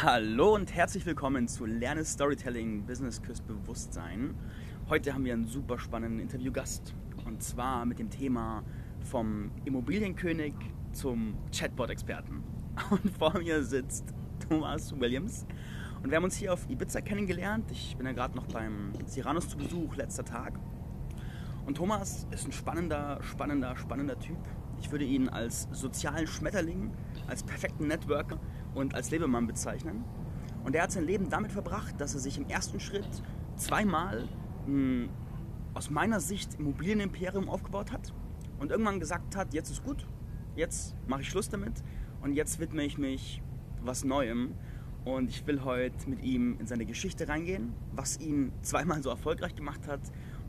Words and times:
Hallo 0.00 0.54
und 0.54 0.72
herzlich 0.76 1.04
willkommen 1.06 1.48
zu 1.48 1.66
Lerne 1.66 2.04
Storytelling 2.04 2.86
Business 2.86 3.20
Küst 3.20 3.44
Bewusstsein. 3.48 4.32
Heute 4.88 5.12
haben 5.12 5.24
wir 5.24 5.32
einen 5.32 5.48
super 5.48 5.76
spannenden 5.76 6.20
Interviewgast 6.20 6.94
und 7.26 7.42
zwar 7.42 7.84
mit 7.84 7.98
dem 7.98 8.08
Thema 8.08 8.62
vom 9.00 9.50
Immobilienkönig 9.64 10.54
zum 10.92 11.34
Chatbot-Experten. 11.50 12.44
Und 12.90 13.10
vor 13.18 13.36
mir 13.38 13.64
sitzt 13.64 14.14
Thomas 14.48 14.94
Williams 15.00 15.44
und 16.00 16.10
wir 16.10 16.16
haben 16.16 16.24
uns 16.24 16.36
hier 16.36 16.52
auf 16.52 16.70
Ibiza 16.70 17.00
kennengelernt. 17.00 17.68
Ich 17.72 17.96
bin 17.96 18.06
ja 18.06 18.12
gerade 18.12 18.36
noch 18.36 18.46
beim 18.46 18.92
Cyrannus 19.04 19.48
zu 19.48 19.56
Besuch, 19.56 19.96
letzter 19.96 20.24
Tag. 20.24 20.60
Und 21.66 21.76
Thomas 21.76 22.28
ist 22.30 22.46
ein 22.46 22.52
spannender, 22.52 23.18
spannender, 23.22 23.76
spannender 23.76 24.16
Typ. 24.20 24.38
Ich 24.80 24.92
würde 24.92 25.04
ihn 25.04 25.28
als 25.28 25.66
sozialen 25.72 26.28
Schmetterling, 26.28 26.92
als 27.26 27.42
perfekten 27.42 27.88
Networker 27.88 28.38
und 28.74 28.94
als 28.94 29.10
Lebemann 29.10 29.46
bezeichnen. 29.46 30.04
Und 30.64 30.74
er 30.74 30.82
hat 30.82 30.92
sein 30.92 31.04
Leben 31.04 31.30
damit 31.30 31.52
verbracht, 31.52 32.00
dass 32.00 32.14
er 32.14 32.20
sich 32.20 32.38
im 32.38 32.48
ersten 32.48 32.80
Schritt 32.80 33.08
zweimal 33.56 34.28
ein, 34.66 35.08
aus 35.74 35.90
meiner 35.90 36.20
Sicht 36.20 36.54
Immobilienimperium 36.58 37.48
aufgebaut 37.48 37.92
hat 37.92 38.12
und 38.58 38.70
irgendwann 38.70 39.00
gesagt 39.00 39.36
hat, 39.36 39.54
jetzt 39.54 39.70
ist 39.70 39.84
gut, 39.84 40.06
jetzt 40.56 40.94
mache 41.06 41.22
ich 41.22 41.28
Schluss 41.28 41.48
damit 41.48 41.82
und 42.22 42.32
jetzt 42.32 42.58
widme 42.58 42.82
ich 42.82 42.98
mich 42.98 43.42
was 43.82 44.04
Neuem. 44.04 44.54
Und 45.04 45.30
ich 45.30 45.46
will 45.46 45.64
heute 45.64 46.10
mit 46.10 46.22
ihm 46.22 46.58
in 46.58 46.66
seine 46.66 46.84
Geschichte 46.84 47.28
reingehen, 47.28 47.72
was 47.92 48.20
ihn 48.20 48.52
zweimal 48.62 49.02
so 49.02 49.08
erfolgreich 49.08 49.54
gemacht 49.54 49.86
hat 49.86 50.00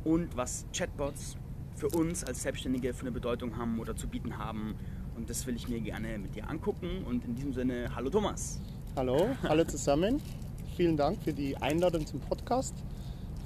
und 0.04 0.36
was 0.36 0.66
Chatbots 0.74 1.38
für 1.76 1.88
uns 1.88 2.24
als 2.24 2.42
Selbstständige 2.42 2.94
für 2.94 3.02
eine 3.02 3.12
Bedeutung 3.12 3.58
haben 3.58 3.80
oder 3.80 3.96
zu 3.96 4.08
bieten 4.08 4.38
haben. 4.38 4.76
Und 5.20 5.30
das 5.30 5.46
will 5.46 5.58
ich 5.58 5.68
mir 5.68 5.82
gerne 5.82 6.18
mit 6.18 6.34
dir 6.34 6.50
angucken. 6.50 7.04
Und 7.06 7.26
in 7.26 7.36
diesem 7.36 7.52
Sinne, 7.52 7.94
hallo 7.94 8.10
Thomas. 8.10 8.62
Hallo, 8.96 9.28
hallo 9.44 9.66
zusammen. 9.66 10.22
Vielen 10.78 10.96
Dank 10.96 11.22
für 11.22 11.34
die 11.34 11.58
Einladung 11.58 12.06
zum 12.06 12.22
Podcast. 12.22 12.74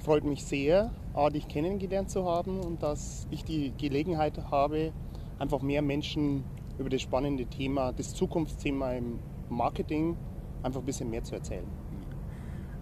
Freut 0.04 0.22
mich 0.22 0.44
sehr, 0.44 0.92
dich 1.32 1.48
kennengelernt 1.48 2.10
zu 2.10 2.26
haben 2.26 2.60
und 2.60 2.80
dass 2.80 3.26
ich 3.32 3.42
die 3.42 3.72
Gelegenheit 3.76 4.38
habe, 4.52 4.92
einfach 5.40 5.62
mehr 5.62 5.82
Menschen 5.82 6.44
über 6.78 6.90
das 6.90 7.02
spannende 7.02 7.44
Thema, 7.46 7.92
das 7.92 8.14
Zukunftsthema 8.14 8.92
im 8.92 9.18
Marketing 9.48 10.16
einfach 10.62 10.78
ein 10.78 10.86
bisschen 10.86 11.10
mehr 11.10 11.24
zu 11.24 11.34
erzählen. 11.34 11.66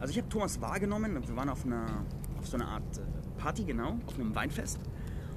Also 0.00 0.10
ich 0.10 0.18
habe 0.18 0.28
Thomas 0.28 0.60
wahrgenommen 0.60 1.16
und 1.16 1.26
wir 1.26 1.34
waren 1.34 1.48
auf, 1.48 1.64
einer, 1.64 2.04
auf 2.38 2.46
so 2.46 2.58
einer 2.58 2.68
Art 2.68 2.98
äh, 2.98 3.40
Party, 3.40 3.64
genau, 3.64 3.96
auf 4.06 4.16
einem 4.16 4.34
Weinfest. 4.34 4.80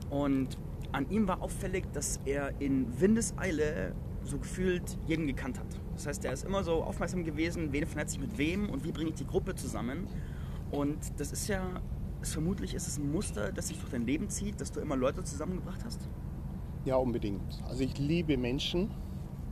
Und 0.10 0.58
an 0.96 1.10
ihm 1.10 1.28
war 1.28 1.42
auffällig, 1.42 1.86
dass 1.92 2.20
er 2.26 2.54
in 2.60 3.00
Windeseile 3.00 3.94
so 4.24 4.38
gefühlt 4.38 4.98
jeden 5.06 5.28
gekannt 5.28 5.60
hat. 5.60 5.68
Das 5.94 6.08
heißt, 6.08 6.26
er 6.26 6.34
ist 6.34 6.46
immer 6.46 6.64
so 6.64 6.84
aufmerksam 6.84 7.24
gewesen, 7.24 7.72
wen 7.74 7.86
vernetze 7.86 8.16
ich 8.16 8.22
mit 8.22 8.38
wem 8.38 8.70
und 8.70 8.84
wie 8.86 8.92
bringe 8.92 9.10
ich 9.10 9.16
die 9.16 9.28
Gruppe 9.28 9.56
zusammen. 9.56 10.08
Und 10.72 10.98
das 11.18 11.32
ist 11.32 11.48
ja, 11.48 11.62
ist 12.22 12.34
vermutlich 12.34 12.74
ist 12.74 12.88
es 12.88 12.98
ein 12.98 13.12
Muster, 13.12 13.52
das 13.52 13.68
sich 13.68 13.78
durch 13.78 13.92
dein 13.92 14.06
Leben 14.06 14.30
zieht, 14.30 14.60
dass 14.60 14.72
du 14.72 14.80
immer 14.80 14.96
Leute 14.96 15.24
zusammengebracht 15.24 15.84
hast. 15.86 16.08
Ja, 16.86 16.96
unbedingt. 16.96 17.62
Also 17.68 17.84
ich 17.84 17.98
liebe 17.98 18.38
Menschen, 18.38 18.90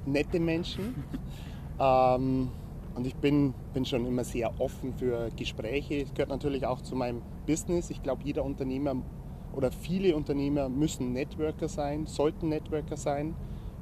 nette 0.05 0.39
Menschen. 0.39 0.95
ähm, 1.79 2.49
und 2.95 3.07
ich 3.07 3.15
bin, 3.15 3.53
bin 3.73 3.85
schon 3.85 4.05
immer 4.05 4.23
sehr 4.23 4.59
offen 4.59 4.93
für 4.93 5.29
Gespräche. 5.35 5.95
Es 6.03 6.13
gehört 6.13 6.29
natürlich 6.29 6.65
auch 6.65 6.81
zu 6.81 6.95
meinem 6.95 7.21
Business. 7.45 7.89
Ich 7.89 8.01
glaube, 8.01 8.23
jeder 8.23 8.45
Unternehmer 8.45 8.95
oder 9.53 9.71
viele 9.71 10.15
Unternehmer 10.15 10.69
müssen 10.69 11.13
Networker 11.13 11.67
sein, 11.67 12.05
sollten 12.05 12.49
Networker 12.49 12.97
sein. 12.97 13.35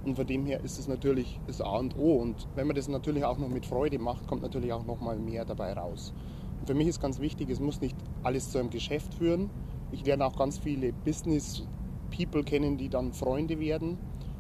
Und 0.04 0.16
von 0.16 0.26
dem 0.26 0.46
her 0.46 0.62
ist 0.62 0.80
es 0.80 0.88
natürlich 0.88 1.40
das 1.46 1.62
A 1.62 1.78
und 1.78 1.98
O. 1.98 2.16
Und 2.16 2.48
wenn 2.56 2.68
man 2.68 2.76
das 2.76 2.88
natürlich 2.88 3.24
auch 3.24 3.38
noch 3.38 3.50
mit 3.50 3.66
Freude 3.66 4.00
macht, 4.00 4.28
kommt 4.28 4.42
natürlich 4.42 4.74
auch 4.74 4.86
noch 4.86 5.00
mal 5.00 5.18
mehr 5.18 5.46
dabei 5.46 5.74
raus. 5.74 6.14
Und 6.60 6.68
für 6.68 6.74
mich 6.74 6.88
ist 6.88 7.00
ganz 7.00 7.20
wichtig, 7.20 7.50
es 7.50 7.60
muss 7.60 7.82
nicht 7.82 7.96
alles 8.24 8.52
zu 8.52 8.58
einem 8.58 8.70
Geschäft 8.70 9.14
führen. 9.14 9.50
Ich 9.92 10.06
lerne 10.06 10.26
auch 10.26 10.36
ganz 10.36 10.58
viele 10.58 10.92
Business 10.92 11.68
People 12.16 12.44
kennen, 12.44 12.78
die 12.78 12.90
dann 12.90 13.14
Freunde 13.14 13.60
werden. 13.60 13.98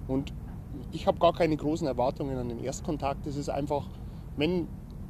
Und 0.07 0.33
ich 0.91 1.07
habe 1.07 1.19
gar 1.19 1.33
keine 1.33 1.55
großen 1.55 1.87
Erwartungen 1.87 2.37
an 2.37 2.49
den 2.49 2.59
Erstkontakt. 2.59 3.27
Es 3.27 3.35
ist 3.35 3.49
einfach, 3.49 3.87
wenn, 4.37 4.67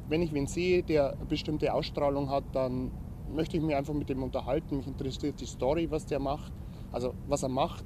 wenn 0.08 0.22
ich 0.22 0.32
wen 0.32 0.46
sehe, 0.46 0.82
der 0.82 1.12
eine 1.12 1.24
bestimmte 1.26 1.72
Ausstrahlung 1.72 2.30
hat, 2.30 2.44
dann 2.52 2.90
möchte 3.32 3.56
ich 3.56 3.62
mich 3.62 3.74
einfach 3.74 3.94
mit 3.94 4.08
dem 4.08 4.22
unterhalten. 4.22 4.78
Mich 4.78 4.86
interessiert 4.86 5.40
die 5.40 5.46
Story, 5.46 5.90
was 5.90 6.06
der 6.06 6.18
macht, 6.18 6.52
also 6.90 7.14
was 7.28 7.42
er 7.42 7.48
macht, 7.48 7.84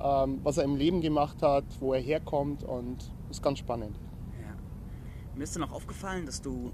ähm, 0.00 0.40
was 0.42 0.58
er 0.58 0.64
im 0.64 0.76
Leben 0.76 1.00
gemacht 1.00 1.42
hat, 1.42 1.64
wo 1.80 1.94
er 1.94 2.00
herkommt 2.00 2.64
und 2.64 3.12
ist 3.30 3.42
ganz 3.42 3.58
spannend. 3.58 3.98
Ja. 4.40 4.54
Mir 5.36 5.44
ist 5.44 5.54
dann 5.56 5.62
auch 5.62 5.72
aufgefallen, 5.72 6.26
dass 6.26 6.40
du 6.40 6.72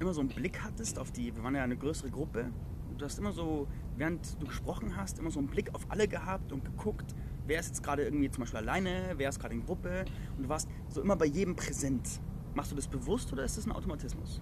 immer 0.00 0.12
so 0.12 0.20
einen 0.20 0.28
Blick 0.28 0.62
hattest 0.62 0.98
auf 0.98 1.10
die, 1.12 1.34
wir 1.34 1.42
waren 1.42 1.54
ja 1.54 1.62
eine 1.62 1.76
größere 1.76 2.10
Gruppe, 2.10 2.50
du 2.98 3.04
hast 3.04 3.18
immer 3.18 3.32
so, 3.32 3.66
während 3.96 4.40
du 4.40 4.46
gesprochen 4.46 4.96
hast, 4.96 5.18
immer 5.18 5.30
so 5.30 5.38
einen 5.38 5.48
Blick 5.48 5.74
auf 5.74 5.86
alle 5.88 6.08
gehabt 6.08 6.52
und 6.52 6.64
geguckt, 6.64 7.14
wer 7.46 7.60
ist 7.60 7.68
jetzt 7.68 7.82
gerade 7.82 8.04
irgendwie 8.04 8.30
zum 8.30 8.42
Beispiel 8.42 8.60
alleine, 8.60 9.14
wer 9.16 9.28
ist 9.28 9.40
gerade 9.40 9.54
in 9.54 9.64
Gruppe 9.64 10.04
und 10.36 10.44
du 10.44 10.48
warst 10.48 10.68
so 10.88 11.00
immer 11.00 11.16
bei 11.16 11.26
jedem 11.26 11.56
präsent. 11.56 12.20
Machst 12.54 12.70
du 12.70 12.76
das 12.76 12.86
bewusst 12.86 13.32
oder 13.32 13.44
ist 13.44 13.58
das 13.58 13.66
ein 13.66 13.72
Automatismus? 13.72 14.40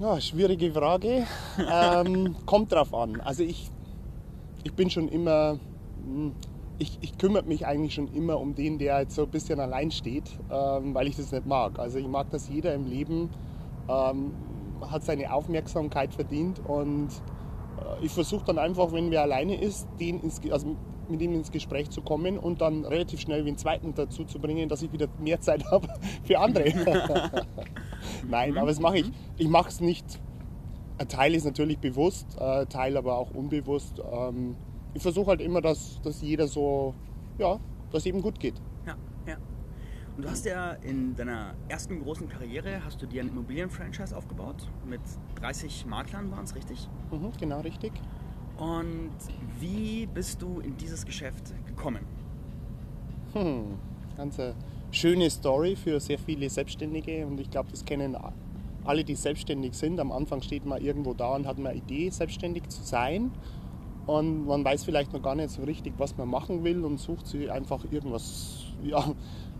Ja, 0.00 0.18
schwierige 0.18 0.72
Frage. 0.72 1.26
ähm, 1.70 2.34
kommt 2.46 2.72
drauf 2.72 2.94
an. 2.94 3.20
Also 3.20 3.42
ich, 3.42 3.70
ich 4.64 4.72
bin 4.72 4.88
schon 4.88 5.08
immer, 5.08 5.58
hm, 6.02 6.32
ich, 6.78 6.96
ich 7.02 7.18
kümmere 7.18 7.42
mich 7.42 7.66
eigentlich 7.66 7.92
schon 7.92 8.08
immer 8.14 8.40
um 8.40 8.54
den, 8.54 8.78
der 8.78 9.00
jetzt 9.00 9.14
so 9.14 9.24
ein 9.24 9.30
bisschen 9.30 9.60
allein 9.60 9.90
steht, 9.90 10.24
ähm, 10.50 10.94
weil 10.94 11.06
ich 11.06 11.16
das 11.16 11.32
nicht 11.32 11.44
mag. 11.44 11.78
Also 11.78 11.98
ich 11.98 12.08
mag, 12.08 12.30
dass 12.30 12.48
jeder 12.48 12.72
im 12.74 12.86
Leben 12.86 13.28
ähm, 13.90 14.32
hat 14.90 15.04
seine 15.04 15.34
Aufmerksamkeit 15.34 16.14
verdient 16.14 16.62
und 16.66 17.08
äh, 17.76 18.02
ich 18.02 18.12
versuche 18.12 18.46
dann 18.46 18.58
einfach, 18.58 18.92
wenn 18.92 19.10
wer 19.10 19.20
alleine 19.20 19.60
ist, 19.60 19.86
den 20.00 20.20
ins, 20.20 20.40
also 20.50 20.78
mit 21.10 21.20
ihm 21.20 21.34
ins 21.34 21.50
Gespräch 21.50 21.90
zu 21.90 22.00
kommen 22.00 22.38
und 22.38 22.62
dann 22.62 22.86
relativ 22.86 23.20
schnell 23.20 23.40
einen 23.40 23.58
zweiten 23.58 23.92
dazu 23.94 24.24
zu 24.24 24.38
bringen, 24.38 24.66
dass 24.70 24.80
ich 24.80 24.90
wieder 24.92 25.08
mehr 25.18 25.42
Zeit 25.42 25.62
habe 25.70 25.88
für 26.24 26.38
andere. 26.38 26.72
Nein, 28.28 28.56
aber 28.56 28.68
das 28.68 28.80
mache 28.80 28.98
ich. 28.98 29.12
Ich 29.36 29.48
mache 29.48 29.68
es 29.68 29.80
nicht. 29.80 30.20
Ein 30.98 31.08
Teil 31.08 31.34
ist 31.34 31.44
natürlich 31.44 31.78
bewusst, 31.78 32.38
ein 32.38 32.68
Teil 32.68 32.96
aber 32.96 33.16
auch 33.16 33.30
unbewusst. 33.30 34.00
Ähm, 34.12 34.56
ich 34.94 35.02
versuche 35.02 35.28
halt 35.28 35.40
immer, 35.40 35.60
dass, 35.60 36.00
dass 36.02 36.20
jeder 36.20 36.46
so, 36.46 36.94
ja, 37.38 37.58
dass 37.90 38.06
eben 38.06 38.20
gut 38.20 38.38
geht. 38.38 38.60
Ja, 38.86 38.96
ja. 39.26 39.36
Und 40.16 40.24
du 40.24 40.30
hast 40.30 40.44
ja 40.44 40.72
in 40.72 41.16
deiner 41.16 41.54
ersten 41.68 42.02
großen 42.02 42.28
Karriere, 42.28 42.84
hast 42.84 43.00
du 43.00 43.06
dir 43.06 43.22
ein 43.22 43.28
Immobilienfranchise 43.28 44.16
aufgebaut. 44.16 44.68
Mit 44.84 45.00
30 45.36 45.86
Maklern 45.86 46.30
waren 46.30 46.44
es, 46.44 46.54
richtig? 46.54 46.88
Mhm, 47.10 47.32
genau, 47.38 47.60
richtig. 47.60 47.92
Und 48.58 49.12
wie 49.58 50.06
bist 50.06 50.42
du 50.42 50.60
in 50.60 50.76
dieses 50.76 51.06
Geschäft 51.06 51.54
gekommen? 51.66 52.04
Hm, 53.32 53.78
ganz 54.16 54.38
eine 54.38 54.54
schöne 54.92 55.30
Story 55.30 55.76
für 55.76 56.00
sehr 56.00 56.18
viele 56.18 56.48
Selbstständige 56.50 57.26
und 57.26 57.40
ich 57.40 57.50
glaube, 57.50 57.70
das 57.70 57.84
kennen 57.84 58.16
alle, 58.84 59.04
die 59.04 59.14
selbstständig 59.14 59.74
sind. 59.74 60.00
Am 60.00 60.12
Anfang 60.12 60.42
steht 60.42 60.64
man 60.64 60.82
irgendwo 60.82 61.14
da 61.14 61.34
und 61.34 61.46
hat 61.46 61.58
eine 61.58 61.74
Idee, 61.74 62.10
selbstständig 62.10 62.68
zu 62.68 62.82
sein. 62.82 63.30
Und 64.06 64.46
man 64.46 64.64
weiß 64.64 64.84
vielleicht 64.84 65.12
noch 65.12 65.22
gar 65.22 65.34
nicht 65.34 65.50
so 65.50 65.62
richtig, 65.62 65.92
was 65.98 66.16
man 66.16 66.28
machen 66.28 66.64
will 66.64 66.84
und 66.84 66.98
sucht 66.98 67.26
sich 67.26 67.50
einfach 67.50 67.84
irgendwas, 67.90 68.64
ja, 68.82 69.04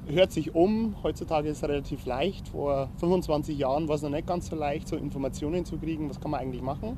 hört 0.07 0.33
sich 0.33 0.55
um. 0.55 0.97
Heutzutage 1.03 1.49
ist 1.49 1.59
es 1.59 1.69
relativ 1.69 2.05
leicht. 2.07 2.49
Vor 2.49 2.89
25 2.97 3.57
Jahren 3.59 3.87
war 3.87 3.97
es 3.97 4.03
noch 4.03 4.11
nicht 4.11 4.27
ganz 4.27 4.49
so 4.49 4.57
leicht, 4.57 4.89
so 4.89 4.97
Informationen 4.97 5.65
zu 5.65 5.77
kriegen, 5.77 6.09
was 6.09 6.21
kann 6.21 6.31
man 6.31 6.41
eigentlich 6.41 6.63
machen. 6.63 6.97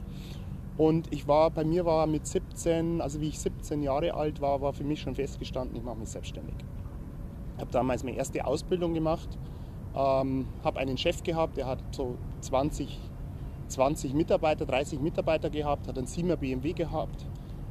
Und 0.78 1.12
ich 1.12 1.28
war, 1.28 1.50
bei 1.50 1.65
mir 1.65 1.84
war 1.84 2.06
mit 2.06 2.26
17, 2.26 3.03
also 3.03 3.21
wie 3.21 3.28
ich 3.28 3.38
17 3.38 3.82
Jahre 3.82 4.15
alt 4.15 4.41
war, 4.41 4.62
war 4.62 4.72
für 4.72 4.84
mich 4.84 5.00
schon 5.00 5.15
festgestanden, 5.15 5.76
ich 5.76 5.82
mache 5.82 5.98
mich 5.98 6.09
selbstständig. 6.09 6.54
Habe 7.62 7.70
damals 7.70 8.02
meine 8.02 8.16
erste 8.16 8.44
Ausbildung 8.44 8.92
gemacht, 8.92 9.28
ähm, 9.94 10.48
habe 10.64 10.80
einen 10.80 10.98
Chef 10.98 11.22
gehabt, 11.22 11.56
der 11.56 11.66
hat 11.66 11.78
so 11.92 12.16
20, 12.41 12.98
20 13.68 14.14
Mitarbeiter, 14.14 14.66
30 14.66 14.98
Mitarbeiter 14.98 15.48
gehabt, 15.48 15.86
hat 15.86 15.97
einen 15.97 16.09
7er 16.09 16.34
BMW 16.34 16.72
gehabt, 16.72 17.24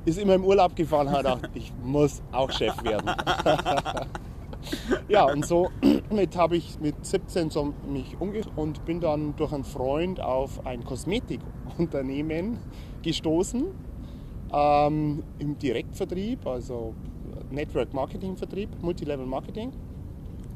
ist 0.05 0.17
immer 0.17 0.35
im 0.35 0.45
Urlaub 0.45 0.77
gefahren, 0.77 1.11
hat 1.11 1.17
gedacht, 1.17 1.49
ich 1.55 1.73
muss 1.83 2.21
auch 2.31 2.49
Chef 2.51 2.81
werden. 2.85 3.11
ja, 5.09 5.25
und 5.25 5.45
so 5.45 5.69
habe 6.37 6.55
ich 6.55 6.79
mit 6.79 7.05
17 7.05 7.49
so 7.49 7.73
mich 7.85 8.15
umgekehrt 8.17 8.53
und 8.55 8.85
bin 8.85 9.01
dann 9.01 9.35
durch 9.35 9.51
einen 9.51 9.65
Freund 9.65 10.21
auf 10.21 10.65
ein 10.65 10.85
Kosmetikunternehmen 10.85 12.59
gestoßen 13.03 13.65
ähm, 14.53 15.23
im 15.37 15.59
Direktvertrieb, 15.59 16.47
also 16.47 16.93
Network 17.51 17.93
Marketing 17.93 18.35
Vertrieb, 18.35 18.69
Multilevel 18.81 19.25
Marketing. 19.25 19.71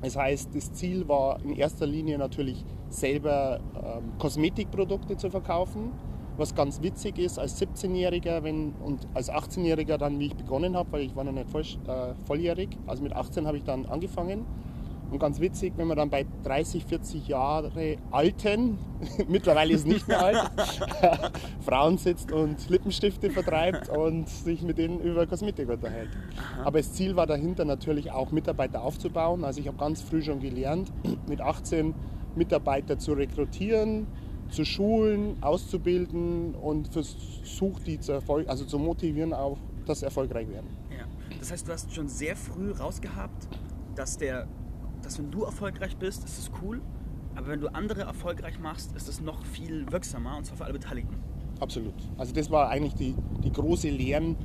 Das 0.01 0.15
heißt, 0.15 0.55
das 0.55 0.71
Ziel 0.73 1.07
war 1.07 1.39
in 1.43 1.55
erster 1.55 1.85
Linie 1.85 2.17
natürlich 2.17 2.63
selber 2.89 3.59
ähm, 3.75 4.17
Kosmetikprodukte 4.19 5.17
zu 5.17 5.29
verkaufen. 5.29 5.91
Was 6.37 6.53
ganz 6.53 6.81
witzig 6.81 7.17
ist, 7.17 7.39
als 7.39 7.61
17-Jähriger 7.61 8.41
und 8.83 9.07
als 9.13 9.31
18-Jähriger 9.31 9.97
dann, 9.97 10.19
wie 10.19 10.27
ich 10.27 10.35
begonnen 10.35 10.75
habe, 10.75 10.91
weil 10.91 11.01
ich 11.03 11.15
war 11.15 11.23
noch 11.23 11.31
nicht 11.31 11.49
voll, 11.49 11.61
äh, 11.61 12.13
volljährig, 12.25 12.77
also 12.87 13.03
mit 13.03 13.13
18 13.13 13.47
habe 13.47 13.57
ich 13.57 13.63
dann 13.63 13.85
angefangen. 13.85 14.45
Und 15.15 15.19
ganz 15.19 15.39
witzig, 15.39 15.71
wenn 15.77 15.87
man 15.87 15.95
dann 15.95 16.09
bei 16.09 16.25
30, 16.43 16.83
40 16.83 17.29
Jahre 17.29 17.71
Alten, 18.11 18.77
mittlerweile 19.29 19.71
ist 19.71 19.87
nicht 19.87 20.09
mehr 20.09 20.21
alt, 20.21 20.51
Frauen 21.65 21.97
sitzt 21.97 22.33
und 22.33 22.69
Lippenstifte 22.69 23.29
vertreibt 23.29 23.87
und 23.87 24.27
sich 24.27 24.61
mit 24.61 24.77
denen 24.77 24.99
über 24.99 25.25
Kosmetik 25.25 25.69
unterhält. 25.69 26.09
Aha. 26.35 26.65
Aber 26.65 26.79
das 26.79 26.91
Ziel 26.91 27.15
war 27.15 27.27
dahinter 27.27 27.63
natürlich 27.63 28.11
auch 28.11 28.33
Mitarbeiter 28.33 28.81
aufzubauen. 28.83 29.45
Also 29.45 29.61
ich 29.61 29.69
habe 29.69 29.77
ganz 29.77 30.01
früh 30.01 30.21
schon 30.21 30.41
gelernt, 30.41 30.91
mit 31.29 31.39
18 31.39 31.95
Mitarbeiter 32.35 32.99
zu 32.99 33.13
rekrutieren, 33.13 34.07
zu 34.49 34.65
schulen, 34.65 35.37
auszubilden 35.39 36.55
und 36.55 36.89
versucht 36.89 37.87
die 37.87 38.01
zu, 38.01 38.11
Erfolg 38.11 38.49
also 38.49 38.65
zu 38.65 38.77
motivieren, 38.79 39.31
auch 39.31 39.59
dass 39.85 40.01
sie 40.01 40.07
erfolgreich 40.07 40.49
werden. 40.49 40.67
Ja. 40.91 41.05
Das 41.39 41.51
heißt, 41.51 41.65
du 41.69 41.71
hast 41.71 41.95
schon 41.95 42.09
sehr 42.09 42.35
früh 42.35 42.71
rausgehabt, 42.71 43.47
dass 43.95 44.17
der 44.17 44.45
dass 45.05 45.19
wenn 45.19 45.31
du 45.31 45.43
erfolgreich 45.43 45.97
bist, 45.97 46.23
ist 46.23 46.39
es 46.39 46.51
cool, 46.61 46.81
aber 47.35 47.47
wenn 47.47 47.61
du 47.61 47.67
andere 47.67 48.01
erfolgreich 48.01 48.59
machst, 48.59 48.95
ist 48.95 49.07
es 49.07 49.21
noch 49.21 49.45
viel 49.45 49.91
wirksamer 49.91 50.37
und 50.37 50.45
zwar 50.45 50.57
für 50.57 50.63
alle 50.65 50.73
Beteiligten. 50.73 51.15
Absolut. 51.59 51.93
Also 52.17 52.33
das 52.33 52.49
war 52.49 52.69
eigentlich 52.69 52.95
die, 52.95 53.15
die 53.43 53.51
große 53.51 53.89
Lern, 53.89 54.35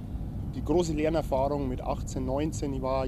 die 0.55 0.63
große 0.63 0.93
Lernerfahrung 0.93 1.69
mit 1.69 1.81
18, 1.81 2.25
19. 2.25 2.75
Ich 2.75 2.83
war 2.83 3.07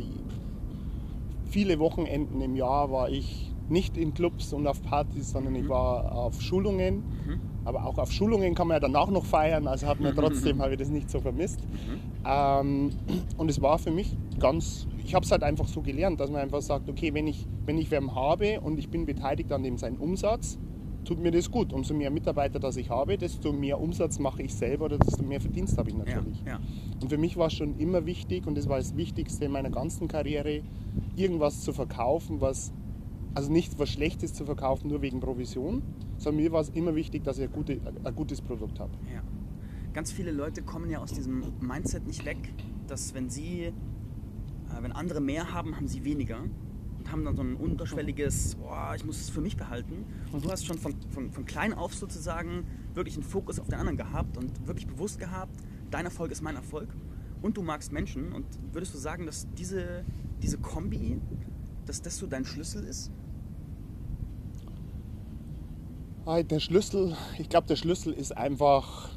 viele 1.50 1.78
Wochenenden 1.78 2.40
im 2.40 2.56
Jahr 2.56 2.90
war 2.90 3.10
ich 3.10 3.52
nicht 3.68 3.96
in 3.96 4.12
Clubs 4.14 4.52
und 4.52 4.66
auf 4.66 4.82
Partys, 4.82 5.30
sondern 5.30 5.54
ich 5.54 5.64
mhm. 5.64 5.68
war 5.68 6.12
auf 6.12 6.40
Schulungen. 6.40 6.96
Mhm. 6.96 7.40
Aber 7.64 7.84
auch 7.86 7.98
auf 7.98 8.10
Schulungen 8.10 8.54
kann 8.54 8.66
man 8.66 8.76
ja 8.76 8.80
danach 8.80 9.08
noch 9.08 9.24
feiern, 9.24 9.68
also 9.68 9.86
hat 9.86 10.00
man 10.00 10.14
trotzdem 10.16 10.60
habe 10.60 10.72
ich 10.72 10.78
das 10.78 10.88
nicht 10.88 11.08
so 11.10 11.20
vermisst. 11.20 11.60
Mhm. 11.60 12.00
Ähm, 12.24 12.90
und 13.36 13.48
es 13.48 13.62
war 13.62 13.78
für 13.78 13.92
mich 13.92 14.16
ganz 14.40 14.86
ich 15.04 15.14
habe 15.14 15.24
es 15.24 15.32
halt 15.32 15.42
einfach 15.42 15.68
so 15.68 15.82
gelernt, 15.82 16.20
dass 16.20 16.30
man 16.30 16.40
einfach 16.40 16.62
sagt, 16.62 16.88
okay, 16.88 17.14
wenn 17.14 17.26
ich, 17.26 17.46
wenn 17.66 17.78
ich 17.78 17.90
wem 17.90 18.14
habe 18.14 18.60
und 18.60 18.78
ich 18.78 18.88
bin 18.88 19.06
beteiligt 19.06 19.52
an 19.52 19.62
dem 19.62 19.78
seinen 19.78 19.96
Umsatz, 19.96 20.58
tut 21.04 21.20
mir 21.20 21.30
das 21.30 21.50
gut. 21.50 21.72
Umso 21.72 21.94
mehr 21.94 22.10
Mitarbeiter, 22.10 22.58
das 22.58 22.76
ich 22.76 22.90
habe, 22.90 23.18
desto 23.18 23.52
mehr 23.52 23.80
Umsatz 23.80 24.18
mache 24.18 24.42
ich 24.42 24.54
selber 24.54 24.86
oder 24.86 24.98
desto 24.98 25.22
mehr 25.24 25.40
Verdienst 25.40 25.76
habe 25.78 25.90
ich 25.90 25.96
natürlich. 25.96 26.40
Ja, 26.44 26.52
ja. 26.52 26.60
Und 27.00 27.08
für 27.08 27.18
mich 27.18 27.36
war 27.36 27.48
es 27.48 27.54
schon 27.54 27.78
immer 27.78 28.06
wichtig 28.06 28.46
und 28.46 28.56
das 28.56 28.68
war 28.68 28.78
das 28.78 28.96
Wichtigste 28.96 29.46
in 29.46 29.52
meiner 29.52 29.70
ganzen 29.70 30.08
Karriere, 30.08 30.62
irgendwas 31.16 31.62
zu 31.62 31.72
verkaufen, 31.72 32.40
was 32.40 32.72
also 33.34 33.50
nicht 33.50 33.78
was 33.78 33.88
Schlechtes 33.88 34.34
zu 34.34 34.44
verkaufen, 34.44 34.88
nur 34.88 35.02
wegen 35.02 35.20
Provision, 35.20 35.82
sondern 36.18 36.42
mir 36.42 36.52
war 36.52 36.60
es 36.60 36.68
immer 36.70 36.94
wichtig, 36.94 37.24
dass 37.24 37.38
ich 37.38 37.44
ein, 37.44 37.52
gute, 37.52 37.80
ein 38.04 38.14
gutes 38.14 38.40
Produkt 38.40 38.78
habe. 38.78 38.92
Ja. 39.12 39.22
Ganz 39.94 40.12
viele 40.12 40.32
Leute 40.32 40.62
kommen 40.62 40.90
ja 40.90 41.00
aus 41.00 41.12
diesem 41.12 41.42
Mindset 41.60 42.06
nicht 42.06 42.24
weg, 42.24 42.54
dass 42.86 43.14
wenn 43.14 43.28
sie 43.28 43.72
wenn 44.80 44.92
andere 44.92 45.20
mehr 45.20 45.52
haben, 45.52 45.76
haben 45.76 45.88
sie 45.88 46.04
weniger 46.04 46.40
und 46.98 47.10
haben 47.10 47.24
dann 47.24 47.36
so 47.36 47.42
ein 47.42 47.56
unterschwelliges, 47.56 48.56
oh, 48.62 48.94
ich 48.94 49.04
muss 49.04 49.20
es 49.20 49.30
für 49.30 49.40
mich 49.40 49.56
behalten. 49.56 50.04
Und 50.32 50.44
du 50.44 50.50
hast 50.50 50.64
schon 50.64 50.78
von, 50.78 50.94
von, 51.10 51.32
von 51.32 51.44
klein 51.44 51.74
auf 51.74 51.94
sozusagen 51.94 52.64
wirklich 52.94 53.14
einen 53.16 53.24
Fokus 53.24 53.58
auf 53.58 53.66
den 53.68 53.78
anderen 53.78 53.96
gehabt 53.96 54.36
und 54.36 54.66
wirklich 54.66 54.86
bewusst 54.86 55.18
gehabt, 55.18 55.54
dein 55.90 56.04
Erfolg 56.04 56.30
ist 56.30 56.42
mein 56.42 56.56
Erfolg 56.56 56.88
und 57.42 57.56
du 57.56 57.62
magst 57.62 57.92
Menschen. 57.92 58.32
Und 58.32 58.46
würdest 58.72 58.94
du 58.94 58.98
sagen, 58.98 59.26
dass 59.26 59.46
diese, 59.58 60.04
diese 60.42 60.58
Kombi, 60.58 61.20
dass 61.86 62.02
das 62.02 62.18
so 62.18 62.26
dein 62.26 62.44
Schlüssel 62.44 62.84
ist? 62.84 63.10
Der 66.48 66.60
Schlüssel, 66.60 67.16
ich 67.38 67.48
glaube, 67.48 67.66
der 67.66 67.74
Schlüssel 67.74 68.12
ist 68.12 68.36
einfach 68.36 69.10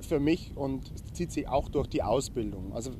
für 0.00 0.20
mich 0.20 0.52
und 0.56 0.92
zieht 1.14 1.32
sich 1.32 1.48
auch 1.48 1.70
durch 1.70 1.86
die 1.86 2.02
Ausbildung. 2.02 2.74
Also 2.74 2.92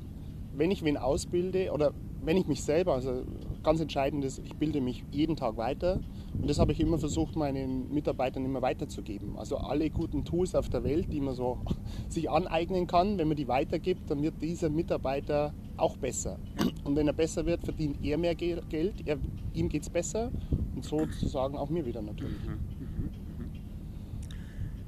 wenn 0.53 0.71
ich 0.71 0.83
wen 0.83 0.97
ausbilde 0.97 1.71
oder 1.71 1.93
wenn 2.23 2.37
ich 2.37 2.47
mich 2.47 2.63
selber, 2.63 2.93
also 2.93 3.23
ganz 3.63 3.79
entscheidend 3.79 4.23
ist, 4.25 4.39
ich 4.39 4.55
bilde 4.55 4.81
mich 4.81 5.03
jeden 5.11 5.35
Tag 5.35 5.57
weiter 5.57 5.99
und 6.39 6.49
das 6.49 6.59
habe 6.59 6.71
ich 6.71 6.79
immer 6.79 6.97
versucht, 6.97 7.35
meinen 7.35 7.91
Mitarbeitern 7.93 8.45
immer 8.45 8.61
weiterzugeben. 8.61 9.37
Also 9.37 9.57
alle 9.57 9.89
guten 9.89 10.23
Tools 10.23 10.55
auf 10.55 10.69
der 10.69 10.83
Welt, 10.83 11.11
die 11.11 11.19
man 11.19 11.35
so 11.35 11.59
sich 12.09 12.29
aneignen 12.29 12.87
kann, 12.87 13.17
wenn 13.17 13.27
man 13.27 13.37
die 13.37 13.47
weitergibt, 13.47 14.09
dann 14.09 14.21
wird 14.21 14.41
dieser 14.41 14.69
Mitarbeiter 14.69 15.53
auch 15.77 15.97
besser. 15.97 16.37
Und 16.83 16.95
wenn 16.95 17.07
er 17.07 17.13
besser 17.13 17.45
wird, 17.45 17.63
verdient 17.63 17.97
er 18.03 18.17
mehr 18.17 18.35
Geld, 18.35 18.63
er, 19.05 19.17
ihm 19.53 19.69
geht 19.69 19.83
es 19.83 19.89
besser 19.89 20.31
und 20.75 20.85
sozusagen 20.85 21.57
auch 21.57 21.69
mir 21.69 21.85
wieder 21.85 22.01
natürlich. 22.01 22.43
Mhm, 22.45 22.51
mhm, 22.51 23.03
mhm. 23.37 23.49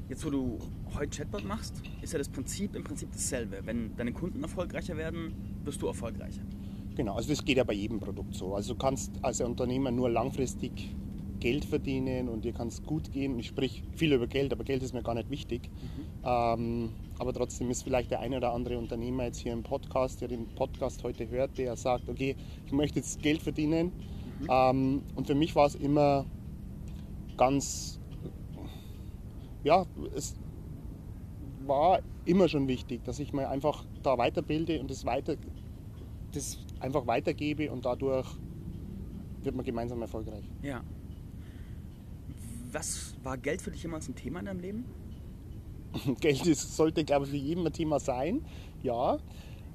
Jetzt, 0.09 0.25
wo 0.25 0.29
du 0.29 0.59
heute 0.95 1.17
Chatbot 1.17 1.45
machst, 1.45 1.81
ist 2.01 2.13
ja 2.13 2.19
das 2.19 2.29
Prinzip 2.29 2.75
im 2.75 2.83
Prinzip 2.83 3.11
dasselbe. 3.11 3.59
Wenn 3.63 3.95
deine 3.95 4.11
Kunden 4.11 4.43
erfolgreicher 4.43 4.97
werden, 4.97 5.33
wirst 5.65 5.81
du 5.81 5.87
erfolgreicher. 5.87 6.41
Genau, 6.95 7.15
also 7.15 7.29
das 7.29 7.43
geht 7.43 7.57
ja 7.57 7.63
bei 7.63 7.73
jedem 7.73 7.99
Produkt 7.99 8.35
so. 8.35 8.53
Also 8.53 8.73
du 8.73 8.79
kannst 8.79 9.11
als 9.21 9.41
Unternehmer 9.41 9.91
nur 9.91 10.09
langfristig 10.09 10.95
Geld 11.39 11.65
verdienen 11.65 12.29
und 12.29 12.45
dir 12.45 12.53
kann 12.53 12.69
es 12.69 12.83
gut 12.83 13.11
gehen. 13.11 13.37
Ich 13.37 13.47
sprich 13.47 13.83
viel 13.95 14.13
über 14.13 14.27
Geld, 14.27 14.53
aber 14.53 14.63
Geld 14.63 14.81
ist 14.83 14.93
mir 14.93 15.03
gar 15.03 15.15
nicht 15.15 15.29
wichtig. 15.29 15.69
Mhm. 15.69 16.23
Ähm, 16.23 16.89
aber 17.19 17.33
trotzdem 17.33 17.69
ist 17.69 17.83
vielleicht 17.83 18.11
der 18.11 18.21
eine 18.21 18.37
oder 18.37 18.53
andere 18.53 18.77
Unternehmer 18.77 19.25
jetzt 19.25 19.39
hier 19.39 19.51
im 19.51 19.63
Podcast, 19.63 20.21
der 20.21 20.29
den 20.29 20.47
Podcast 20.55 21.03
heute 21.03 21.29
hört, 21.29 21.57
der 21.57 21.75
sagt, 21.75 22.07
okay, 22.07 22.35
ich 22.65 22.71
möchte 22.71 22.99
jetzt 22.99 23.21
Geld 23.21 23.41
verdienen. 23.41 23.91
Mhm. 24.39 24.47
Ähm, 24.49 25.01
und 25.15 25.27
für 25.27 25.35
mich 25.35 25.55
war 25.55 25.65
es 25.65 25.75
immer 25.75 26.25
ganz, 27.35 27.99
ja, 29.63 29.85
es 30.15 30.35
war 31.65 31.99
immer 32.25 32.47
schon 32.47 32.67
wichtig, 32.67 33.03
dass 33.03 33.19
ich 33.19 33.33
mir 33.33 33.49
einfach 33.49 33.83
da 34.05 34.17
weiterbilde 34.17 34.79
und 34.79 34.89
das 34.91 35.05
weiter 35.05 35.37
das 36.35 36.57
einfach 36.79 37.07
weitergebe 37.07 37.71
und 37.71 37.85
dadurch 37.85 38.27
wird 39.43 39.55
man 39.55 39.65
gemeinsam 39.65 40.01
erfolgreich. 40.01 40.43
Ja. 40.61 40.83
Was 42.71 43.15
war 43.23 43.37
Geld 43.37 43.61
für 43.61 43.71
dich 43.71 43.83
jemals 43.83 44.07
ein 44.07 44.15
Thema 44.15 44.39
in 44.39 44.45
deinem 44.45 44.59
Leben? 44.59 44.85
Geld 46.19 46.45
ist, 46.47 46.75
sollte, 46.75 47.03
glaube 47.03 47.25
ich, 47.25 47.31
für 47.31 47.37
jeden 47.37 47.65
ein 47.65 47.73
Thema 47.73 47.99
sein. 47.99 48.43
Ja. 48.81 49.19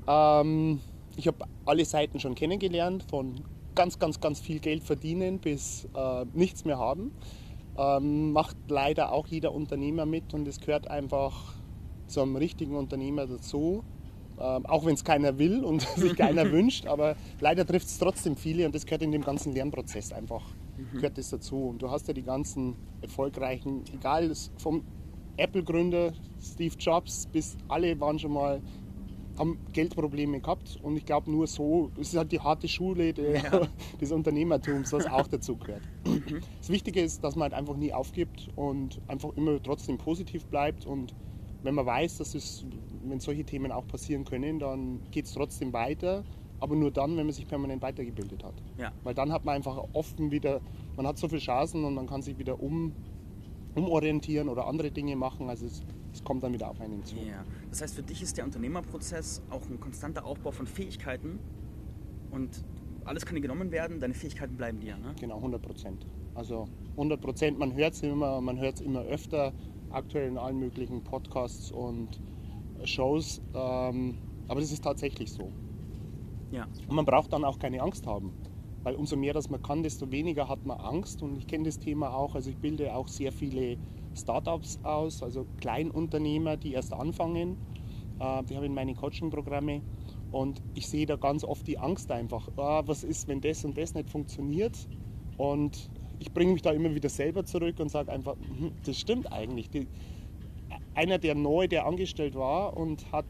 Ähm, 0.07 0.81
ich 1.17 1.27
habe 1.27 1.47
alle 1.65 1.85
Seiten 1.85 2.19
schon 2.19 2.35
kennengelernt, 2.35 3.05
von 3.09 3.45
ganz, 3.75 3.99
ganz, 3.99 4.21
ganz 4.21 4.41
viel 4.41 4.59
Geld 4.59 4.83
verdienen 4.83 5.39
bis 5.39 5.87
äh, 5.95 6.25
nichts 6.33 6.65
mehr 6.65 6.79
haben. 6.79 7.13
Ähm, 7.77 8.33
macht 8.33 8.57
leider 8.69 9.13
auch 9.13 9.29
jeder 9.29 9.55
Unternehmer 9.55 10.05
mit 10.05 10.35
und 10.35 10.49
es 10.49 10.59
gehört 10.59 10.89
einfach 10.89 11.55
zum 12.09 12.35
richtigen 12.35 12.75
Unternehmer 12.75 13.27
dazu. 13.27 13.85
Ähm, 14.41 14.67
auch 14.67 14.87
wenn 14.87 14.95
es 14.95 15.05
keiner 15.05 15.39
will 15.39 15.65
und 15.65 15.83
sich 15.97 16.17
keiner 16.17 16.51
wünscht, 16.53 16.87
aber 16.87 17.17
leider 17.41 17.67
trifft 17.67 17.87
es 17.87 17.99
trotzdem 17.99 18.37
viele 18.37 18.67
und 18.67 18.75
das 18.75 18.85
gehört 18.85 19.03
in 19.03 19.11
dem 19.11 19.23
ganzen 19.23 19.53
Lernprozess 19.53 20.13
einfach, 20.13 20.45
mhm. 20.77 20.97
gehört 20.97 21.19
das 21.19 21.31
dazu. 21.31 21.57
Und 21.71 21.83
du 21.83 21.91
hast 21.91 22.07
ja 22.07 22.15
die 22.15 22.23
ganzen 22.23 22.77
erfolgreichen, 23.01 23.83
egal 23.93 24.33
vom 24.59 24.85
Apple-Gründer 25.37 26.13
Steve 26.41 26.75
Jobs 26.79 27.27
bis 27.27 27.57
alle 27.69 27.99
waren 28.01 28.19
schon 28.19 28.33
mal 28.33 28.61
haben 29.39 29.59
Geldprobleme 29.73 30.41
gehabt 30.41 30.79
und 30.83 30.97
ich 30.97 31.05
glaube 31.05 31.31
nur 31.31 31.47
so, 31.47 31.93
das 31.97 32.09
ist 32.09 32.17
halt 32.17 32.33
die 32.33 32.41
harte 32.41 32.67
Schule 32.67 33.13
der, 33.13 33.37
ja. 33.37 33.69
des 34.01 34.11
Unternehmertums, 34.11 34.93
was 34.93 35.07
auch 35.07 35.29
dazu 35.29 35.57
gehört. 35.57 35.83
Mhm. 36.05 36.41
Das 36.59 36.71
Wichtige 36.71 37.01
ist, 37.01 37.23
dass 37.23 37.37
man 37.37 37.45
halt 37.45 37.55
einfach 37.55 37.77
nie 37.77 37.93
aufgibt 37.93 38.49
und 38.57 39.01
einfach 39.07 39.31
immer 39.37 39.63
trotzdem 39.63 39.97
positiv 39.97 40.45
bleibt 40.47 40.87
und 40.87 41.15
wenn 41.63 41.75
man 41.75 41.87
weiß, 41.87 42.19
dass 42.19 42.35
es, 42.35 42.65
wenn 43.05 43.21
solche 43.21 43.45
Themen 43.45 43.73
auch 43.73 43.87
passieren 43.87 44.25
können, 44.25 44.59
dann 44.59 45.01
geht 45.11 45.27
es 45.27 45.33
trotzdem 45.33 45.73
weiter. 45.73 46.25
Aber 46.61 46.75
nur 46.75 46.91
dann, 46.91 47.17
wenn 47.17 47.27
man 47.27 47.33
sich 47.33 47.47
permanent 47.47 47.83
weitergebildet 47.83 48.43
hat. 48.43 48.55
Ja. 48.79 48.93
Weil 49.05 49.15
dann 49.15 49.33
hat 49.33 49.45
man 49.45 49.55
einfach 49.55 49.77
offen 49.93 50.33
wieder, 50.33 50.61
man 50.97 51.07
hat 51.07 51.17
so 51.17 51.29
viele 51.29 51.41
Chancen 51.41 51.85
und 51.85 51.95
man 51.95 52.09
kann 52.09 52.21
sich 52.21 52.37
wieder 52.37 52.61
um, 52.61 52.93
umorientieren 53.77 54.49
oder 54.49 54.67
andere 54.67 54.91
Dinge 54.91 55.15
machen. 55.15 55.49
Also 55.49 55.67
es, 55.67 55.85
es 56.13 56.25
kommt 56.25 56.43
dann 56.43 56.53
wieder 56.53 56.69
auf 56.69 56.81
einen 56.81 57.05
zu. 57.05 57.15
Ja. 57.17 57.45
Das 57.71 57.81
heißt, 57.81 57.95
für 57.95 58.03
dich 58.03 58.23
ist 58.23 58.37
der 58.37 58.45
Unternehmerprozess 58.45 59.41
auch 59.51 59.63
ein 59.71 59.79
konstanter 59.79 60.25
Aufbau 60.25 60.51
von 60.51 60.67
Fähigkeiten 60.67 61.39
und 62.33 62.65
alles 63.05 63.25
kann 63.25 63.37
dir 63.37 63.41
genommen 63.41 63.71
werden, 63.71 64.01
deine 64.01 64.15
Fähigkeiten 64.15 64.57
bleiben 64.57 64.81
dir. 64.81 64.97
Ne? 64.97 65.15
Genau, 65.21 65.37
100 65.37 65.63
Prozent. 65.63 66.07
Also 66.35 66.69
100 66.93 67.21
Prozent, 67.21 67.59
man 67.59 67.75
hört 67.75 67.95
es 67.95 68.03
immer, 68.03 68.41
man 68.41 68.59
hört 68.59 68.77
es 68.77 68.81
immer 68.81 69.03
öfter 69.03 69.53
aktuell 69.91 70.29
in 70.29 70.39
allen 70.39 70.59
möglichen 70.59 71.03
Podcasts 71.03 71.71
und 71.71 72.21
Shows. 72.85 73.41
Ähm, 73.55 74.19
aber 74.49 74.61
das 74.61 74.73
ist 74.73 74.85
tatsächlich 74.85 75.33
so. 75.33 75.53
Ja. 76.51 76.67
Und 76.89 76.97
man 76.97 77.05
braucht 77.05 77.33
dann 77.33 77.45
auch 77.45 77.59
keine 77.59 77.83
Angst 77.83 78.07
haben. 78.07 78.33
Weil 78.83 78.95
umso 78.95 79.17
mehr 79.17 79.35
das 79.35 79.51
man 79.51 79.61
kann, 79.61 79.83
desto 79.83 80.11
weniger 80.11 80.49
hat 80.49 80.65
man 80.65 80.79
Angst. 80.79 81.23
Und 81.23 81.37
ich 81.37 81.47
kenne 81.47 81.65
das 81.65 81.79
Thema 81.79 82.15
auch. 82.15 82.35
Also 82.35 82.51
ich 82.51 82.57
bilde 82.57 82.95
auch 82.95 83.09
sehr 83.09 83.33
viele 83.33 83.77
Startups 84.15 84.79
aus, 84.83 85.23
also 85.23 85.47
Kleinunternehmer, 85.61 86.57
die 86.57 86.73
erst 86.73 86.93
anfangen. 86.93 87.57
Äh, 88.19 88.45
die 88.45 88.55
habe 88.55 88.65
ich 88.65 88.71
in 88.71 88.75
meine 88.75 88.95
Coaching-Programme. 88.95 89.83
Und 90.31 90.63
ich 90.75 90.89
sehe 90.89 91.07
da 91.07 91.17
ganz 91.17 91.45
oft 91.45 91.67
die 91.67 91.79
Angst 91.79 92.11
einfach. 92.11 92.49
Oh, 92.57 92.83
was 92.87 93.05
ist, 93.05 93.29
wenn 93.29 93.41
das 93.41 93.65
und 93.65 93.77
das 93.77 93.95
nicht 93.95 94.11
funktioniert? 94.11 94.77
Und 95.37 95.91
ich 96.19 96.33
bringe 96.33 96.53
mich 96.53 96.63
da 96.63 96.73
immer 96.73 96.95
wieder 96.95 97.09
selber 97.09 97.45
zurück 97.45 97.79
und 97.81 97.91
sage 97.91 98.13
einfach, 98.13 98.37
hm, 98.37 98.73
das 98.85 98.99
stimmt 98.99 99.33
eigentlich. 99.33 99.71
Die, 99.71 99.87
einer, 100.95 101.19
der 101.19 101.35
neu, 101.35 101.69
der 101.69 101.87
angestellt 101.87 102.35
war 102.35 102.77
und 102.77 103.13
hat 103.13 103.27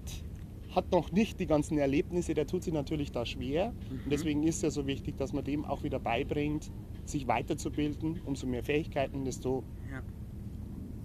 hat 0.75 0.93
noch 0.93 1.11
nicht 1.13 1.41
die 1.41 1.47
ganzen 1.47 1.79
Erlebnisse, 1.79 2.35
der 2.35 2.47
tut 2.47 2.63
sich 2.63 2.73
natürlich 2.73 3.11
da 3.11 3.25
schwer. 3.25 3.73
Mhm. 3.73 4.01
Und 4.05 4.11
deswegen 4.11 4.43
ist 4.43 4.57
es 4.57 4.63
ja 4.63 4.71
so 4.71 4.87
wichtig, 4.87 5.17
dass 5.17 5.33
man 5.33 5.45
dem 5.45 5.65
auch 5.65 5.83
wieder 5.83 5.99
beibringt, 5.99 6.71
sich 7.05 7.27
weiterzubilden. 7.27 8.21
Umso 8.27 8.47
mehr 8.47 8.63
Fähigkeiten, 8.63 9.25
desto 9.25 9.65
Ja. 9.91 10.03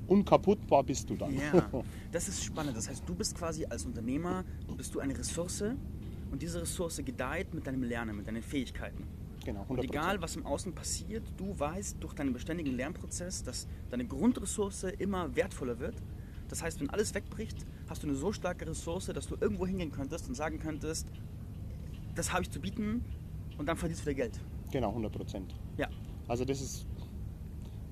unkaputtbar 0.07 0.83
bist 0.83 1.09
du 1.09 1.15
dann. 1.15 1.33
Ja, 1.33 1.69
das 2.11 2.27
ist 2.27 2.43
spannend. 2.43 2.75
Das 2.75 2.89
heißt, 2.89 3.07
du 3.07 3.15
bist 3.15 3.35
quasi 3.35 3.65
als 3.65 3.85
Unternehmer, 3.85 4.43
bist 4.75 4.93
du 4.93 4.99
eine 4.99 5.17
Ressource 5.17 5.63
und 6.29 6.41
diese 6.41 6.61
Ressource 6.61 7.01
gedeiht 7.03 7.53
mit 7.53 7.65
deinem 7.65 7.83
Lernen, 7.83 8.17
mit 8.17 8.27
deinen 8.27 8.43
Fähigkeiten. 8.43 9.05
Genau, 9.45 9.65
Und 9.67 9.79
100%. 9.79 9.83
egal, 9.83 10.21
was 10.21 10.35
im 10.35 10.45
Außen 10.45 10.73
passiert, 10.73 11.23
du 11.37 11.57
weißt 11.57 11.97
durch 12.01 12.13
deinen 12.13 12.33
beständigen 12.33 12.73
Lernprozess, 12.75 13.43
dass 13.43 13.67
deine 13.89 14.05
Grundressource 14.05 14.83
immer 14.99 15.35
wertvoller 15.35 15.79
wird. 15.79 15.95
Das 16.49 16.61
heißt, 16.61 16.79
wenn 16.79 16.89
alles 16.89 17.13
wegbricht, 17.13 17.65
hast 17.87 18.03
du 18.03 18.07
eine 18.07 18.15
so 18.15 18.31
starke 18.31 18.67
Ressource, 18.67 19.07
dass 19.07 19.27
du 19.27 19.35
irgendwo 19.39 19.65
hingehen 19.65 19.91
könntest 19.91 20.27
und 20.27 20.35
sagen 20.35 20.59
könntest, 20.59 21.07
das 22.15 22.31
habe 22.31 22.43
ich 22.43 22.51
zu 22.51 22.59
bieten 22.59 23.03
und 23.57 23.67
dann 23.67 23.77
verdienst 23.77 24.01
du 24.03 24.05
wieder 24.05 24.15
Geld. 24.15 24.39
Genau, 24.71 24.89
100 24.89 25.11
Prozent. 25.11 25.55
Ja. 25.77 25.87
Also 26.27 26.45
das 26.45 26.61
ist, 26.61 26.85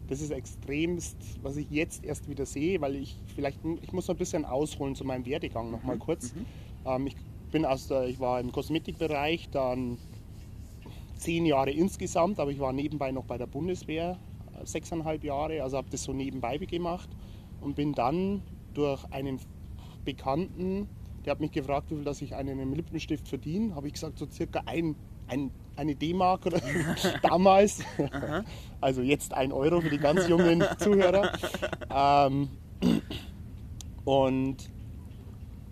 das 0.08 0.22
ist 0.22 0.32
extremst, 0.32 1.18
was 1.42 1.58
ich 1.58 1.70
jetzt 1.70 2.04
erst 2.04 2.30
wieder 2.30 2.46
sehe, 2.46 2.80
weil 2.82 2.96
ich 2.96 3.18
vielleicht, 3.36 3.60
ich 3.82 3.92
muss 3.94 4.08
noch 4.08 4.16
ein 4.16 4.20
bisschen 4.20 4.46
ausholen 4.46 4.96
zu 4.96 5.04
meinem 5.04 5.26
Werdegang 5.26 5.72
noch 5.72 5.84
mal 5.84 5.98
kurz. 5.98 6.34
Ähm, 6.86 7.08
ich 7.08 7.16
bin 7.52 7.66
aus 7.66 7.88
der, 7.88 8.08
ich 8.08 8.20
war 8.20 8.40
im 8.40 8.52
Kosmetikbereich, 8.52 9.50
dann 9.50 9.98
zehn 11.22 11.46
Jahre 11.46 11.72
insgesamt, 11.72 12.40
aber 12.40 12.52
ich 12.52 12.60
war 12.60 12.74
nebenbei 12.74 13.12
noch 13.12 13.26
bei 13.26 13.38
der 13.38 13.48
Bundeswehr, 13.48 14.18
äh, 14.60 14.66
sechseinhalb 14.66 15.24
Jahre, 15.24 15.64
also 15.64 15.78
habe 15.78 15.90
das 15.90 16.04
so 16.04 16.14
nebenbei 16.14 16.58
gemacht 16.58 17.10
und 17.62 17.76
bin 17.76 17.94
dann 17.94 18.42
durch 18.74 19.06
einen 19.12 19.40
Bekannten, 20.04 20.88
der 21.24 21.32
hat 21.32 21.40
mich 21.40 21.52
gefragt, 21.52 21.92
wie 21.92 21.96
viel 21.96 22.04
dass 22.04 22.22
ich 22.22 22.36
einen 22.36 22.74
Lippenstift 22.74 23.28
verdiene, 23.28 23.76
habe 23.76 23.88
ich 23.88 23.94
gesagt, 23.94 24.18
so 24.18 24.28
circa 24.30 24.64
ein, 24.66 24.96
ein, 25.28 25.52
eine 25.76 25.96
D-Mark 25.96 26.48
oder 26.48 26.60
damals, 27.22 27.84
also 28.82 29.02
jetzt 29.02 29.34
ein 29.34 29.52
Euro 29.52 29.82
für 29.82 29.90
die 29.90 30.00
ganz 30.00 30.28
jungen 30.28 30.64
Zuhörer. 30.80 31.34
Ähm, 31.94 32.50
und 34.04 34.72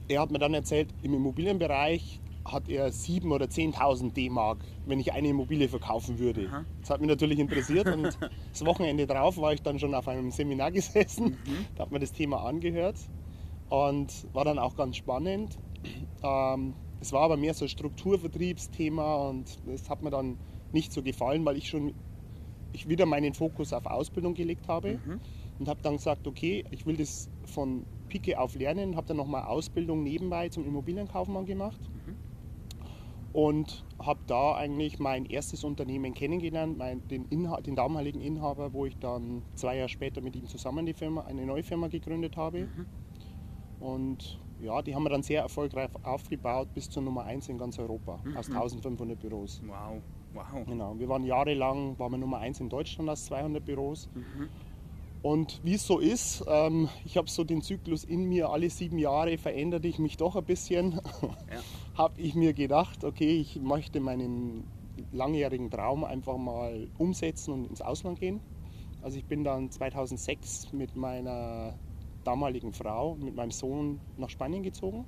er 0.08 0.22
hat 0.22 0.32
mir 0.32 0.40
dann 0.40 0.54
erzählt, 0.54 0.90
im 1.02 1.16
Immobilienbereich 1.16 2.20
hat 2.52 2.70
er 2.70 2.90
7.000 2.90 3.32
oder 3.34 3.46
10.000 3.46 4.14
D-Mark, 4.14 4.60
wenn 4.86 5.00
ich 5.00 5.14
eine 5.14 5.30
Immobilie 5.30 5.68
verkaufen 5.68 6.20
würde. 6.20 6.48
Aha. 6.48 6.66
Das 6.82 6.90
hat 6.90 7.02
mich 7.02 7.10
natürlich 7.10 7.40
interessiert 7.40 7.88
und 7.88 8.18
das 8.52 8.66
Wochenende 8.66 9.08
drauf 9.08 9.38
war 9.38 9.54
ich 9.54 9.62
dann 9.62 9.80
schon 9.80 9.94
auf 9.94 10.08
einem 10.08 10.32
Seminar 10.32 10.72
gesessen, 10.72 11.38
da 11.76 11.84
hat 11.84 11.92
mir 11.92 12.00
das 12.00 12.12
Thema 12.12 12.44
angehört 12.44 12.98
und 13.70 14.28
war 14.34 14.46
dann 14.46 14.60
auch 14.60 14.76
ganz 14.76 14.98
spannend. 14.98 15.58
Ähm, 16.24 16.74
es 17.02 17.14
war 17.14 17.22
aber 17.22 17.38
mehr 17.38 17.54
so 17.54 17.66
ein 17.66 17.70
Strukturvertriebsthema 17.70 19.30
und 19.30 19.60
das 19.66 19.90
hat 19.90 20.02
mir 20.04 20.10
dann 20.10 20.38
nicht 20.74 20.92
so 20.92 21.02
gefallen, 21.02 21.46
weil 21.46 21.58
ich 21.58 21.70
schon 21.70 21.94
ich 22.72 22.88
wieder 22.88 23.06
meinen 23.06 23.34
Fokus 23.34 23.74
auf 23.74 23.86
Ausbildung 23.88 24.36
gelegt 24.36 24.68
habe 24.68 25.00
und 25.58 25.68
habe 25.68 25.82
dann 25.82 25.98
gesagt, 25.98 26.28
okay, 26.28 26.64
ich 26.70 26.86
will 26.86 26.98
das 26.98 27.30
von 27.46 27.84
Pike 28.10 28.40
auf 28.40 28.56
lernen, 28.56 28.96
habe 28.96 29.08
dann 29.08 29.18
nochmal 29.18 29.44
Ausbildung 29.44 30.04
nebenbei 30.04 30.50
zum 30.50 30.66
Immobilienkaufmann 30.66 31.46
gemacht 31.46 31.80
und 33.34 33.86
habe 34.04 34.20
da 34.28 34.56
eigentlich 34.56 35.00
mein 35.00 35.26
erstes 35.26 35.64
Unternehmen 35.64 36.14
kennengelernt, 36.14 36.78
mein, 36.78 37.08
den, 37.08 37.26
Inha 37.30 37.62
den 37.62 37.76
damaligen 37.76 38.22
Inhaber, 38.22 38.74
wo 38.74 38.86
ich 38.86 38.98
dann 38.98 39.44
zwei 39.56 39.78
Jahre 39.78 39.90
später 39.90 40.22
mit 40.22 40.36
ihm 40.36 40.48
zusammen 40.48 40.86
die 40.86 40.94
Firma, 40.94 41.22
eine 41.22 41.46
neue 41.46 41.64
Firma 41.64 41.88
gegründet 41.88 42.38
habe. 42.38 42.68
Und 43.80 44.40
ja, 44.62 44.82
die 44.82 44.96
haben 44.96 45.04
wir 45.04 45.10
dann 45.10 45.24
sehr 45.24 45.42
erfolgreich 45.42 45.90
aufgebaut 46.04 46.74
bis 46.74 46.90
zur 46.90 47.04
Nummer 47.04 47.24
1 47.24 47.50
in 47.50 47.58
ganz 47.58 47.80
Europa, 47.80 48.20
aus 48.36 48.50
1500 48.50 49.20
Büros. 49.20 49.62
Wow, 49.66 50.02
wow. 50.34 50.66
Genau, 50.66 50.98
wir 50.98 51.08
waren 51.08 51.24
jahrelang, 51.24 51.98
waren 51.98 52.12
wir 52.12 52.18
Nummer 52.18 52.40
1 52.40 52.60
in 52.60 52.70
Deutschland 52.70 53.10
aus 53.10 53.26
200 53.26 53.64
Büros. 53.64 54.10
Und 55.22 55.60
wie 55.64 55.74
es 55.74 55.86
so 55.86 56.00
ist, 56.00 56.46
ähm, 56.48 56.88
ich 57.04 57.18
habe 57.18 57.30
so 57.30 57.44
den 57.44 57.62
Zyklus 57.62 58.06
in 58.06 58.24
mir, 58.24 58.50
alle 58.50 58.70
sieben 58.70 58.98
Jahre 58.98 59.38
veränderte 59.38 59.88
ich 59.88 60.00
mich 60.00 60.16
doch 60.16 60.38
ein 60.38 60.46
bisschen. 60.46 60.94
Ja. 60.94 61.60
habe 62.00 62.22
ich 62.22 62.34
mir 62.34 62.54
gedacht, 62.54 63.04
okay, 63.04 63.42
ich 63.42 63.60
möchte 63.60 64.00
meinen 64.00 64.64
langjährigen 65.12 65.70
Traum 65.70 66.06
einfach 66.06 66.38
mal 66.38 66.88
umsetzen 66.98 67.52
und 67.52 67.66
ins 67.66 67.82
Ausland 67.82 68.22
gehen. 68.22 68.40
Also 69.02 69.18
ich 69.18 69.26
bin 69.26 69.44
dann 69.44 69.70
2006 69.70 70.72
mit 70.72 70.96
meiner 70.96 71.78
damaligen 72.24 72.72
Frau, 72.72 73.16
mit 73.16 73.36
meinem 73.36 73.52
Sohn 73.52 74.00
nach 74.16 74.30
Spanien 74.30 74.64
gezogen 74.64 75.04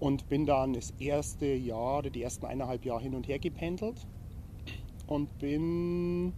und 0.00 0.30
bin 0.30 0.46
dann 0.46 0.72
das 0.72 0.94
erste 0.98 1.52
Jahr, 1.52 1.98
oder 1.98 2.08
die 2.08 2.22
ersten 2.22 2.46
eineinhalb 2.46 2.86
Jahre 2.86 3.02
hin 3.02 3.14
und 3.14 3.28
her 3.28 3.38
gependelt 3.38 4.06
und 5.06 5.38
bin 5.38 6.32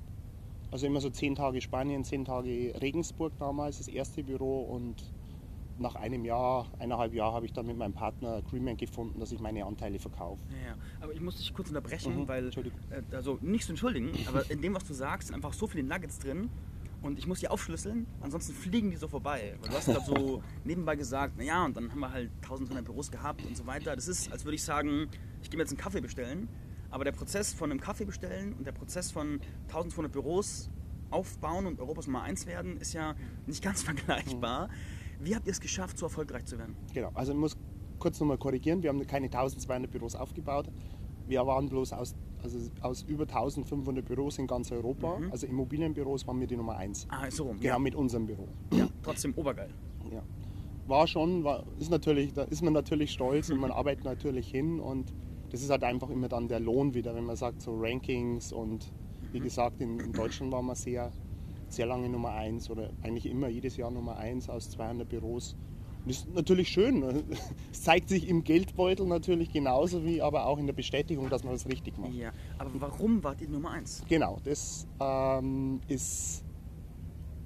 also 0.73 0.88
immer 0.88 1.00
so 1.00 1.11
zehn 1.11 1.37
Tage 1.37 1.61
Spanien, 1.61 2.02
zehn 2.02 2.25
Tage 2.25 2.75
Regensburg 2.82 3.35
damals, 3.38 3.78
das 3.78 3.87
erste 3.87 4.25
Büro 4.25 4.62
und 4.62 5.12
nach 5.80 5.94
einem 5.94 6.25
Jahr, 6.25 6.66
eineinhalb 6.78 7.14
Jahr 7.14 7.32
habe 7.32 7.46
ich 7.46 7.52
dann 7.52 7.66
mit 7.66 7.76
meinem 7.76 7.92
Partner 7.94 8.34
Agreement 8.37 8.78
gefunden, 8.78 9.18
dass 9.18 9.32
ich 9.32 9.40
meine 9.40 9.64
Anteile 9.64 9.99
verkaufe. 9.99 10.42
Ja, 10.64 10.75
aber 11.00 11.12
ich 11.12 11.20
muss 11.20 11.37
dich 11.38 11.52
kurz 11.54 11.68
unterbrechen, 11.68 12.14
Mhm, 12.16 12.28
weil, 12.28 12.44
Entschuldigung. 12.44 12.78
äh, 12.90 13.02
also 13.14 13.38
nicht 13.40 13.64
zu 13.64 13.72
entschuldigen, 13.72 14.10
aber 14.28 14.49
in 14.50 14.60
dem, 14.60 14.75
was 14.75 14.84
du 14.84 14.94
sagst, 14.94 15.28
sind 15.28 15.34
einfach 15.37 15.52
so 15.52 15.66
viele 15.66 15.82
Nuggets 15.82 16.18
drin 16.18 16.50
und 17.02 17.18
ich 17.18 17.26
muss 17.26 17.40
die 17.40 17.49
aufschlüsseln, 17.49 18.06
ansonsten 18.20 18.52
fliegen 18.52 18.90
die 18.90 18.96
so 18.96 19.08
vorbei. 19.08 19.56
Weil 19.60 19.70
du 19.70 19.76
hast 19.76 19.87
gerade 19.87 20.04
so 20.04 20.42
nebenbei 20.64 20.96
gesagt, 20.96 21.38
naja, 21.38 21.64
und 21.64 21.76
dann 21.76 21.90
haben 21.90 22.00
wir 22.00 22.12
halt 22.12 22.30
1200 22.42 22.84
Büros 22.84 23.10
gehabt 23.10 23.44
und 23.46 23.56
so 23.56 23.66
weiter. 23.66 23.96
Das 23.96 24.06
ist, 24.06 24.30
als 24.30 24.44
würde 24.44 24.56
ich 24.56 24.62
sagen, 24.62 25.08
ich 25.42 25.49
gehe 25.50 25.56
mir 25.56 25.62
jetzt 25.62 25.70
einen 25.72 25.78
Kaffee 25.78 26.00
bestellen, 26.02 26.49
aber 26.90 27.04
der 27.04 27.12
Prozess 27.12 27.54
von 27.54 27.70
einem 27.70 27.80
Kaffee 27.80 28.04
bestellen 28.04 28.52
und 28.52 28.66
der 28.66 28.72
Prozess 28.72 29.10
von 29.10 29.40
1200 29.68 30.12
Büros 30.12 30.68
aufbauen 31.10 31.66
und 31.66 31.80
Europas 31.80 32.06
Nummer 32.06 32.22
1 32.22 32.46
werden, 32.46 32.76
ist 32.76 32.92
ja 32.92 33.14
nicht 33.46 33.64
ganz 33.64 33.82
vergleichbar. 33.84 34.68
Wie 35.22 35.34
habt 35.34 35.46
ihr 35.46 35.52
es 35.52 35.60
geschafft, 35.60 35.98
so 35.98 36.06
erfolgreich 36.06 36.46
zu 36.46 36.58
werden? 36.58 36.74
Genau, 36.94 37.10
also 37.14 37.32
ich 37.32 37.38
muss 37.38 37.56
kurz 37.98 38.18
nochmal 38.20 38.38
korrigieren, 38.38 38.82
wir 38.82 38.88
haben 38.88 39.06
keine 39.06 39.26
1200 39.26 39.90
Büros 39.90 40.14
aufgebaut. 40.14 40.70
Wir 41.26 41.46
waren 41.46 41.68
bloß 41.68 41.92
aus, 41.92 42.16
also 42.42 42.58
aus 42.80 43.02
über 43.02 43.22
1500 43.22 44.04
Büros 44.04 44.38
in 44.38 44.46
ganz 44.46 44.72
Europa, 44.72 45.20
also 45.30 45.46
Immobilienbüros 45.46 46.26
waren 46.26 46.40
wir 46.40 46.46
die 46.46 46.56
Nummer 46.56 46.76
1. 46.76 47.06
Ah, 47.08 47.30
so 47.30 47.44
rum. 47.44 47.60
Genau, 47.60 47.78
mit 47.78 47.94
unserem 47.94 48.26
Büro. 48.26 48.48
Ja, 48.72 48.78
ja, 48.78 48.88
trotzdem 49.02 49.34
obergeil. 49.34 49.70
Ja. 50.10 50.22
War 50.88 51.06
schon, 51.06 51.44
war, 51.44 51.64
ist 51.78 51.90
natürlich, 51.90 52.32
da 52.32 52.42
ist 52.44 52.62
man 52.62 52.72
natürlich 52.72 53.12
stolz 53.12 53.50
und 53.50 53.60
man 53.60 53.70
arbeitet 53.70 54.04
natürlich 54.04 54.50
hin 54.50 54.80
und 54.80 55.12
das 55.50 55.62
ist 55.62 55.70
halt 55.70 55.84
einfach 55.84 56.08
immer 56.08 56.28
dann 56.28 56.48
der 56.48 56.60
Lohn 56.60 56.94
wieder, 56.94 57.14
wenn 57.14 57.24
man 57.24 57.36
sagt 57.36 57.62
so 57.62 57.76
Rankings 57.78 58.52
und 58.52 58.90
wie 59.32 59.40
gesagt, 59.40 59.80
in, 59.80 60.00
in 60.00 60.12
Deutschland 60.12 60.50
war 60.50 60.62
man 60.62 60.74
sehr, 60.74 61.12
sehr 61.72 61.86
lange 61.86 62.08
Nummer 62.08 62.32
1 62.32 62.70
oder 62.70 62.90
eigentlich 63.02 63.26
immer 63.26 63.48
jedes 63.48 63.76
Jahr 63.76 63.90
Nummer 63.90 64.16
1 64.16 64.48
aus 64.48 64.70
200 64.70 65.08
Büros. 65.08 65.56
Und 66.04 66.10
das 66.10 66.18
ist 66.18 66.34
natürlich 66.34 66.68
schön. 66.68 67.02
Es 67.72 67.82
zeigt 67.82 68.08
sich 68.08 68.28
im 68.28 68.42
Geldbeutel 68.44 69.06
natürlich 69.06 69.52
genauso 69.52 70.04
wie 70.04 70.22
aber 70.22 70.46
auch 70.46 70.58
in 70.58 70.66
der 70.66 70.72
Bestätigung, 70.72 71.28
dass 71.30 71.44
man 71.44 71.52
das 71.52 71.68
richtig 71.68 71.98
macht. 71.98 72.12
Ja, 72.12 72.32
aber 72.58 72.70
warum 72.74 73.22
wart 73.22 73.40
ihr 73.40 73.48
Nummer 73.48 73.70
1? 73.72 74.04
Genau, 74.08 74.38
das 74.44 74.86
ähm, 75.00 75.80
ist 75.88 76.44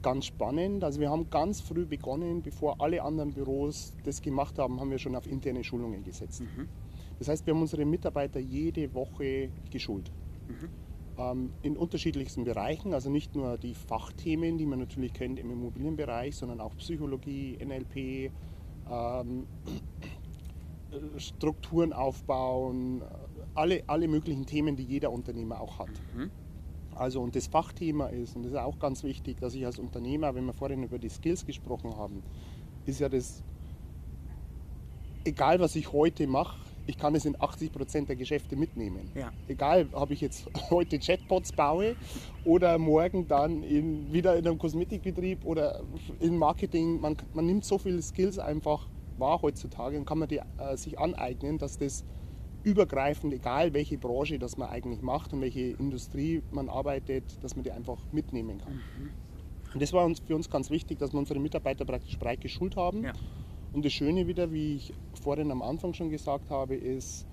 ganz 0.02 0.26
spannend. 0.26 0.84
Also 0.84 1.00
wir 1.00 1.10
haben 1.10 1.28
ganz 1.30 1.60
früh 1.60 1.86
begonnen, 1.86 2.42
bevor 2.42 2.80
alle 2.80 3.02
anderen 3.02 3.32
Büros 3.32 3.94
das 4.04 4.20
gemacht 4.22 4.58
haben, 4.58 4.78
haben 4.78 4.90
wir 4.90 4.98
schon 4.98 5.16
auf 5.16 5.26
interne 5.26 5.64
Schulungen 5.64 6.04
gesetzt. 6.04 6.42
Das 7.18 7.28
heißt, 7.28 7.46
wir 7.46 7.54
haben 7.54 7.62
unsere 7.62 7.84
Mitarbeiter 7.84 8.38
jede 8.38 8.92
Woche 8.94 9.50
geschult. 9.70 10.10
Ähm, 10.48 10.68
in 11.62 11.76
unterschiedlichsten 11.76 12.44
Bereichen, 12.44 12.92
also 12.92 13.08
nicht 13.08 13.36
nur 13.36 13.56
die 13.56 13.74
Fachthemen, 13.74 14.58
die 14.58 14.66
man 14.66 14.80
natürlich 14.80 15.12
kennt 15.12 15.38
im 15.38 15.50
Immobilienbereich, 15.50 16.34
sondern 16.34 16.60
auch 16.60 16.76
Psychologie, 16.76 17.56
NLP, 17.64 18.32
ähm, 18.90 19.46
Strukturen 21.18 21.92
aufbauen, 21.92 23.02
alle, 23.54 23.84
alle 23.86 24.08
möglichen 24.08 24.46
Themen, 24.46 24.76
die 24.76 24.82
jeder 24.84 25.12
Unternehmer 25.12 25.60
auch 25.60 25.78
hat. 25.78 25.90
Also 26.96 27.20
und 27.22 27.34
das 27.34 27.46
Fachthema 27.46 28.06
ist, 28.06 28.36
und 28.36 28.42
das 28.44 28.52
ist 28.52 28.58
auch 28.58 28.78
ganz 28.78 29.02
wichtig, 29.02 29.38
dass 29.40 29.54
ich 29.54 29.66
als 29.66 29.78
Unternehmer, 29.78 30.34
wenn 30.34 30.46
wir 30.46 30.52
vorhin 30.52 30.82
über 30.82 30.98
die 30.98 31.08
Skills 31.08 31.44
gesprochen 31.44 31.96
haben, 31.96 32.22
ist 32.86 33.00
ja 33.00 33.08
das, 33.08 33.42
egal 35.24 35.58
was 35.60 35.74
ich 35.76 35.92
heute 35.92 36.26
mache, 36.26 36.56
ich 36.86 36.98
kann 36.98 37.14
es 37.14 37.24
in 37.24 37.36
80% 37.36 38.06
der 38.06 38.16
Geschäfte 38.16 38.56
mitnehmen. 38.56 39.10
Ja. 39.14 39.32
Egal, 39.48 39.88
ob 39.92 40.10
ich 40.10 40.20
jetzt 40.20 40.48
heute 40.70 40.98
Chatbots 40.98 41.52
baue 41.52 41.96
oder 42.44 42.78
morgen 42.78 43.26
dann 43.26 43.62
in, 43.62 44.12
wieder 44.12 44.36
in 44.36 44.46
einem 44.46 44.58
Kosmetikbetrieb 44.58 45.44
oder 45.44 45.82
im 46.20 46.38
Marketing. 46.38 47.00
Man, 47.00 47.16
man 47.32 47.46
nimmt 47.46 47.64
so 47.64 47.78
viele 47.78 48.02
Skills 48.02 48.38
einfach 48.38 48.88
wahr 49.18 49.40
heutzutage 49.42 49.96
und 49.96 50.04
kann 50.04 50.18
man 50.18 50.28
die 50.28 50.38
äh, 50.38 50.76
sich 50.76 50.98
aneignen, 50.98 51.58
dass 51.58 51.78
das 51.78 52.04
übergreifend, 52.64 53.32
egal 53.32 53.74
welche 53.74 53.98
Branche 53.98 54.38
das 54.38 54.56
man 54.56 54.70
eigentlich 54.70 55.02
macht 55.02 55.32
und 55.32 55.40
welche 55.40 55.60
Industrie 55.78 56.42
man 56.50 56.68
arbeitet, 56.68 57.42
dass 57.42 57.56
man 57.56 57.62
die 57.62 57.70
einfach 57.70 57.98
mitnehmen 58.10 58.58
kann. 58.58 58.80
Und 59.74 59.82
das 59.82 59.92
war 59.92 60.04
uns, 60.04 60.20
für 60.20 60.34
uns 60.34 60.48
ganz 60.48 60.70
wichtig, 60.70 60.98
dass 60.98 61.12
wir 61.12 61.18
unsere 61.18 61.40
Mitarbeiter 61.40 61.84
praktisch 61.84 62.18
breit 62.18 62.40
geschult 62.40 62.76
haben. 62.76 63.04
Ja. 63.04 63.12
Und 63.74 63.84
das 63.84 63.92
Schöne 63.92 64.26
wieder, 64.28 64.52
wie 64.52 64.76
ich 64.76 64.94
vorhin 65.20 65.50
am 65.50 65.60
Anfang 65.60 65.92
schon 65.94 66.08
gesagt 66.08 66.48
habe, 66.48 66.76
ist, 66.76 67.26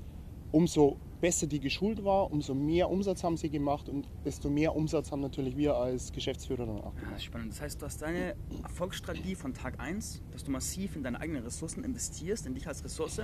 umso 0.51 0.97
besser 1.21 1.45
die 1.45 1.59
geschult 1.59 2.03
war, 2.03 2.31
umso 2.31 2.55
mehr 2.55 2.89
Umsatz 2.89 3.23
haben 3.23 3.37
sie 3.37 3.49
gemacht 3.51 3.87
und 3.87 4.07
desto 4.25 4.49
mehr 4.49 4.75
Umsatz 4.75 5.11
haben 5.11 5.21
natürlich 5.21 5.55
wir 5.55 5.75
als 5.75 6.11
Geschäftsführer 6.11 6.65
dann 6.65 6.79
auch 6.79 6.85
Ja, 6.95 6.99
gemacht. 6.99 7.11
das 7.11 7.17
ist 7.19 7.23
spannend. 7.25 7.51
Das 7.51 7.61
heißt, 7.61 7.81
du 7.81 7.85
hast 7.85 8.01
deine 8.01 8.35
Erfolgsstrategie 8.63 9.35
von 9.35 9.53
Tag 9.53 9.79
1, 9.79 10.23
dass 10.31 10.43
du 10.43 10.49
massiv 10.51 10.95
in 10.95 11.03
deine 11.03 11.19
eigenen 11.21 11.43
Ressourcen 11.43 11.83
investierst, 11.83 12.47
in 12.47 12.55
dich 12.55 12.67
als 12.67 12.83
Ressource, 12.83 13.21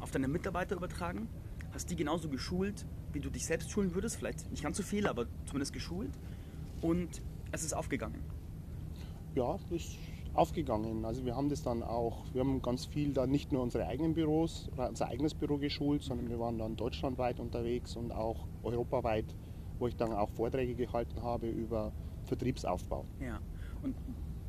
auf 0.00 0.10
deine 0.10 0.26
Mitarbeiter 0.26 0.74
übertragen, 0.74 1.28
hast 1.72 1.90
die 1.90 1.96
genauso 1.96 2.30
geschult, 2.30 2.86
wie 3.12 3.20
du 3.20 3.28
dich 3.28 3.44
selbst 3.44 3.70
schulen 3.70 3.94
würdest, 3.94 4.16
vielleicht 4.16 4.50
nicht 4.50 4.62
ganz 4.62 4.78
so 4.78 4.82
viel, 4.82 5.06
aber 5.06 5.26
zumindest 5.44 5.74
geschult 5.74 6.10
und 6.80 7.20
es 7.52 7.62
ist 7.62 7.74
aufgegangen. 7.74 8.22
Ja, 9.34 9.58
das 9.70 9.82
aufgegangen. 10.34 11.04
Also 11.04 11.24
wir 11.24 11.36
haben 11.36 11.48
das 11.48 11.62
dann 11.62 11.82
auch, 11.82 12.24
wir 12.32 12.40
haben 12.40 12.60
ganz 12.60 12.86
viel 12.86 13.12
dann 13.12 13.30
nicht 13.30 13.52
nur 13.52 13.62
unsere 13.62 13.86
eigenen 13.86 14.14
Büros 14.14 14.68
oder 14.72 14.88
unser 14.88 15.08
eigenes 15.08 15.34
Büro 15.34 15.58
geschult, 15.58 16.02
sondern 16.02 16.28
wir 16.28 16.38
waren 16.38 16.58
dann 16.58 16.76
deutschlandweit 16.76 17.40
unterwegs 17.40 17.96
und 17.96 18.12
auch 18.12 18.46
europaweit, 18.62 19.34
wo 19.78 19.86
ich 19.86 19.96
dann 19.96 20.12
auch 20.12 20.30
Vorträge 20.30 20.74
gehalten 20.74 21.22
habe 21.22 21.48
über 21.48 21.92
Vertriebsaufbau. 22.24 23.04
Ja, 23.20 23.40
und 23.82 23.96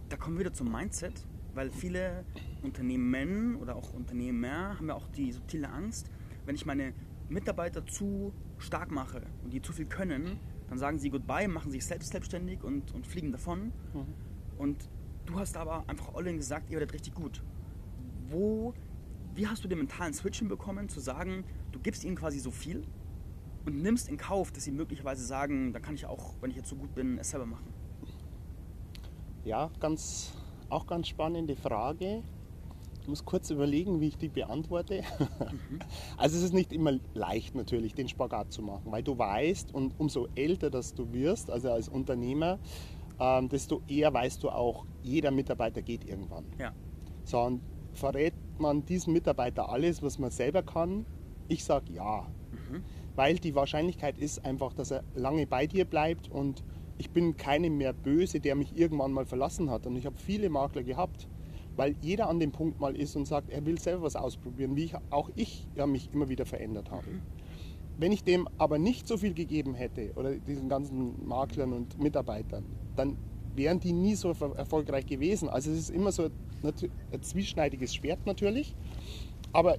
da 0.10 0.18
kommen 0.18 0.38
wir 0.38 0.42
wieder 0.42 0.54
zum 0.54 0.72
Mindset, 0.72 1.26
weil 1.54 1.70
viele 1.70 2.26
Unternehmen 2.64 3.56
oder 3.56 3.76
auch 3.76 3.94
Unternehmer 3.94 4.78
haben 4.78 4.88
ja 4.88 4.96
auch 4.96 5.08
die 5.08 5.32
subtile 5.32 5.70
Angst, 5.70 6.10
wenn 6.46 6.56
ich 6.56 6.66
meine 6.66 6.94
Mitarbeiter 7.30 7.86
zu 7.86 8.34
stark 8.58 8.92
mache 8.92 9.22
und 9.44 9.54
die 9.54 9.62
zu 9.62 9.74
viel 9.74 9.86
können, 9.86 10.40
dann 10.70 10.78
sagen 10.78 11.00
sie 11.00 11.10
Goodbye, 11.10 11.48
machen 11.48 11.72
sich 11.72 11.86
selbst 11.86 12.12
selbstständig 12.12 12.64
und, 12.64 12.94
und 12.94 13.06
fliegen 13.06 13.32
davon. 13.32 13.72
Und 14.58 14.90
du 15.26 15.40
hast 15.40 15.58
aber 15.58 15.84
einfach 15.88 16.14
all 16.14 16.28
in 16.28 16.38
gesagt, 16.38 16.70
ihr 16.70 16.80
werdet 16.80 16.94
richtig 16.94 17.14
gut. 17.14 17.44
Wo, 18.30 18.74
wie 19.34 19.48
hast 19.48 19.64
du 19.64 19.68
den 19.68 19.80
mentalen 19.80 20.14
Switch 20.14 20.40
hinbekommen, 20.40 20.90
zu 20.90 21.00
sagen, 21.00 21.44
du 21.72 21.80
gibst 21.80 22.04
ihnen 22.04 22.16
quasi 22.16 22.40
so 22.40 22.52
viel 22.52 22.84
und 23.66 23.82
nimmst 23.82 24.10
in 24.10 24.18
Kauf, 24.18 24.52
dass 24.52 24.64
sie 24.64 24.72
möglicherweise 24.72 25.26
sagen, 25.26 25.74
dann 25.74 25.82
kann 25.82 25.96
ich 25.96 26.06
auch, 26.06 26.36
wenn 26.42 26.52
ich 26.52 26.58
jetzt 26.58 26.70
so 26.70 26.76
gut 26.76 26.94
bin, 26.96 27.18
es 27.18 27.30
selber 27.32 27.46
machen? 27.46 27.74
Ja, 29.44 29.70
ganz, 29.80 30.34
auch 30.70 30.88
ganz 30.88 31.08
spannende 31.08 31.56
Frage. 31.56 32.24
Ich 33.02 33.08
muss 33.08 33.24
kurz 33.24 33.52
überlegen, 33.52 34.02
wie 34.02 34.08
ich 34.08 34.18
die 34.18 34.30
beantworte. 34.30 35.04
Also 36.18 36.38
es 36.38 36.44
ist 36.44 36.54
nicht 36.54 36.72
immer 36.72 36.94
leicht 37.14 37.54
natürlich, 37.54 37.94
den 37.94 38.08
Spagat 38.08 38.52
zu 38.52 38.62
machen, 38.62 38.92
weil 38.92 39.04
du 39.04 39.18
weißt 39.18 39.74
und 39.74 39.94
umso 40.00 40.28
älter 40.34 40.70
dass 40.70 40.94
du 40.96 41.12
wirst, 41.14 41.52
also 41.52 41.72
als 41.72 41.90
Unternehmer, 41.90 42.58
ähm, 43.20 43.50
desto 43.50 43.82
eher 43.88 44.14
weißt 44.14 44.44
du 44.44 44.50
auch, 44.50 44.86
jeder 45.02 45.32
Mitarbeiter 45.32 45.82
geht 45.82 46.06
irgendwann. 46.06 46.46
Ja. 46.58 46.74
So, 47.24 47.40
und 47.42 47.62
verrät 47.94 48.34
man 48.58 48.86
diesem 48.86 49.14
Mitarbeiter 49.14 49.70
alles, 49.70 50.02
was 50.04 50.20
man 50.20 50.32
selber 50.32 50.64
kann? 50.64 51.06
Ich 51.48 51.64
sage 51.64 51.94
ja. 51.94 52.28
Weil 53.16 53.36
die 53.36 53.56
Wahrscheinlichkeit 53.56 54.18
ist 54.18 54.44
einfach, 54.44 54.74
dass 54.74 54.92
er 54.92 55.04
lange 55.16 55.48
bei 55.48 55.68
dir 55.68 55.86
bleibt 55.86 56.30
und 56.30 56.64
ich 56.98 57.12
bin 57.12 57.38
keinem 57.38 57.78
mehr 57.78 57.94
böse, 57.94 58.40
der 58.40 58.56
mich 58.56 58.78
irgendwann 58.78 59.12
mal 59.12 59.26
verlassen 59.26 59.70
hat. 59.70 59.86
Und 59.86 59.96
ich 59.96 60.06
habe 60.06 60.18
viele 60.18 60.50
Makler 60.50 60.84
gehabt, 60.84 61.28
weil 61.76 61.96
jeder 62.02 62.30
an 62.30 62.40
dem 62.40 62.52
Punkt 62.52 62.80
mal 62.80 62.96
ist 62.96 63.16
und 63.16 63.26
sagt, 63.26 63.50
er 63.50 63.66
will 63.66 63.80
selber 63.80 64.04
was 64.04 64.16
ausprobieren, 64.16 64.76
wie 64.76 64.86
ich, 64.86 64.96
auch 65.10 65.30
ich 65.36 65.68
ja, 65.76 65.86
mich 65.88 66.10
immer 66.14 66.30
wieder 66.30 66.46
verändert 66.46 66.92
habe. 66.92 67.08
Wenn 67.98 68.12
ich 68.12 68.24
dem 68.24 68.48
aber 68.58 68.78
nicht 68.78 69.08
so 69.08 69.18
viel 69.18 69.34
gegeben 69.34 69.74
hätte, 69.74 70.12
oder 70.16 70.36
diesen 70.36 70.68
ganzen 70.68 71.26
Maklern 71.26 71.74
und 71.74 72.00
Mitarbeitern, 72.00 72.66
dann 72.96 73.18
wären 73.56 73.80
die 73.80 73.94
nie 73.94 74.16
so 74.16 74.30
erfolgreich 74.30 75.06
gewesen. 75.06 75.50
Also 75.50 75.72
es 75.72 75.78
ist 75.78 75.90
immer 75.90 76.12
so 76.12 76.30
ein 76.64 77.22
zwieschneidiges 77.22 77.96
Schwert 77.96 78.26
natürlich, 78.26 78.76
aber 79.54 79.78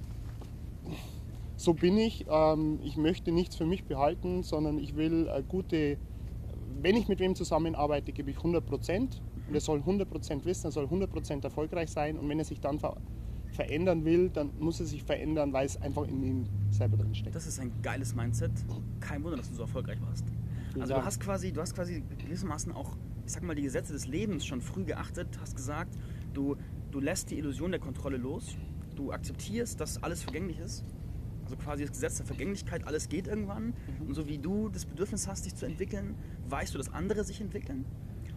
so 1.57 1.73
bin 1.73 1.97
ich. 1.97 2.25
Ähm, 2.29 2.79
ich 2.83 2.97
möchte 2.97 3.31
nichts 3.31 3.55
für 3.55 3.65
mich 3.65 3.83
behalten, 3.83 4.43
sondern 4.43 4.77
ich 4.77 4.95
will 4.95 5.29
eine 5.29 5.43
gute, 5.43 5.97
wenn 6.81 6.95
ich 6.95 7.07
mit 7.07 7.19
wem 7.19 7.35
zusammenarbeite, 7.35 8.11
gebe 8.11 8.31
ich 8.31 8.37
100 8.37 8.65
Prozent. 8.65 9.21
Und 9.47 9.55
er 9.55 9.61
soll 9.61 9.79
100 9.79 10.09
Prozent 10.09 10.45
wissen, 10.45 10.67
er 10.67 10.71
soll 10.71 10.85
100 10.85 11.09
Prozent 11.09 11.43
erfolgreich 11.43 11.89
sein. 11.89 12.17
Und 12.17 12.29
wenn 12.29 12.39
er 12.39 12.45
sich 12.45 12.59
dann 12.59 12.79
verändern 13.57 14.05
will, 14.05 14.29
dann 14.29 14.51
muss 14.59 14.79
er 14.79 14.85
sich 14.85 15.03
verändern, 15.03 15.51
weil 15.51 15.65
es 15.65 15.81
einfach 15.81 16.07
in 16.07 16.23
ihm 16.23 16.45
selber 16.69 16.95
drin 16.95 17.13
steckt. 17.15 17.35
Das 17.35 17.47
ist 17.47 17.59
ein 17.59 17.71
geiles 17.81 18.15
Mindset. 18.15 18.51
Kein 18.99 19.23
Wunder, 19.23 19.37
dass 19.37 19.49
du 19.49 19.55
so 19.55 19.63
erfolgreich 19.63 19.99
warst. 20.01 20.25
Vielen 20.69 20.81
Also 20.81 20.93
du 20.93 20.97
Dank. 20.97 21.05
hast 21.07 21.19
quasi, 21.19 21.51
du 21.51 21.59
hast 21.61 21.73
quasi 21.75 22.03
gewissermaßen 22.19 22.71
auch, 22.71 22.95
ich 23.25 23.31
sag 23.33 23.43
mal, 23.43 23.55
die 23.55 23.63
Gesetze 23.63 23.93
des 23.93 24.07
Lebens 24.07 24.45
schon 24.45 24.61
früh 24.61 24.85
geachtet, 24.85 25.27
hast 25.41 25.55
gesagt, 25.55 25.97
du, 26.33 26.55
du 26.91 26.99
lässt 26.99 27.31
die 27.31 27.37
Illusion 27.39 27.71
der 27.71 27.79
Kontrolle 27.79 28.17
los, 28.17 28.55
du 28.95 29.11
akzeptierst, 29.11 29.79
dass 29.81 30.01
alles 30.03 30.21
vergänglich 30.23 30.59
ist. 30.59 30.85
Also 31.43 31.55
quasi 31.57 31.83
das 31.83 31.91
Gesetz 31.93 32.17
der 32.17 32.25
Vergänglichkeit, 32.27 32.85
alles 32.85 33.09
geht 33.09 33.25
irgendwann. 33.27 33.73
Und 34.05 34.13
so 34.13 34.27
wie 34.27 34.37
du 34.37 34.69
das 34.69 34.85
Bedürfnis 34.85 35.27
hast, 35.27 35.45
dich 35.45 35.55
zu 35.55 35.65
entwickeln, 35.65 36.15
weißt 36.47 36.73
du, 36.73 36.77
dass 36.77 36.93
andere 36.93 37.23
sich 37.23 37.41
entwickeln. 37.41 37.85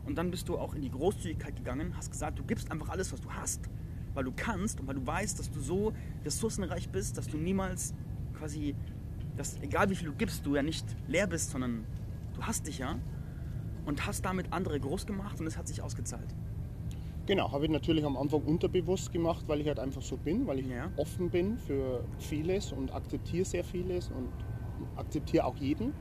Und 0.07 0.17
dann 0.17 0.31
bist 0.31 0.49
du 0.49 0.57
auch 0.57 0.75
in 0.75 0.81
die 0.81 0.91
Großzügigkeit 0.91 1.57
gegangen, 1.57 1.95
hast 1.97 2.11
gesagt, 2.11 2.39
du 2.39 2.45
gibst 2.45 2.71
einfach 2.73 2.89
alles, 2.89 3.13
was 3.13 3.21
du 3.21 3.31
hast, 3.31 3.69
weil 4.15 4.25
du 4.25 4.33
kannst 4.35 4.81
und 4.81 4.87
weil 4.87 4.95
du 4.95 5.07
weißt, 5.07 5.39
dass 5.39 5.51
du 5.51 5.61
so 5.61 5.93
ressourcenreich 6.25 6.89
bist, 6.91 7.17
dass 7.17 7.27
du 7.27 7.37
niemals 7.37 7.95
quasi, 8.35 8.75
dass 9.37 9.59
egal 9.63 9.91
wie 9.91 9.95
viel 9.95 10.09
du 10.09 10.15
gibst, 10.15 10.45
du 10.47 10.57
ja 10.57 10.63
nicht 10.63 10.85
leer 11.09 11.27
bist, 11.27 11.51
sondern 11.51 11.85
du 12.35 12.43
hast 12.43 12.67
dich 12.67 12.79
ja 12.79 12.97
und 13.87 14.07
hast 14.07 14.25
damit 14.25 14.53
andere 14.53 14.79
groß 14.81 15.07
gemacht 15.07 15.41
und 15.41 15.47
es 15.47 15.57
hat 15.57 15.69
sich 15.69 15.83
ausgezahlt. 15.83 16.35
Genau, 17.27 17.53
habe 17.53 17.65
ich 17.67 17.71
natürlich 17.71 18.05
am 18.05 18.17
Anfang 18.17 18.43
unterbewusst 18.43 19.13
gemacht, 19.13 19.45
weil 19.47 19.61
ich 19.61 19.69
halt 19.69 19.79
einfach 19.79 20.03
so 20.03 20.17
bin, 20.17 20.47
weil 20.47 20.59
ich 20.59 20.67
Ja. 20.67 20.91
offen 20.97 21.31
bin 21.31 21.59
für 21.59 22.05
vieles 22.19 22.73
und 22.73 22.93
akzeptiere 22.93 23.45
sehr 23.45 23.63
vieles 23.63 24.09
und 24.09 24.29
akzeptiere 24.97 25.45
auch 25.45 25.57
jeden, 25.57 25.93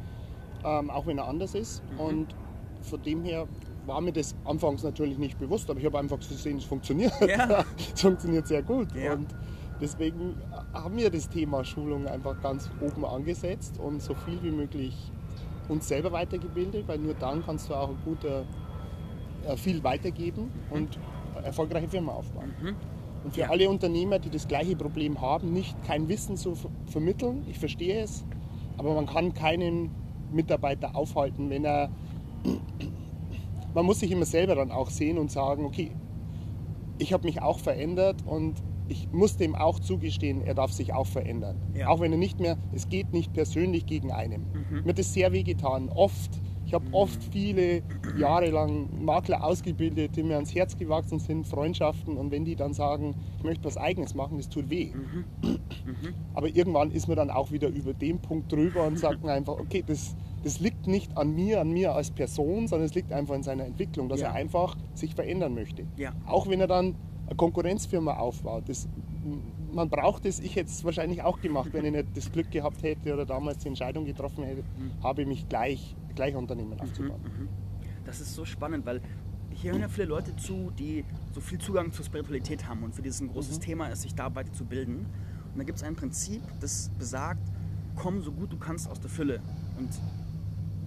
ähm, 0.63 0.89
auch 0.89 1.05
wenn 1.05 1.17
er 1.19 1.27
anders 1.27 1.53
ist. 1.53 1.83
Mhm. 1.91 1.99
Und 1.99 2.35
von 2.81 3.01
dem 3.03 3.23
her 3.23 3.47
war 3.85 4.01
mir 4.01 4.11
das 4.11 4.35
anfangs 4.45 4.83
natürlich 4.83 5.17
nicht 5.17 5.37
bewusst, 5.39 5.69
aber 5.69 5.79
ich 5.79 5.85
habe 5.85 5.99
einfach 5.99 6.19
gesehen, 6.19 6.57
es 6.57 6.63
funktioniert. 6.65 7.13
Ja. 7.27 7.63
es 7.93 8.01
funktioniert 8.01 8.47
sehr 8.47 8.61
gut. 8.63 8.87
Ja. 8.95 9.13
Und 9.13 9.27
deswegen 9.81 10.35
haben 10.73 10.97
wir 10.97 11.09
das 11.09 11.29
Thema 11.29 11.63
Schulung 11.63 12.07
einfach 12.07 12.39
ganz 12.41 12.69
oben 12.81 13.05
angesetzt 13.05 13.79
und 13.79 14.01
so 14.01 14.13
viel 14.13 14.41
wie 14.43 14.51
möglich 14.51 15.11
uns 15.67 15.87
selber 15.87 16.11
weitergebildet, 16.11 16.87
weil 16.87 16.97
nur 16.99 17.13
dann 17.13 17.43
kannst 17.45 17.69
du 17.69 17.75
auch 17.75 17.89
ein 17.89 17.97
guter, 18.03 18.43
äh, 19.47 19.55
viel 19.55 19.83
weitergeben 19.83 20.51
und 20.71 20.97
eine 21.35 21.45
erfolgreiche 21.47 21.87
Firma 21.87 22.13
aufbauen. 22.13 22.53
Und 23.23 23.33
für 23.35 23.41
Ja. 23.41 23.49
alle 23.49 23.69
Unternehmer, 23.69 24.17
die 24.17 24.29
das 24.29 24.47
gleiche 24.47 24.75
Problem 24.75 25.19
haben, 25.21 25.51
nicht 25.53 25.75
kein 25.85 26.07
Wissen 26.07 26.37
zu 26.37 26.55
ver 26.55 26.69
vermitteln, 26.87 27.43
ich 27.47 27.59
verstehe 27.59 28.01
es, 28.01 28.25
aber 28.77 28.93
man 28.95 29.05
kann 29.05 29.33
keinen 29.33 29.91
Mitarbeiter 30.31 30.95
aufhalten, 30.95 31.49
wenn 31.49 31.65
er. 31.65 31.89
Man 33.73 33.85
muss 33.85 33.99
sich 33.99 34.11
immer 34.11 34.25
selber 34.25 34.55
dann 34.55 34.71
auch 34.71 34.89
sehen 34.89 35.17
und 35.17 35.31
sagen, 35.31 35.65
okay, 35.65 35.91
ich 36.97 37.13
habe 37.13 37.25
mich 37.25 37.41
auch 37.41 37.59
verändert 37.59 38.23
und 38.25 38.55
ich 38.89 39.07
muss 39.11 39.37
dem 39.37 39.55
auch 39.55 39.79
zugestehen, 39.79 40.41
er 40.41 40.55
darf 40.55 40.71
sich 40.71 40.93
auch 40.93 41.05
verändern. 41.05 41.57
Ja. 41.75 41.87
Auch 41.87 41.99
wenn 41.99 42.11
er 42.11 42.17
nicht 42.17 42.39
mehr, 42.39 42.57
es 42.73 42.89
geht 42.89 43.13
nicht 43.13 43.33
persönlich 43.33 43.85
gegen 43.85 44.11
einen. 44.11 44.47
Mir 44.83 44.89
hat 44.89 44.99
das 44.99 45.13
sehr 45.13 45.31
wehgetan, 45.31 45.89
oft. 45.89 46.41
Ich 46.65 46.73
habe 46.75 46.85
oft 46.91 47.23
viele 47.31 47.81
Jahre 48.19 48.51
lang 48.51 49.03
Makler 49.03 49.43
ausgebildet, 49.43 50.15
die 50.15 50.21
mir 50.21 50.35
ans 50.35 50.53
Herz 50.53 50.77
gewachsen 50.77 51.17
sind, 51.17 51.47
Freundschaften. 51.47 52.15
Und 52.15 52.29
wenn 52.29 52.45
die 52.45 52.55
dann 52.55 52.73
sagen, 52.73 53.15
ich 53.37 53.43
möchte 53.43 53.63
was 53.63 53.75
Eigenes 53.75 54.13
machen, 54.13 54.37
das 54.37 54.49
tut 54.49 54.69
weh. 54.69 54.91
Aber 56.35 56.47
irgendwann 56.47 56.91
ist 56.91 57.07
man 57.07 57.17
dann 57.17 57.31
auch 57.31 57.51
wieder 57.51 57.69
über 57.69 57.93
den 57.93 58.19
Punkt 58.19 58.51
drüber 58.51 58.85
und 58.85 58.99
sagt 58.99 59.23
man 59.23 59.31
einfach, 59.37 59.53
okay, 59.53 59.83
das, 59.85 60.15
das 60.43 60.59
liegt 60.59 60.87
nicht 60.87 61.17
an 61.17 61.33
mir, 61.35 61.61
an 61.61 61.71
mir 61.71 61.93
als 61.93 62.11
Person, 62.11 62.67
sondern 62.67 62.85
es 62.85 62.95
liegt 62.95 63.11
einfach 63.11 63.35
in 63.35 63.43
seiner 63.43 63.65
Entwicklung, 63.65 64.09
dass 64.09 64.21
Ja. 64.21 64.27
er 64.29 64.33
einfach 64.35 64.77
sich 64.93 65.15
verändern 65.15 65.53
möchte. 65.53 65.85
Ja. 65.97 66.13
Auch 66.25 66.47
wenn 66.47 66.59
er 66.61 66.67
dann 66.67 66.95
eine 67.27 67.35
Konkurrenzfirma 67.35 68.17
aufbaut. 68.17 68.63
Das, 68.67 68.87
man 69.71 69.89
braucht 69.89 70.25
es, 70.25 70.39
ich 70.39 70.55
hätte 70.55 70.69
es 70.69 70.83
wahrscheinlich 70.83 71.21
auch 71.21 71.41
gemacht, 71.41 71.69
wenn 71.73 71.85
ich 71.85 71.91
nicht 71.91 72.07
das 72.15 72.31
Glück 72.31 72.49
gehabt 72.51 72.81
hätte 72.83 73.13
oder 73.13 73.25
damals 73.25 73.59
die 73.59 73.67
Entscheidung 73.67 74.05
getroffen 74.05 74.43
hätte, 74.43 74.63
habe 75.03 75.25
mich 75.25 75.47
gleich, 75.47 75.95
gleich 76.15 76.35
Unternehmen 76.35 76.79
aufzubauen. 76.79 77.19
Das 78.05 78.19
ist 78.19 78.33
so 78.33 78.45
spannend, 78.45 78.85
weil 78.85 79.01
hier 79.51 79.71
hören 79.71 79.81
ja 79.81 79.89
viele 79.89 80.07
Leute 80.07 80.35
zu, 80.37 80.71
die 80.79 81.03
so 81.33 81.41
viel 81.41 81.59
Zugang 81.59 81.91
zur 81.91 82.05
Spiritualität 82.05 82.67
haben 82.67 82.81
und 82.83 82.95
für 82.95 83.01
dieses 83.01 83.19
ein 83.19 83.27
großes 83.27 83.59
Thema 83.59 83.87
ist, 83.87 84.03
sich 84.03 84.15
da 84.15 84.33
weiter 84.33 84.53
zu 84.53 84.65
bilden. 84.65 85.05
Und 85.53 85.57
da 85.57 85.63
gibt 85.63 85.77
es 85.77 85.83
ein 85.83 85.95
Prinzip, 85.95 86.41
das 86.61 86.89
besagt, 86.97 87.41
komm 87.95 88.21
so 88.21 88.31
gut 88.31 88.51
du 88.53 88.57
kannst 88.57 88.89
aus 88.89 88.99
der 88.99 89.09
Fülle 89.09 89.41
und 89.77 89.89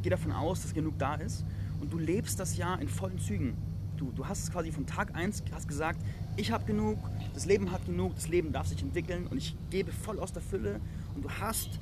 geh 0.03 0.11
davon 0.11 0.33
aus, 0.33 0.63
dass 0.63 0.75
genug 0.75 0.99
da 0.99 1.15
ist 1.15 1.45
und 1.81 1.93
du 1.93 1.99
lebst 1.99 2.39
das 2.41 2.57
Jahr 2.57 2.81
in 2.81 2.89
vollen 2.89 3.19
Zügen. 3.19 3.57
Du, 3.97 4.11
du 4.13 4.27
hast 4.27 4.43
es 4.45 4.51
quasi 4.51 4.73
von 4.73 4.87
Tag 4.87 5.15
1 5.15 5.45
hast 5.53 5.69
gesagt, 5.69 6.01
ich 6.37 6.51
habe 6.51 6.65
genug, 6.65 6.99
das 7.35 7.47
Leben 7.47 7.71
hat 7.71 7.85
genug, 7.87 8.15
das 8.15 8.29
Leben 8.29 8.53
darf 8.53 8.67
sich 8.67 8.83
entwickeln 8.83 9.27
und 9.29 9.37
ich 9.39 9.57
gebe 9.71 9.93
voll 9.93 10.19
aus 10.19 10.33
der 10.33 10.43
Fülle 10.43 10.81
und 11.15 11.25
du 11.25 11.31
hast 11.31 11.79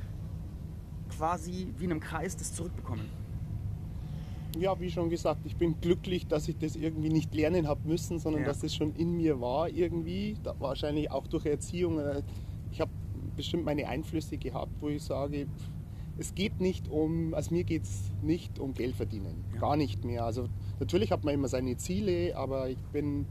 quasi 1.17 1.73
wie 1.79 1.85
in 1.85 1.91
einem 1.93 2.01
Kreis 2.01 2.37
das 2.37 2.53
zurückbekommen. 2.55 3.07
ja, 4.59 4.79
wie 4.81 4.91
schon 4.91 5.11
gesagt, 5.11 5.41
ich 5.45 5.57
bin 5.57 5.81
glücklich, 5.81 6.27
dass 6.27 6.49
ich 6.49 6.59
das 6.59 6.75
irgendwie 6.75 7.09
nicht 7.09 7.33
lernen 7.35 7.69
habe 7.69 7.87
müssen, 7.87 8.19
sondern 8.19 8.43
Ja. 8.43 8.49
dass 8.49 8.59
das 8.61 8.75
schon 8.75 8.95
in 8.97 9.17
mir 9.17 9.41
war 9.41 9.69
irgendwie. 9.69 10.37
Da, 10.43 10.55
wahrscheinlich 10.59 11.09
auch 11.11 11.27
durch 11.29 11.47
Erziehung. 11.47 11.99
äh, 12.01 12.23
Ich 12.73 12.81
habe 12.81 12.91
bestimmt 13.37 13.65
meine 13.65 13.87
Einflüsse 13.89 14.39
gehabt, 14.39 14.73
wo 14.81 14.89
ich 14.89 15.03
sage, 15.05 15.47
es 16.21 16.35
geht 16.35 16.61
nicht 16.61 16.89
um, 16.91 17.33
also 17.33 17.55
mir 17.55 17.65
geht 17.65 17.85
es 17.85 18.13
nicht 18.21 18.59
um 18.59 18.75
Geld 18.75 18.95
verdienen. 18.95 19.43
Ja. 19.55 19.61
Gar 19.61 19.77
nicht 19.77 20.05
mehr. 20.05 20.25
Also 20.25 20.49
natürlich 20.79 21.13
hat 21.13 21.25
man 21.25 21.33
immer 21.33 21.49
seine 21.49 21.79
Ziele, 21.79 22.37
aber 22.37 22.69
ich 22.69 22.79
bin 22.93 23.25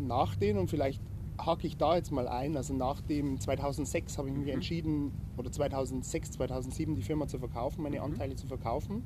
nach 0.00 0.34
denen 0.34 0.58
und 0.58 0.68
vielleicht 0.68 1.00
hake 1.40 1.68
ich 1.68 1.76
da 1.76 1.94
jetzt 1.94 2.10
mal 2.10 2.26
ein. 2.26 2.56
Also 2.56 2.74
nach 2.74 3.00
dem 3.00 3.38
2006 3.38 4.18
habe 4.18 4.28
ich 4.28 4.34
mich 4.34 4.48
entschieden, 4.48 5.12
oder 5.36 5.52
2006, 5.52 6.32
2007 6.32 6.96
die 6.96 7.02
Firma 7.02 7.28
zu 7.28 7.38
verkaufen, 7.38 7.84
meine 7.84 8.02
Anteile 8.02 8.34
zu 8.34 8.48
verkaufen. 8.48 9.04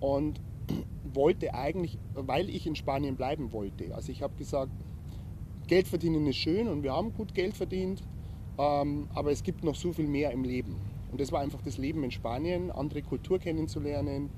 Und 0.00 0.40
wollte 1.14 1.54
eigentlich, 1.54 2.00
weil 2.14 2.50
ich 2.50 2.66
in 2.66 2.74
Spanien 2.74 3.14
bleiben 3.14 3.52
wollte. 3.52 3.94
Also 3.94 4.10
ich 4.10 4.22
habe 4.22 4.34
gesagt, 4.36 4.72
Geld 5.68 5.86
verdienen 5.86 6.26
ist 6.26 6.36
schön 6.36 6.66
und 6.66 6.82
wir 6.82 6.92
haben 6.92 7.14
gut 7.14 7.32
Geld 7.32 7.56
verdient, 7.56 8.02
ähm, 8.58 9.06
aber 9.14 9.30
es 9.30 9.44
gibt 9.44 9.62
noch 9.62 9.76
so 9.76 9.92
viel 9.92 10.08
mehr 10.08 10.32
im 10.32 10.42
Leben. 10.42 10.74
Und 11.16 11.22
das 11.22 11.32
war 11.32 11.40
einfach 11.40 11.62
das 11.62 11.78
Leben 11.78 12.04
in 12.04 12.10
Spanien, 12.10 12.70
andere 12.70 13.00
Kultur 13.00 13.38
kennenzulernen, 13.38 14.28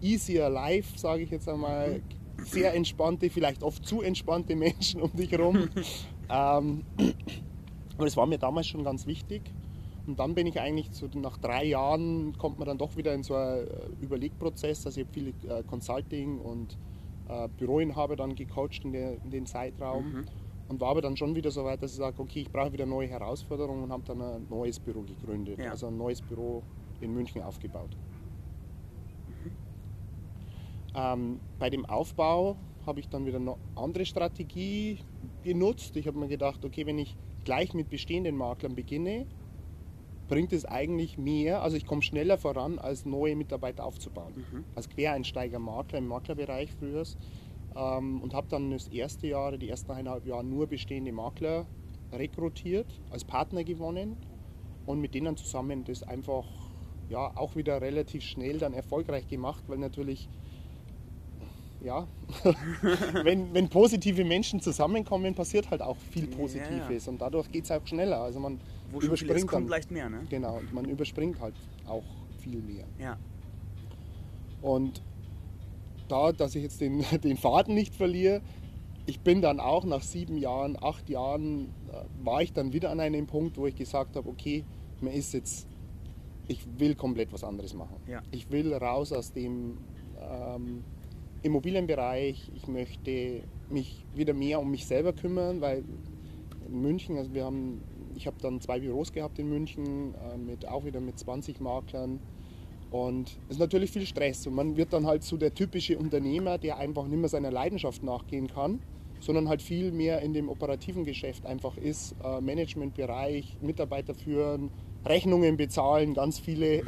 easier 0.00 0.48
life, 0.48 0.98
sage 0.98 1.22
ich 1.22 1.30
jetzt 1.30 1.46
einmal, 1.50 2.00
sehr 2.38 2.72
entspannte, 2.72 3.28
vielleicht 3.28 3.62
oft 3.62 3.84
zu 3.84 4.00
entspannte 4.00 4.56
Menschen 4.56 5.02
um 5.02 5.14
dich 5.14 5.30
herum. 5.32 5.68
ähm, 6.30 6.82
aber 7.98 8.06
das 8.06 8.16
war 8.16 8.24
mir 8.24 8.38
damals 8.38 8.68
schon 8.68 8.84
ganz 8.84 9.06
wichtig. 9.06 9.42
Und 10.06 10.18
dann 10.18 10.34
bin 10.34 10.46
ich 10.46 10.58
eigentlich 10.58 10.88
so 10.92 11.10
nach 11.14 11.36
drei 11.36 11.66
Jahren 11.66 12.38
kommt 12.38 12.58
man 12.58 12.68
dann 12.68 12.78
doch 12.78 12.96
wieder 12.96 13.12
in 13.12 13.22
so 13.22 13.34
einen 13.34 13.66
äh, 13.66 14.02
Überlegprozess. 14.02 14.86
Also 14.86 15.02
ich 15.02 15.06
habe 15.06 15.12
viele 15.12 15.30
äh, 15.54 15.62
Consulting 15.64 16.38
und 16.38 16.78
äh, 17.28 17.48
Büroinhaber 17.58 18.16
dann 18.16 18.34
gecoacht 18.34 18.82
in, 18.82 18.92
der, 18.92 19.22
in 19.22 19.30
den 19.30 19.44
Zeitraum 19.44 20.04
Mhm. 20.04 20.24
Und 20.68 20.80
war 20.80 20.90
aber 20.90 21.02
dann 21.02 21.16
schon 21.16 21.34
wieder 21.34 21.50
so 21.50 21.64
weit, 21.64 21.82
dass 21.82 21.92
ich 21.92 21.98
sage, 21.98 22.20
okay, 22.20 22.40
ich 22.40 22.50
brauche 22.50 22.72
wieder 22.72 22.86
neue 22.86 23.08
Herausforderungen 23.08 23.84
und 23.84 23.92
habe 23.92 24.02
dann 24.04 24.20
ein 24.22 24.46
neues 24.48 24.78
Büro 24.78 25.02
gegründet. 25.02 25.58
Ja. 25.58 25.70
Also 25.70 25.88
ein 25.88 25.96
neues 25.96 26.22
Büro 26.22 26.62
in 27.00 27.12
München 27.12 27.42
aufgebaut. 27.42 27.96
Mhm. 29.28 29.50
Ähm, 30.94 31.40
bei 31.58 31.70
dem 31.70 31.84
Aufbau 31.84 32.56
habe 32.86 33.00
ich 33.00 33.08
dann 33.08 33.26
wieder 33.26 33.38
eine 33.38 33.56
andere 33.76 34.06
Strategie 34.06 34.98
genutzt. 35.42 35.96
Ich 35.96 36.06
habe 36.06 36.18
mir 36.18 36.28
gedacht, 36.28 36.64
okay, 36.64 36.86
wenn 36.86 36.98
ich 36.98 37.16
gleich 37.44 37.74
mit 37.74 37.90
bestehenden 37.90 38.36
Maklern 38.36 38.74
beginne, 38.74 39.26
bringt 40.28 40.52
es 40.52 40.64
eigentlich 40.64 41.18
mehr, 41.18 41.62
also 41.62 41.76
ich 41.76 41.86
komme 41.86 42.02
schneller 42.02 42.38
voran, 42.38 42.78
als 42.78 43.04
neue 43.04 43.36
Mitarbeiter 43.36 43.84
aufzubauen. 43.84 44.32
Mhm. 44.36 44.64
Als 44.74 44.88
Quereinsteiger 44.88 45.58
Makler 45.58 45.98
im 45.98 46.06
Maklerbereich 46.06 46.72
früher 46.72 47.04
ähm, 47.76 48.20
und 48.20 48.34
habe 48.34 48.46
dann 48.48 48.70
das 48.70 48.88
erste 48.88 49.26
Jahr, 49.26 49.56
die 49.56 49.68
ersten 49.68 49.92
eineinhalb 49.92 50.26
Jahre 50.26 50.44
nur 50.44 50.66
bestehende 50.66 51.12
Makler 51.12 51.66
rekrutiert, 52.12 52.86
als 53.10 53.24
Partner 53.24 53.64
gewonnen 53.64 54.16
und 54.86 55.00
mit 55.00 55.14
denen 55.14 55.36
zusammen 55.36 55.84
das 55.84 56.02
einfach 56.02 56.44
ja, 57.08 57.36
auch 57.36 57.56
wieder 57.56 57.80
relativ 57.80 58.22
schnell 58.22 58.58
dann 58.58 58.72
erfolgreich 58.72 59.28
gemacht, 59.28 59.64
weil 59.66 59.78
natürlich 59.78 60.28
ja, 61.82 62.08
wenn, 63.24 63.52
wenn 63.52 63.68
positive 63.68 64.24
Menschen 64.24 64.60
zusammenkommen, 64.60 65.34
passiert 65.34 65.70
halt 65.70 65.82
auch 65.82 65.98
viel 65.98 66.24
Ja, 66.24 66.30
ja. 66.30 66.36
Positives 66.36 67.08
und 67.08 67.20
dadurch 67.20 67.52
geht 67.52 67.64
es 67.64 67.70
auch 67.70 67.86
schneller. 67.86 68.20
Also 68.20 68.40
man 68.40 68.58
Wo 68.90 69.00
ist, 69.00 69.04
überspringt 69.04 69.46
kommt 69.46 69.64
dann, 69.64 69.68
leicht 69.68 69.90
mehr, 69.90 70.08
ne? 70.08 70.22
genau, 70.30 70.56
und 70.56 70.72
man 70.72 70.86
überspringt 70.86 71.38
halt 71.40 71.54
auch 71.86 72.04
viel 72.38 72.62
mehr. 72.62 72.86
Ja. 72.98 73.18
Und 74.62 75.02
da, 76.08 76.32
dass 76.32 76.54
ich 76.54 76.62
jetzt 76.62 76.80
den, 76.80 77.04
den 77.22 77.36
Faden 77.36 77.74
nicht 77.74 77.94
verliere, 77.94 78.42
ich 79.06 79.20
bin 79.20 79.42
dann 79.42 79.60
auch 79.60 79.84
nach 79.84 80.02
sieben 80.02 80.38
Jahren, 80.38 80.76
acht 80.80 81.10
Jahren, 81.10 81.66
äh, 81.92 82.24
war 82.24 82.42
ich 82.42 82.52
dann 82.52 82.72
wieder 82.72 82.90
an 82.90 83.00
einem 83.00 83.26
Punkt, 83.26 83.58
wo 83.58 83.66
ich 83.66 83.74
gesagt 83.74 84.16
habe, 84.16 84.28
okay, 84.28 84.64
mir 85.00 85.12
ist 85.12 85.34
jetzt, 85.34 85.68
ich 86.48 86.66
will 86.78 86.94
komplett 86.94 87.32
was 87.32 87.44
anderes 87.44 87.74
machen. 87.74 87.96
Ja. 88.06 88.22
Ich 88.30 88.50
will 88.50 88.72
raus 88.72 89.12
aus 89.12 89.32
dem 89.32 89.78
ähm, 90.18 90.84
Immobilienbereich, 91.42 92.50
ich 92.54 92.66
möchte 92.68 93.42
mich 93.68 94.06
wieder 94.14 94.32
mehr 94.32 94.60
um 94.60 94.70
mich 94.70 94.86
selber 94.86 95.12
kümmern, 95.12 95.60
weil 95.60 95.84
in 96.66 96.80
München, 96.80 97.18
also 97.18 97.34
wir 97.34 97.44
haben, 97.44 97.82
ich 98.14 98.26
habe 98.26 98.36
dann 98.40 98.60
zwei 98.60 98.80
Büros 98.80 99.12
gehabt 99.12 99.38
in 99.38 99.50
München, 99.50 100.14
äh, 100.14 100.38
mit, 100.38 100.66
auch 100.66 100.84
wieder 100.84 101.00
mit 101.00 101.18
20 101.18 101.60
Maklern. 101.60 102.20
Und 102.94 103.38
es 103.48 103.56
ist 103.56 103.58
natürlich 103.58 103.90
viel 103.90 104.06
Stress 104.06 104.46
und 104.46 104.54
man 104.54 104.76
wird 104.76 104.92
dann 104.92 105.04
halt 105.04 105.24
so 105.24 105.36
der 105.36 105.52
typische 105.52 105.98
Unternehmer, 105.98 106.58
der 106.58 106.78
einfach 106.78 107.08
nicht 107.08 107.18
mehr 107.18 107.28
seiner 107.28 107.50
Leidenschaft 107.50 108.04
nachgehen 108.04 108.46
kann, 108.46 108.78
sondern 109.18 109.48
halt 109.48 109.62
viel 109.62 109.90
mehr 109.90 110.22
in 110.22 110.32
dem 110.32 110.48
operativen 110.48 111.02
Geschäft 111.02 111.44
einfach 111.44 111.76
ist. 111.76 112.14
Äh, 112.22 112.40
Managementbereich, 112.40 113.56
Mitarbeiter 113.60 114.14
führen, 114.14 114.70
Rechnungen 115.04 115.56
bezahlen, 115.56 116.14
ganz 116.14 116.38
viele, 116.38 116.84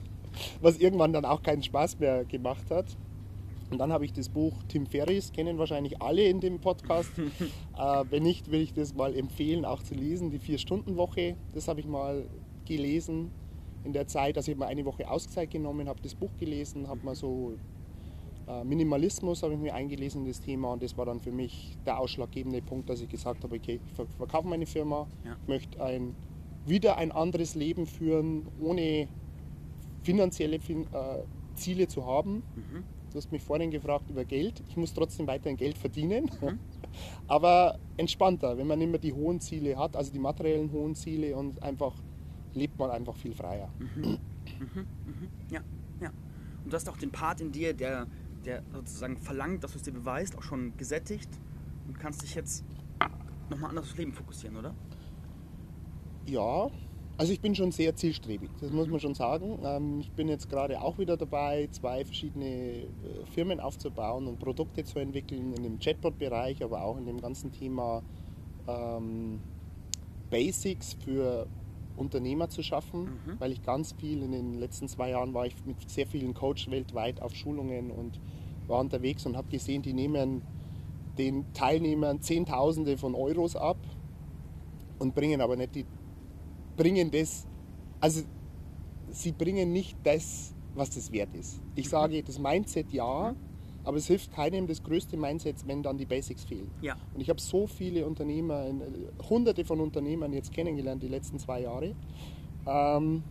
was 0.60 0.76
irgendwann 0.76 1.14
dann 1.14 1.24
auch 1.24 1.42
keinen 1.42 1.62
Spaß 1.62 1.98
mehr 1.98 2.26
gemacht 2.26 2.70
hat. 2.70 2.94
Und 3.70 3.78
dann 3.78 3.90
habe 3.90 4.04
ich 4.04 4.12
das 4.12 4.28
Buch 4.28 4.52
Tim 4.68 4.84
Ferriss, 4.84 5.32
kennen 5.32 5.56
wahrscheinlich 5.56 6.02
alle 6.02 6.24
in 6.24 6.40
dem 6.40 6.60
Podcast. 6.60 7.10
äh, 7.18 8.04
wenn 8.10 8.22
nicht, 8.22 8.50
will 8.50 8.60
ich 8.60 8.74
das 8.74 8.94
mal 8.94 9.16
empfehlen, 9.16 9.64
auch 9.64 9.82
zu 9.82 9.94
lesen. 9.94 10.30
Die 10.30 10.38
Vier-Stunden-Woche, 10.38 11.36
das 11.54 11.68
habe 11.68 11.80
ich 11.80 11.86
mal 11.86 12.26
gelesen 12.66 13.30
in 13.84 13.92
der 13.92 14.06
Zeit. 14.06 14.36
Also 14.36 14.52
ich 14.52 14.58
mir 14.58 14.66
eine 14.66 14.84
Woche 14.84 15.08
Auszeit 15.10 15.50
genommen, 15.50 15.88
habe 15.88 16.00
das 16.02 16.14
Buch 16.14 16.30
gelesen, 16.38 16.88
habe 16.88 17.00
mal 17.04 17.14
so 17.14 17.54
äh, 18.48 18.64
Minimalismus 18.64 19.42
habe 19.42 19.54
ich 19.54 19.60
mir 19.60 19.74
eingelesen 19.74 20.22
in 20.22 20.28
das 20.28 20.40
Thema 20.40 20.72
und 20.72 20.82
das 20.82 20.96
war 20.96 21.06
dann 21.06 21.20
für 21.20 21.30
mich 21.32 21.76
der 21.86 21.98
ausschlaggebende 21.98 22.60
Punkt, 22.62 22.88
dass 22.90 23.00
ich 23.00 23.08
gesagt 23.08 23.44
habe, 23.44 23.56
okay, 23.56 23.80
ich 23.86 23.92
ver- 23.92 24.06
verkaufe 24.16 24.48
meine 24.48 24.66
Firma, 24.66 25.06
Ja. 25.24 25.36
möchte 25.46 25.82
ein, 25.82 26.14
wieder 26.66 26.96
ein 26.96 27.12
anderes 27.12 27.54
Leben 27.54 27.86
führen, 27.86 28.46
ohne 28.60 29.06
finanzielle 30.02 30.58
fin 30.60 30.82
äh, 30.92 31.22
Ziele 31.54 31.86
zu 31.86 32.04
haben. 32.06 32.42
Mhm. 32.56 32.82
Du 33.12 33.18
hast 33.18 33.30
mich 33.30 33.42
vorhin 33.42 33.70
gefragt 33.70 34.08
über 34.10 34.24
Geld. 34.24 34.62
Ich 34.68 34.76
muss 34.76 34.94
trotzdem 34.94 35.26
weiterhin 35.26 35.56
Geld 35.56 35.76
verdienen, 35.78 36.30
Mhm. 36.40 36.58
aber 37.28 37.78
entspannter, 37.96 38.56
wenn 38.58 38.66
man 38.66 38.80
immer 38.80 38.98
die 38.98 39.12
hohen 39.12 39.40
Ziele 39.40 39.76
hat, 39.76 39.96
also 39.96 40.12
die 40.12 40.18
materiellen 40.18 40.72
hohen 40.72 40.94
Ziele 40.94 41.36
und 41.36 41.62
einfach 41.62 41.94
lebt 42.54 42.78
man 42.78 42.90
einfach 42.90 43.16
viel 43.16 43.34
freier. 43.34 43.68
Ja, 45.50 45.60
ja. 46.00 46.10
Und 46.64 46.72
du 46.72 46.76
hast 46.76 46.88
auch 46.88 46.96
den 46.96 47.10
Part 47.10 47.40
in 47.40 47.52
dir, 47.52 47.74
der, 47.74 48.06
der 48.44 48.62
sozusagen 48.72 49.16
verlangt, 49.16 49.64
dass 49.64 49.72
du 49.72 49.78
es 49.78 49.82
dir 49.82 49.92
beweist, 49.92 50.36
auch 50.36 50.42
schon 50.42 50.76
gesättigt 50.76 51.30
und 51.88 51.98
kannst 51.98 52.22
dich 52.22 52.34
jetzt 52.34 52.64
nochmal 53.50 53.70
anders 53.70 53.86
aufs 53.86 53.96
Leben 53.96 54.12
fokussieren, 54.12 54.56
oder? 54.56 54.74
Ja, 56.26 56.70
also 57.18 57.32
ich 57.32 57.40
bin 57.40 57.54
schon 57.54 57.72
sehr 57.72 57.94
zielstrebig, 57.94 58.50
das 58.60 58.70
muss 58.70 58.88
man 58.88 59.00
schon 59.00 59.14
sagen. 59.14 59.58
Ähm, 59.62 60.00
Ich 60.00 60.12
bin 60.12 60.28
jetzt 60.28 60.48
gerade 60.48 60.80
auch 60.80 60.98
wieder 60.98 61.16
dabei, 61.16 61.68
zwei 61.72 62.04
verschiedene 62.04 62.46
äh, 62.46 62.86
Firmen 63.32 63.60
aufzubauen 63.60 64.26
und 64.26 64.38
Produkte 64.38 64.84
zu 64.84 64.98
entwickeln 64.98 65.52
in 65.52 65.62
dem 65.62 65.78
Chatbot-Bereich, 65.78 66.62
aber 66.64 66.82
auch 66.82 66.96
in 66.96 67.06
dem 67.06 67.20
ganzen 67.20 67.52
Thema 67.52 68.02
ähm, 68.66 69.40
Basics 70.30 70.94
für 71.04 71.46
Unternehmer 71.96 72.48
zu 72.48 72.62
schaffen, 72.62 73.04
Mhm. 73.04 73.40
weil 73.40 73.52
ich 73.52 73.62
ganz 73.62 73.92
viel 73.92 74.22
in 74.22 74.32
den 74.32 74.54
letzten 74.58 74.88
zwei 74.88 75.10
Jahren 75.10 75.34
war 75.34 75.46
ich 75.46 75.54
mit 75.64 75.88
sehr 75.90 76.06
vielen 76.06 76.34
Coaches 76.34 76.70
weltweit 76.70 77.20
auf 77.20 77.34
Schulungen 77.34 77.90
und 77.90 78.20
war 78.66 78.80
unterwegs 78.80 79.26
und 79.26 79.36
habe 79.36 79.48
gesehen, 79.48 79.82
die 79.82 79.92
nehmen 79.92 80.42
den 81.18 81.52
Teilnehmern 81.52 82.20
Zehntausende 82.22 82.96
von 82.96 83.14
Euros 83.14 83.54
ab 83.56 83.76
und 84.98 85.14
bringen 85.14 85.40
aber 85.40 85.56
nicht 85.56 85.74
die 85.74 85.84
bringen 86.76 87.10
das, 87.10 87.46
also 88.00 88.22
sie 89.10 89.32
bringen 89.32 89.72
nicht 89.72 89.96
das, 90.04 90.54
was 90.74 90.88
das 90.90 91.12
wert 91.12 91.34
ist. 91.34 91.60
Ich 91.74 91.88
sage, 91.90 92.22
das 92.22 92.38
Mindset 92.38 92.90
ja, 92.92 93.34
aber 93.84 93.96
es 93.96 94.06
hilft 94.06 94.32
keinem 94.32 94.66
das 94.66 94.82
größte 94.82 95.16
Mindset, 95.16 95.66
wenn 95.66 95.82
dann 95.82 95.98
die 95.98 96.06
Basics 96.06 96.44
fehlen. 96.44 96.70
Ja. 96.80 96.96
Und 97.14 97.20
ich 97.20 97.28
habe 97.28 97.40
so 97.40 97.66
viele 97.66 98.06
Unternehmer, 98.06 98.66
äh, 98.66 98.72
hunderte 99.28 99.64
von 99.64 99.80
Unternehmern 99.80 100.32
jetzt 100.32 100.52
kennengelernt 100.52 101.02
die 101.02 101.08
letzten 101.08 101.38
zwei 101.38 101.62
Jahre. 101.62 101.94
Ähm, 102.66 103.22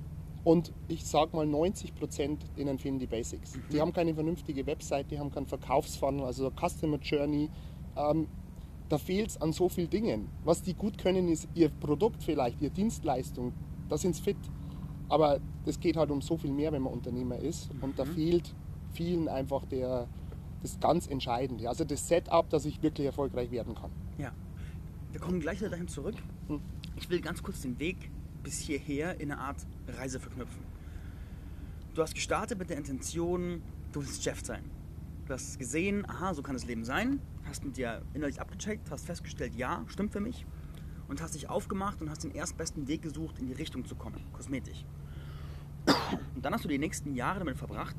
und 0.43 0.73
ich 0.87 1.05
sage 1.05 1.35
mal, 1.35 1.45
90 1.45 1.93
Prozent 1.95 2.43
denen 2.57 2.79
fehlen 2.79 2.97
die 2.97 3.05
Basics. 3.05 3.53
Die 3.71 3.79
haben 3.79 3.93
keine 3.93 4.13
vernünftige 4.13 4.65
Website, 4.65 5.11
die 5.11 5.19
haben 5.19 5.31
keinen 5.31 5.45
Verkaufsfunnel, 5.45 6.25
also 6.25 6.51
Customer 6.51 6.97
Journey. 6.97 7.49
Ähm, 7.95 8.27
da 8.89 8.97
fehlt 8.97 9.29
es 9.29 9.41
an 9.41 9.53
so 9.53 9.69
vielen 9.69 9.89
Dingen. 9.89 10.29
Was 10.43 10.61
die 10.61 10.73
gut 10.73 10.97
können, 10.97 11.29
ist 11.29 11.47
ihr 11.53 11.69
Produkt 11.69 12.23
vielleicht, 12.23 12.61
ihre 12.61 12.71
Dienstleistung. 12.71 13.53
Da 13.87 13.97
sind 13.97 14.15
sie 14.15 14.23
fit. 14.23 14.37
Aber 15.07 15.39
das 15.65 15.79
geht 15.79 15.95
halt 15.95 16.09
um 16.09 16.21
so 16.21 16.37
viel 16.37 16.51
mehr, 16.51 16.71
wenn 16.71 16.81
man 16.81 16.93
Unternehmer 16.93 17.37
ist. 17.37 17.69
Und 17.81 17.99
da 17.99 18.05
fehlt 18.05 18.53
vielen 18.93 19.27
einfach 19.27 19.65
der, 19.65 20.07
das 20.61 20.79
ganz 20.79 21.07
Entscheidende. 21.07 21.67
Also 21.67 21.83
das 21.83 22.07
Setup, 22.07 22.49
dass 22.49 22.65
ich 22.65 22.81
wirklich 22.81 23.07
erfolgreich 23.07 23.51
werden 23.51 23.75
kann. 23.75 23.91
Ja. 24.17 24.31
Wir 25.11 25.19
kommen 25.19 25.39
gleich 25.39 25.59
wieder 25.59 25.69
dahin 25.69 25.87
zurück. 25.87 26.15
Hm. 26.47 26.61
Ich 26.95 27.09
will 27.09 27.19
ganz 27.19 27.43
kurz 27.43 27.61
den 27.61 27.79
Weg 27.79 28.09
bis 28.43 28.59
hierher 28.59 29.19
in 29.19 29.31
eine 29.31 29.41
Art 29.41 29.57
Reise 29.87 30.19
verknüpfen. 30.19 30.63
Du 31.93 32.01
hast 32.01 32.15
gestartet 32.15 32.57
mit 32.57 32.69
der 32.69 32.77
Intention, 32.77 33.61
du 33.91 34.01
willst 34.01 34.23
Chef 34.23 34.43
sein. 34.43 34.63
Du 35.25 35.33
hast 35.33 35.59
gesehen, 35.59 36.09
aha, 36.09 36.33
so 36.33 36.41
kann 36.41 36.55
das 36.55 36.65
Leben 36.65 36.83
sein, 36.83 37.19
hast 37.45 37.63
mit 37.63 37.77
dir 37.77 38.01
innerlich 38.13 38.39
abgecheckt, 38.39 38.89
hast 38.89 39.05
festgestellt, 39.05 39.55
ja, 39.55 39.83
stimmt 39.87 40.11
für 40.11 40.19
mich 40.19 40.45
und 41.07 41.21
hast 41.21 41.35
dich 41.35 41.49
aufgemacht 41.49 42.01
und 42.01 42.09
hast 42.09 42.23
den 42.23 42.31
erstbesten 42.31 42.87
Weg 42.87 43.01
gesucht, 43.01 43.37
in 43.39 43.47
die 43.47 43.53
Richtung 43.53 43.85
zu 43.85 43.95
kommen, 43.95 44.23
kosmetisch. 44.31 44.85
Und 46.35 46.45
dann 46.45 46.53
hast 46.53 46.63
du 46.63 46.69
die 46.69 46.79
nächsten 46.79 47.15
Jahre 47.15 47.39
damit 47.39 47.57
verbracht, 47.57 47.97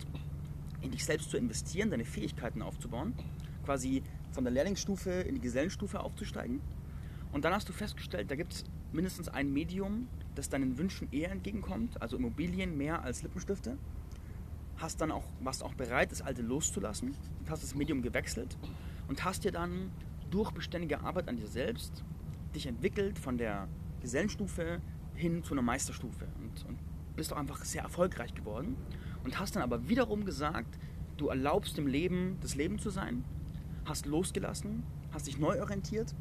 in 0.82 0.90
dich 0.90 1.04
selbst 1.04 1.30
zu 1.30 1.36
investieren, 1.36 1.90
deine 1.90 2.04
Fähigkeiten 2.04 2.62
aufzubauen, 2.62 3.14
quasi 3.64 4.02
von 4.32 4.44
der 4.44 4.52
Lehrlingsstufe 4.52 5.10
in 5.10 5.34
die 5.34 5.40
Gesellenstufe 5.40 6.00
aufzusteigen. 6.00 6.60
Und 7.32 7.44
dann 7.44 7.54
hast 7.54 7.68
du 7.68 7.72
festgestellt, 7.72 8.30
da 8.30 8.36
gibt 8.36 8.52
es 8.52 8.64
mindestens 8.92 9.28
ein 9.28 9.52
Medium, 9.52 10.08
das 10.34 10.48
deinen 10.48 10.76
Wünschen 10.78 11.10
eher 11.12 11.30
entgegenkommt, 11.30 12.00
also 12.02 12.16
Immobilien 12.16 12.76
mehr 12.76 13.02
als 13.02 13.22
Lippenstifte. 13.22 13.78
Hast 14.76 15.00
dann 15.00 15.10
auch, 15.10 15.24
warst 15.40 15.62
auch 15.62 15.74
bereit, 15.74 16.12
das 16.12 16.22
alte 16.22 16.42
loszulassen 16.42 17.14
und 17.40 17.50
hast 17.50 17.62
das 17.62 17.74
Medium 17.74 18.02
gewechselt 18.02 18.56
und 19.08 19.24
hast 19.24 19.44
dir 19.44 19.52
dann 19.52 19.90
durch 20.30 20.50
beständige 20.50 21.00
Arbeit 21.00 21.28
an 21.28 21.36
dir 21.36 21.46
selbst 21.46 22.02
dich 22.54 22.66
entwickelt 22.66 23.18
von 23.18 23.38
der 23.38 23.68
Gesellenstufe 24.00 24.80
hin 25.14 25.44
zu 25.44 25.54
einer 25.54 25.62
Meisterstufe 25.62 26.26
und, 26.40 26.66
und 26.66 26.78
bist 27.16 27.32
auch 27.32 27.36
einfach 27.36 27.64
sehr 27.64 27.82
erfolgreich 27.82 28.34
geworden 28.34 28.76
und 29.24 29.38
hast 29.38 29.56
dann 29.56 29.62
aber 29.62 29.88
wiederum 29.88 30.24
gesagt, 30.24 30.78
du 31.16 31.28
erlaubst 31.28 31.76
dem 31.76 31.87
Leben, 31.87 32.38
das 32.40 32.54
Leben 32.54 32.78
zu 32.78 32.90
sein, 32.90 33.24
hast 33.85 34.06
losgelassen, 34.06 34.82
hast 35.12 35.26
dich 35.26 35.38
neu 35.38 35.61
orientiert, 35.61 36.14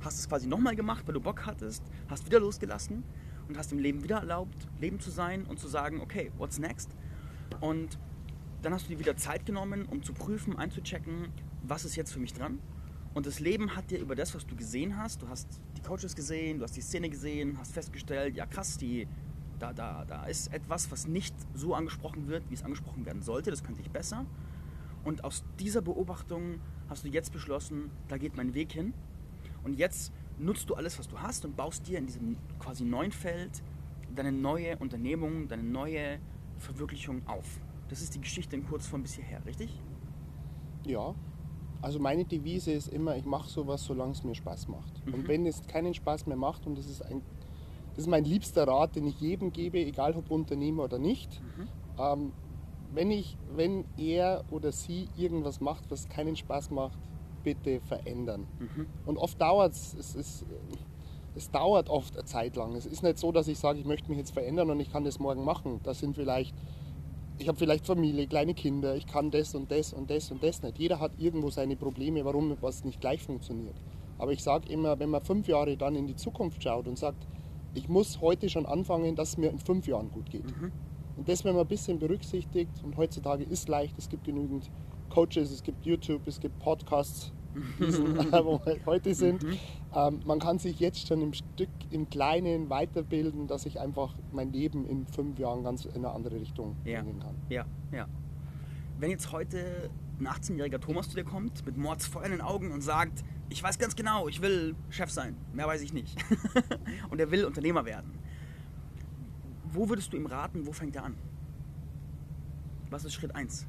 hast 0.00 0.18
es 0.18 0.28
quasi 0.28 0.46
nochmal 0.46 0.76
gemacht, 0.76 1.06
weil 1.06 1.14
du 1.14 1.20
Bock 1.20 1.46
hattest, 1.46 1.82
hast 2.08 2.26
wieder 2.26 2.40
losgelassen 2.40 3.04
und 3.48 3.56
hast 3.58 3.70
dem 3.70 3.78
Leben 3.78 4.02
wieder 4.02 4.18
erlaubt, 4.18 4.68
Leben 4.80 5.00
zu 5.00 5.10
sein 5.10 5.44
und 5.44 5.58
zu 5.58 5.68
sagen, 5.68 6.00
okay, 6.00 6.30
what's 6.38 6.58
next? 6.58 6.90
Und 7.60 7.98
dann 8.62 8.74
hast 8.74 8.86
du 8.86 8.90
dir 8.90 8.98
wieder 8.98 9.16
Zeit 9.16 9.46
genommen, 9.46 9.86
um 9.86 10.02
zu 10.02 10.12
prüfen, 10.12 10.56
einzuchecken, 10.56 11.28
was 11.62 11.84
ist 11.84 11.96
jetzt 11.96 12.12
für 12.12 12.20
mich 12.20 12.32
dran? 12.32 12.58
Und 13.12 13.26
das 13.26 13.40
Leben 13.40 13.74
hat 13.74 13.90
dir 13.90 13.98
über 13.98 14.14
das, 14.14 14.34
was 14.34 14.46
du 14.46 14.54
gesehen 14.54 14.96
hast, 14.96 15.22
du 15.22 15.28
hast 15.28 15.60
die 15.76 15.82
Coaches 15.82 16.14
gesehen, 16.14 16.58
du 16.58 16.64
hast 16.64 16.76
die 16.76 16.80
Szene 16.80 17.10
gesehen, 17.10 17.58
hast 17.58 17.72
festgestellt, 17.72 18.36
ja 18.36 18.46
krass, 18.46 18.76
die 18.78 19.08
da, 19.60 19.72
da, 19.72 20.04
da 20.04 20.24
ist 20.24 20.52
etwas, 20.52 20.90
was 20.90 21.06
nicht 21.06 21.34
so 21.54 21.74
angesprochen 21.74 22.26
wird, 22.28 22.48
wie 22.50 22.54
es 22.54 22.64
angesprochen 22.64 23.06
werden 23.06 23.22
sollte. 23.22 23.50
Das 23.50 23.62
könnte 23.62 23.80
ich 23.80 23.90
besser. 23.90 24.26
Und 25.04 25.24
aus 25.24 25.44
dieser 25.58 25.82
Beobachtung 25.82 26.60
hast 26.88 27.04
du 27.04 27.08
jetzt 27.08 27.32
beschlossen, 27.32 27.90
da 28.08 28.18
geht 28.18 28.36
mein 28.36 28.54
Weg 28.54 28.72
hin. 28.72 28.92
Und 29.62 29.74
jetzt 29.74 30.12
nutzt 30.38 30.68
du 30.70 30.74
alles, 30.74 30.98
was 30.98 31.08
du 31.08 31.20
hast 31.20 31.44
und 31.44 31.56
baust 31.56 31.86
dir 31.86 31.98
in 31.98 32.06
diesem 32.06 32.36
quasi 32.58 32.84
neuen 32.84 33.12
Feld 33.12 33.62
deine 34.14 34.32
neue 34.32 34.76
Unternehmung, 34.78 35.48
deine 35.48 35.62
neue 35.62 36.18
Verwirklichung 36.58 37.26
auf. 37.26 37.60
Das 37.88 38.02
ist 38.02 38.14
die 38.14 38.20
Geschichte 38.20 38.56
in 38.56 38.66
Kurzform 38.66 39.02
bis 39.02 39.14
hierher, 39.14 39.44
richtig? 39.44 39.80
Ja. 40.86 41.14
Also 41.82 41.98
meine 41.98 42.24
Devise 42.24 42.72
ist 42.72 42.88
immer, 42.88 43.16
ich 43.16 43.24
mache 43.24 43.48
sowas, 43.48 43.84
solange 43.84 44.12
es 44.12 44.22
mir 44.22 44.34
Spaß 44.34 44.68
macht. 44.68 45.06
Mhm. 45.06 45.14
Und 45.14 45.28
wenn 45.28 45.46
es 45.46 45.66
keinen 45.66 45.94
Spaß 45.94 46.26
mehr 46.26 46.36
macht 46.36 46.66
und 46.66 46.76
das 46.76 46.86
ist 46.86 47.02
ein 47.02 47.22
das 48.00 48.06
ist 48.06 48.10
mein 48.10 48.24
liebster 48.24 48.66
Rat, 48.66 48.96
den 48.96 49.06
ich 49.06 49.20
jedem 49.20 49.52
gebe, 49.52 49.78
egal 49.78 50.14
ob 50.14 50.30
Unternehmer 50.30 50.84
oder 50.84 50.98
nicht. 50.98 51.42
Mhm. 51.42 51.68
Ähm, 51.98 52.32
wenn, 52.94 53.10
ich, 53.10 53.36
wenn 53.54 53.84
er 53.98 54.42
oder 54.50 54.72
sie 54.72 55.10
irgendwas 55.18 55.60
macht, 55.60 55.90
was 55.90 56.08
keinen 56.08 56.34
Spaß 56.34 56.70
macht, 56.70 56.98
bitte 57.44 57.82
verändern. 57.82 58.46
Mhm. 58.58 58.86
Und 59.04 59.18
oft 59.18 59.38
dauert 59.38 59.72
es, 59.72 60.14
es, 60.14 60.46
es 61.34 61.50
dauert 61.50 61.90
oft 61.90 62.16
eine 62.16 62.24
Zeit 62.24 62.56
lang. 62.56 62.74
Es 62.74 62.86
ist 62.86 63.02
nicht 63.02 63.18
so, 63.18 63.32
dass 63.32 63.48
ich 63.48 63.58
sage, 63.58 63.78
ich 63.78 63.84
möchte 63.84 64.08
mich 64.08 64.16
jetzt 64.16 64.32
verändern 64.32 64.70
und 64.70 64.80
ich 64.80 64.90
kann 64.90 65.04
das 65.04 65.18
morgen 65.18 65.44
machen. 65.44 65.80
Das 65.82 65.98
sind 65.98 66.16
vielleicht, 66.16 66.54
ich 67.36 67.48
habe 67.48 67.58
vielleicht 67.58 67.84
Familie, 67.84 68.26
kleine 68.26 68.54
Kinder, 68.54 68.96
ich 68.96 69.06
kann 69.06 69.30
das 69.30 69.54
und 69.54 69.70
das 69.70 69.92
und 69.92 70.10
das 70.10 70.30
und 70.30 70.42
das 70.42 70.62
nicht. 70.62 70.78
Jeder 70.78 71.00
hat 71.00 71.12
irgendwo 71.18 71.50
seine 71.50 71.76
Probleme, 71.76 72.24
warum 72.24 72.50
etwas 72.50 72.82
nicht 72.82 73.02
gleich 73.02 73.22
funktioniert. 73.22 73.76
Aber 74.16 74.32
ich 74.32 74.42
sage 74.42 74.72
immer, 74.72 74.98
wenn 74.98 75.10
man 75.10 75.20
fünf 75.20 75.48
Jahre 75.48 75.76
dann 75.76 75.96
in 75.96 76.06
die 76.06 76.16
Zukunft 76.16 76.62
schaut 76.62 76.88
und 76.88 76.98
sagt, 76.98 77.26
ich 77.74 77.88
muss 77.88 78.20
heute 78.20 78.48
schon 78.48 78.66
anfangen, 78.66 79.16
dass 79.16 79.30
es 79.30 79.36
mir 79.36 79.50
in 79.50 79.58
fünf 79.58 79.86
Jahren 79.86 80.10
gut 80.10 80.30
geht. 80.30 80.44
Mhm. 80.44 80.72
Und 81.16 81.28
das, 81.28 81.44
wenn 81.44 81.54
man 81.54 81.62
ein 81.62 81.68
bisschen 81.68 81.98
berücksichtigt, 81.98 82.82
und 82.82 82.96
heutzutage 82.96 83.44
ist 83.44 83.68
leicht, 83.68 83.96
es 83.98 84.08
gibt 84.08 84.24
genügend 84.24 84.70
Coaches, 85.10 85.50
es 85.50 85.62
gibt 85.62 85.84
YouTube, 85.84 86.26
es 86.26 86.40
gibt 86.40 86.58
Podcasts, 86.60 87.32
diesen, 87.78 88.16
wo 88.32 88.60
wir 88.64 88.78
heute 88.86 89.14
sind. 89.14 89.42
Mhm. 89.42 89.58
Ähm, 89.94 90.20
man 90.24 90.38
kann 90.38 90.58
sich 90.58 90.78
jetzt 90.78 91.06
schon 91.06 91.20
im 91.20 91.32
Stück, 91.32 91.68
im 91.90 92.08
Kleinen 92.08 92.70
weiterbilden, 92.70 93.46
dass 93.46 93.66
ich 93.66 93.80
einfach 93.80 94.14
mein 94.32 94.52
Leben 94.52 94.86
in 94.86 95.06
fünf 95.06 95.38
Jahren 95.38 95.64
ganz 95.64 95.84
in 95.84 95.96
eine 95.96 96.10
andere 96.10 96.40
Richtung 96.40 96.76
ja. 96.84 97.02
bringen 97.02 97.20
kann. 97.20 97.34
Ja, 97.48 97.66
ja. 97.92 98.06
Wenn 98.98 99.10
jetzt 99.10 99.32
heute 99.32 99.90
ein 100.18 100.28
18-jähriger 100.28 100.78
Thomas 100.78 101.08
zu 101.08 101.16
dir 101.16 101.24
kommt, 101.24 101.64
mit 101.66 101.76
Mordsfeuer 101.76 102.26
in 102.26 102.32
den 102.32 102.40
Augen 102.40 102.70
und 102.70 102.82
sagt, 102.82 103.24
ich 103.50 103.62
weiß 103.62 103.78
ganz 103.78 103.96
genau, 103.96 104.28
ich 104.28 104.40
will 104.40 104.74
Chef 104.88 105.10
sein. 105.10 105.36
Mehr 105.52 105.66
weiß 105.66 105.82
ich 105.82 105.92
nicht. 105.92 106.16
und 107.10 107.20
er 107.20 107.30
will 107.30 107.44
Unternehmer 107.44 107.84
werden. 107.84 108.18
Wo 109.64 109.88
würdest 109.88 110.12
du 110.12 110.16
ihm 110.16 110.26
raten, 110.26 110.66
wo 110.66 110.72
fängt 110.72 110.96
er 110.96 111.04
an? 111.04 111.16
Was 112.88 113.04
ist 113.04 113.12
Schritt 113.14 113.34
1? 113.34 113.66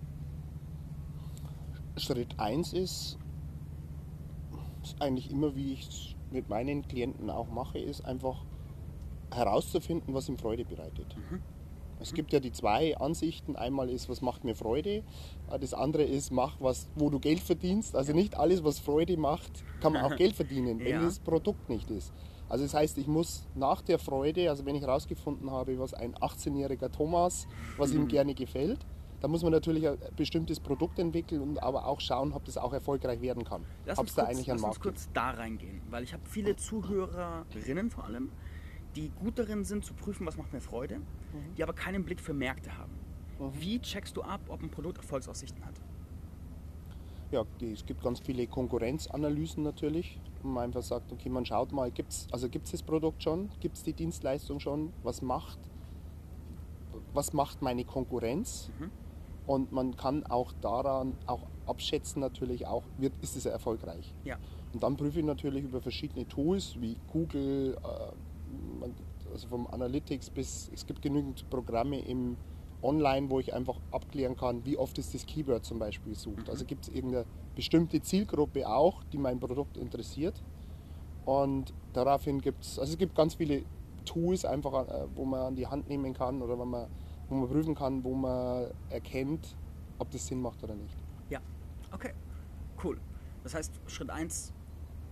Schritt 1.98 2.40
1 2.40 2.74
ist, 2.74 3.18
ist 4.84 5.02
eigentlich 5.02 5.32
immer, 5.32 5.56
wie 5.56 5.74
ich 5.74 5.88
es 5.88 6.16
mit 6.32 6.48
meinen 6.48 6.88
Klienten 6.88 7.30
auch 7.30 7.50
mache, 7.50 7.80
ist 7.80 8.02
einfach 8.06 8.46
herauszufinden, 9.32 10.14
was 10.14 10.30
ihm 10.30 10.38
Freude 10.38 10.64
bereitet. 10.64 11.16
Mhm. 11.18 11.42
Es 12.02 12.14
gibt 12.14 12.34
ja 12.34 12.40
die 12.40 12.52
zwei 12.52 12.98
Ansichten. 12.98 13.56
Einmal 13.56 13.90
ist, 13.90 14.10
was 14.10 14.22
macht 14.22 14.44
mir 14.44 14.56
Freude. 14.56 15.04
Äh, 15.52 15.60
das 15.60 15.74
andere 15.74 16.04
ist, 16.04 16.32
mach 16.32 16.60
was, 16.60 16.88
wo 16.96 17.10
du 17.10 17.20
Geld 17.20 17.40
verdienst. 17.40 17.96
Also 17.96 18.14
nicht 18.14 18.36
alles, 18.38 18.64
was 18.64 18.80
Freude 18.80 19.18
macht, 19.18 19.64
kann 19.82 19.94
man 19.94 20.04
auch 20.04 20.16
Geld 20.18 20.36
verdienen, 20.36 20.80
wenn 20.80 20.88
ja. 20.88 21.02
das 21.02 21.20
Produkt 21.20 21.70
nicht 21.70 21.90
ist. 21.92 22.12
Also 22.50 22.66
das 22.66 22.74
heißt, 22.74 22.98
ich 22.98 23.08
muss 23.08 23.48
nach 23.56 23.82
der 23.82 23.98
Freude, 23.98 24.50
also 24.50 24.66
wenn 24.66 24.76
ich 24.76 24.82
herausgefunden 24.82 25.50
habe, 25.52 25.80
was 25.80 25.94
ein 25.94 26.16
18-jähriger 26.16 26.92
Thomas, 26.92 27.48
was 27.78 27.94
ihm 27.94 28.02
mhm. 28.02 28.08
gerne 28.10 28.34
gefällt, 28.34 28.86
dann 29.22 29.32
muss 29.32 29.44
man 29.44 29.54
natürlich 29.54 29.88
ein 29.88 29.98
bestimmtes 30.18 30.60
Produkt 30.60 31.00
entwickeln 31.00 31.42
und 31.42 31.64
aber 31.64 31.86
auch 31.86 32.02
schauen, 32.02 32.34
ob 32.34 32.44
das 32.44 32.58
auch 32.58 32.74
erfolgreich 32.74 33.22
werden 33.22 33.46
kann. 33.46 33.64
Lass 33.86 34.00
uns, 34.00 34.16
kurz, 34.16 34.46
da 34.46 34.54
lass 34.54 34.64
uns 34.64 34.80
kurz 34.80 35.10
da 35.14 35.30
reingehen, 35.30 35.82
weil 35.90 36.04
ich 36.04 36.12
habe 36.12 36.24
viele 36.28 36.56
Zuhörerinnen 36.56 37.90
vor 37.90 38.04
allem, 38.06 38.32
die 38.96 39.10
gut 39.10 39.40
darin 39.40 39.64
sind 39.64 39.86
zu 39.86 39.94
prüfen, 39.94 40.26
was 40.26 40.38
macht 40.38 40.54
mir 40.54 40.62
Freude, 40.62 41.00
mhm. 41.00 41.56
die 41.58 41.64
aber 41.64 41.74
keinen 41.74 42.04
Blick 42.04 42.20
für 42.20 42.34
Märkte 42.34 42.78
haben. 42.78 42.92
Mhm. 43.40 43.52
Wie 43.60 43.80
checkst 43.80 44.18
du 44.18 44.22
ab, 44.22 44.42
ob 44.50 44.62
ein 44.62 44.70
Produkt 44.70 44.98
Erfolgsaussichten 44.98 45.64
hat? 45.66 45.76
Ja, 47.32 47.46
es 47.62 47.86
gibt 47.86 48.04
ganz 48.04 48.20
viele 48.20 48.46
Konkurrenzanalysen 48.46 49.64
natürlich, 49.64 50.20
wo 50.42 50.50
man 50.50 50.66
einfach 50.66 50.84
sagt, 50.84 51.14
okay, 51.14 51.30
man 51.30 51.46
schaut 51.46 51.72
mal, 51.72 51.90
gibt 51.90 52.12
es 52.12 52.28
also 52.32 52.50
gibt's 52.50 52.72
das 52.72 52.84
Produkt 52.84 53.24
schon, 53.24 53.50
gibt 53.62 53.78
es 53.78 53.84
die 53.84 53.94
Dienstleistung 53.94 54.60
schon, 54.60 54.92
was 55.04 55.22
macht, 55.22 55.58
was 57.14 57.32
macht 57.32 57.62
meine 57.62 57.86
Konkurrenz? 57.86 58.70
Mhm. 58.80 58.92
Und 59.48 59.72
man 59.72 59.96
kann 59.96 60.26
auch 60.26 60.52
daran 60.62 61.14
auch 61.26 61.48
abschätzen 61.66 62.20
natürlich 62.20 62.68
auch, 62.68 62.84
wird, 62.98 63.14
ist 63.22 63.36
es 63.36 63.46
erfolgreich. 63.46 64.14
Ja. 64.24 64.38
Und 64.74 64.84
dann 64.84 64.98
prüfe 64.98 65.20
ich 65.20 65.26
natürlich 65.26 65.64
über 65.64 65.82
verschiedene 65.82 66.28
Tools 66.28 66.80
wie 66.80 66.98
Google, 67.12 67.78
äh, 67.84 68.12
also 69.32 69.48
vom 69.48 69.68
Analytics 69.68 70.30
bis, 70.30 70.70
es 70.74 70.86
gibt 70.86 71.02
genügend 71.02 71.50
Programme 71.50 72.00
im 72.00 72.38
Online, 72.82 73.30
wo 73.30 73.40
ich 73.40 73.54
einfach 73.54 73.80
abklären 73.92 74.36
kann, 74.36 74.66
wie 74.66 74.78
oft 74.78 74.98
ist 74.98 75.14
das 75.14 75.26
Keyword 75.26 75.64
zum 75.66 75.80
Beispiel 75.80 76.14
gesucht. 76.14 76.50
Also 76.50 76.66
gibt 76.66 76.88
es 76.88 76.94
irgendeine 76.94 77.26
bestimmte 77.56 78.02
Zielgruppe 78.02 78.68
auch, 78.68 79.04
die 79.06 79.18
mein 79.18 79.40
Produkt 79.40 79.78
interessiert. 79.78 80.42
Und 81.26 81.74
daraufhin 81.94 82.42
gibt 82.42 82.64
es, 82.64 82.80
also 82.80 82.94
es 82.94 82.98
gibt 82.98 83.16
ganz 83.16 83.36
viele 83.36 83.64
Tools 84.06 84.46
einfach, 84.46 84.88
äh, 84.88 85.08
wo 85.16 85.26
man 85.26 85.42
an 85.42 85.56
die 85.56 85.68
Hand 85.68 85.88
nehmen 85.88 86.14
kann 86.14 86.42
oder 86.42 86.58
wo 86.58 86.66
man, 86.66 86.88
wo 87.30 87.36
man 87.36 87.48
prüfen 87.48 87.76
kann, 87.76 88.04
wo 88.04 88.16
man 88.16 88.72
erkennt, 88.90 89.56
ob 90.00 90.10
das 90.10 90.26
Sinn 90.26 90.42
macht 90.42 90.64
oder 90.64 90.76
nicht. 90.76 90.98
Ja, 91.30 91.40
okay, 91.94 92.14
cool. 92.84 93.00
Das 93.44 93.54
heißt, 93.54 93.80
Schritt 93.88 94.10
1 94.10 94.54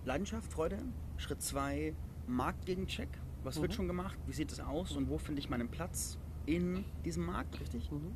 Leidenschaft, 0.05 0.51
Freude. 0.51 0.79
Schritt 1.17 1.41
2 1.41 1.93
Marktgegencheck. 2.27 3.09
Was 3.43 3.57
mhm. 3.57 3.61
wird 3.63 3.73
schon 3.73 3.87
gemacht? 3.87 4.17
Wie 4.27 4.33
sieht 4.33 4.51
es 4.51 4.59
aus? 4.59 4.95
Und 4.95 5.09
wo 5.09 5.17
finde 5.17 5.39
ich 5.39 5.49
meinen 5.49 5.69
Platz 5.69 6.17
in 6.45 6.83
diesem 7.05 7.25
Markt? 7.25 7.59
Richtig? 7.59 7.91
Mhm. 7.91 8.11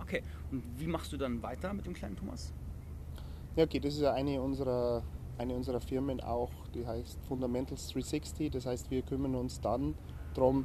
Okay. 0.00 0.22
Und 0.50 0.62
wie 0.78 0.86
machst 0.86 1.12
du 1.12 1.16
dann 1.16 1.42
weiter 1.42 1.72
mit 1.72 1.86
dem 1.86 1.94
kleinen 1.94 2.16
Thomas? 2.16 2.52
Ja, 3.56 3.64
okay, 3.64 3.78
das 3.78 3.94
ist 3.94 4.00
ja 4.00 4.12
eine 4.12 4.40
unserer, 4.42 5.02
eine 5.38 5.54
unserer 5.54 5.80
Firmen 5.80 6.20
auch, 6.20 6.50
die 6.74 6.86
heißt 6.86 7.18
Fundamentals 7.28 7.88
360. 7.88 8.50
Das 8.50 8.66
heißt, 8.66 8.90
wir 8.90 9.02
kümmern 9.02 9.34
uns 9.36 9.60
dann 9.60 9.94
darum, 10.34 10.64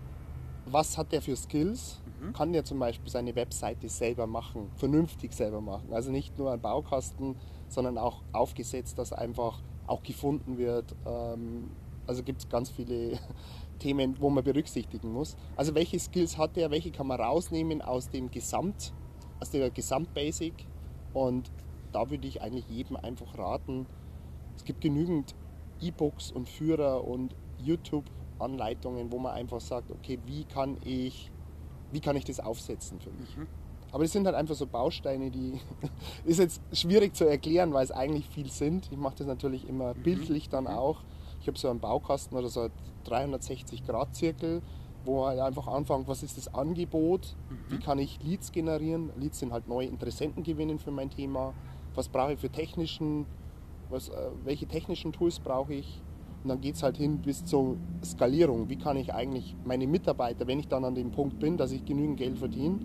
was 0.66 0.98
hat 0.98 1.12
der 1.12 1.22
für 1.22 1.36
Skills? 1.36 2.02
Mhm. 2.20 2.34
Kann 2.34 2.54
der 2.54 2.66
zum 2.66 2.80
Beispiel 2.80 3.10
seine 3.10 3.36
Webseite 3.36 3.90
selber 3.90 4.28
machen, 4.28 4.70
vernünftig 4.76 5.34
selber 5.34 5.62
machen? 5.62 5.94
Also 5.94 6.12
nicht 6.12 6.38
nur 6.38 6.52
ein 6.52 6.60
Baukasten, 6.60 7.36
sondern 7.68 7.98
auch 7.98 8.24
aufgesetzt, 8.34 8.98
dass 8.98 9.14
einfach 9.14 9.62
auch 9.88 10.04
gefunden 10.04 10.58
wird. 10.58 10.96
Ähm, 11.06 11.70
also 12.08 12.24
gibt 12.24 12.42
es 12.42 12.50
ganz 12.50 12.70
viele 12.70 13.20
Themen, 13.80 14.16
wo 14.20 14.30
man 14.30 14.44
berücksichtigen 14.44 15.12
muss. 15.12 15.36
Also 15.56 15.74
welche 15.76 16.00
Skills 16.00 16.38
hat 16.38 16.58
er, 16.58 16.72
welche 16.72 16.92
kann 16.92 17.08
man 17.08 17.20
rausnehmen 17.20 17.82
aus 17.82 18.10
dem 18.10 18.30
Gesamt, 18.30 18.94
aus 19.40 19.50
der 19.50 19.70
Gesamtbasic 19.70 20.54
und 21.14 21.52
da 21.92 22.10
würde 22.10 22.28
ich 22.28 22.42
eigentlich 22.42 22.68
jedem 22.70 22.98
einfach 22.98 23.38
raten, 23.38 23.88
es 24.56 24.64
gibt 24.64 24.82
genügend 24.82 25.36
E-Books 25.82 26.32
und 26.32 26.48
Führer 26.50 27.08
und 27.08 27.36
YouTube-Anleitungen, 27.64 29.12
wo 29.12 29.20
man 29.20 29.34
einfach 29.34 29.62
sagt, 29.62 29.92
okay, 29.92 30.20
wie 30.26 30.44
kann 30.44 30.78
ich, 30.84 31.32
wie 31.92 32.00
kann 32.00 32.16
ich 32.16 32.26
das 32.26 32.40
aufsetzen 32.40 33.00
für 33.00 33.12
mich? 33.12 33.38
Mhm. 33.38 33.48
Aber 33.92 34.04
das 34.04 34.12
sind 34.12 34.26
halt 34.26 34.36
einfach 34.36 34.56
so 34.56 34.68
Bausteine, 34.68 35.32
die 35.32 35.60
ist 36.26 36.40
jetzt 36.40 36.62
schwierig 36.74 37.16
zu 37.16 37.26
erklären, 37.26 37.74
weil 37.74 37.84
es 37.84 37.92
eigentlich 37.92 38.28
viel 38.28 38.52
sind. 38.52 38.88
Ich 38.92 38.98
mache 38.98 39.16
das 39.18 39.28
natürlich 39.28 39.68
immer 39.68 39.94
mhm. 39.94 40.04
bildlich 40.04 40.50
dann 40.50 40.66
mhm. 40.66 40.72
auch. 40.72 41.02
Ich 41.42 41.48
habe 41.48 41.58
so 41.58 41.70
einen 41.70 41.80
Baukasten 41.80 42.38
oder 42.38 42.50
so 42.50 42.62
einen 42.62 42.72
360-Grad-Zirkel, 43.06 44.62
wo 45.06 45.24
man 45.24 45.40
einfach 45.40 45.68
anfängt, 45.68 46.08
was 46.08 46.24
ist 46.24 46.38
das 46.38 46.54
Angebot, 46.54 47.36
mhm. 47.50 47.74
wie 47.74 47.80
kann 47.80 48.00
ich 48.00 48.22
Leads 48.24 48.52
generieren. 48.52 49.12
Leads 49.18 49.40
sind 49.40 49.52
halt 49.52 49.68
neue 49.68 49.88
Interessenten 49.88 50.44
gewinnen 50.44 50.80
für 50.80 50.92
mein 50.92 51.10
Thema. 51.10 51.54
Was 51.96 52.10
brauche 52.10 52.34
ich 52.34 52.40
für 52.40 52.50
technischen, 52.50 53.26
was, 53.90 54.10
äh, 54.10 54.14
welche 54.44 54.68
technischen 54.68 55.14
Tools 55.14 55.40
brauche 55.40 55.74
ich. 55.74 56.02
Und 56.44 56.50
dann 56.50 56.62
geht 56.62 56.76
es 56.76 56.84
halt 56.84 56.98
hin 56.98 57.20
bis 57.20 57.44
zur 57.44 57.76
Skalierung. 58.04 58.70
Wie 58.70 58.78
kann 58.78 58.96
ich 58.96 59.14
eigentlich 59.14 59.56
meine 59.66 59.88
Mitarbeiter, 59.88 60.48
wenn 60.48 60.60
ich 60.60 60.68
dann 60.68 60.86
an 60.86 60.96
dem 60.96 61.12
Punkt 61.12 61.40
bin, 61.40 61.58
dass 61.58 61.72
ich 61.72 61.84
genügend 61.84 62.18
Geld 62.18 62.38
verdiene, 62.38 62.80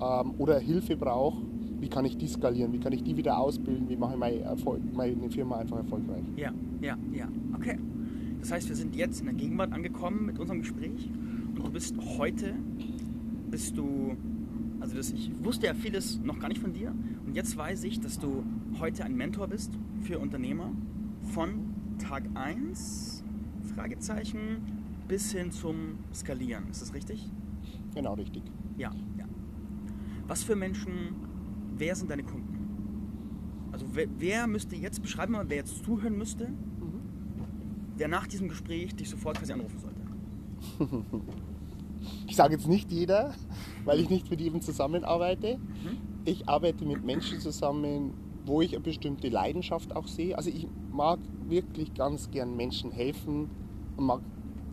ähm, 0.00 0.34
oder 0.38 0.58
Hilfe 0.58 0.96
brauche, 0.96 1.38
wie 1.84 1.90
kann 1.90 2.06
ich 2.06 2.16
die 2.16 2.28
skalieren, 2.28 2.72
wie 2.72 2.80
kann 2.80 2.94
ich 2.94 3.02
die 3.02 3.14
wieder 3.14 3.36
ausbilden, 3.36 3.90
wie 3.90 3.96
mache 3.96 4.14
ich 4.14 4.18
meine, 4.18 4.40
Erfolg, 4.40 4.80
meine 4.94 5.28
Firma 5.28 5.58
einfach 5.58 5.76
erfolgreich. 5.76 6.24
Ja, 6.34 6.50
ja, 6.80 6.96
ja, 7.12 7.28
okay. 7.54 7.78
Das 8.40 8.52
heißt, 8.52 8.70
wir 8.70 8.76
sind 8.76 8.96
jetzt 8.96 9.20
in 9.20 9.26
der 9.26 9.34
Gegenwart 9.34 9.70
angekommen 9.70 10.24
mit 10.24 10.38
unserem 10.38 10.60
Gespräch 10.60 11.10
und 11.54 11.58
du 11.58 11.70
bist 11.70 11.94
heute, 12.16 12.54
bist 13.50 13.76
du, 13.76 14.16
also 14.80 14.96
das, 14.96 15.12
ich 15.12 15.30
wusste 15.44 15.66
ja 15.66 15.74
vieles 15.74 16.18
noch 16.24 16.38
gar 16.38 16.48
nicht 16.48 16.62
von 16.62 16.72
dir 16.72 16.94
und 17.26 17.36
jetzt 17.36 17.54
weiß 17.54 17.84
ich, 17.84 18.00
dass 18.00 18.18
du 18.18 18.44
heute 18.80 19.04
ein 19.04 19.14
Mentor 19.14 19.48
bist 19.48 19.70
für 20.04 20.18
Unternehmer 20.18 20.70
von 21.34 21.74
Tag 21.98 22.22
1, 22.32 23.22
Fragezeichen, 23.74 24.62
bis 25.06 25.32
hin 25.32 25.50
zum 25.50 25.98
Skalieren. 26.14 26.64
Ist 26.70 26.80
das 26.80 26.94
richtig? 26.94 27.28
Genau, 27.94 28.14
richtig. 28.14 28.42
Ja, 28.78 28.90
ja. 29.18 29.26
Was 30.26 30.42
für 30.42 30.56
Menschen, 30.56 31.23
wer 31.78 31.94
sind 31.94 32.10
deine 32.10 32.22
Kunden? 32.22 32.54
Also 33.72 33.86
wer, 33.92 34.06
wer 34.18 34.46
müsste 34.46 34.76
jetzt, 34.76 35.02
beschreiben 35.02 35.32
mal, 35.32 35.48
wer 35.48 35.58
jetzt 35.58 35.84
zuhören 35.84 36.16
müsste, 36.16 36.48
mhm. 36.48 37.00
der 37.98 38.08
nach 38.08 38.26
diesem 38.26 38.48
Gespräch 38.48 38.94
dich 38.94 39.10
sofort 39.10 39.38
quasi 39.38 39.52
anrufen 39.52 39.78
sollte? 39.78 40.00
ich 42.26 42.36
sage 42.36 42.54
jetzt 42.54 42.68
nicht 42.68 42.90
jeder, 42.92 43.34
weil 43.84 44.00
ich 44.00 44.10
nicht 44.10 44.30
mit 44.30 44.40
jedem 44.40 44.60
zusammenarbeite. 44.60 45.58
Mhm. 45.58 45.98
Ich 46.24 46.48
arbeite 46.48 46.84
mit 46.84 47.04
Menschen 47.04 47.40
zusammen, 47.40 48.14
wo 48.46 48.60
ich 48.60 48.74
eine 48.74 48.82
bestimmte 48.82 49.28
Leidenschaft 49.28 49.94
auch 49.96 50.06
sehe. 50.06 50.36
Also 50.36 50.50
ich 50.50 50.68
mag 50.92 51.18
wirklich 51.48 51.94
ganz 51.94 52.30
gern 52.30 52.56
Menschen 52.56 52.90
helfen 52.92 53.50
und 53.96 54.06
mag, 54.06 54.20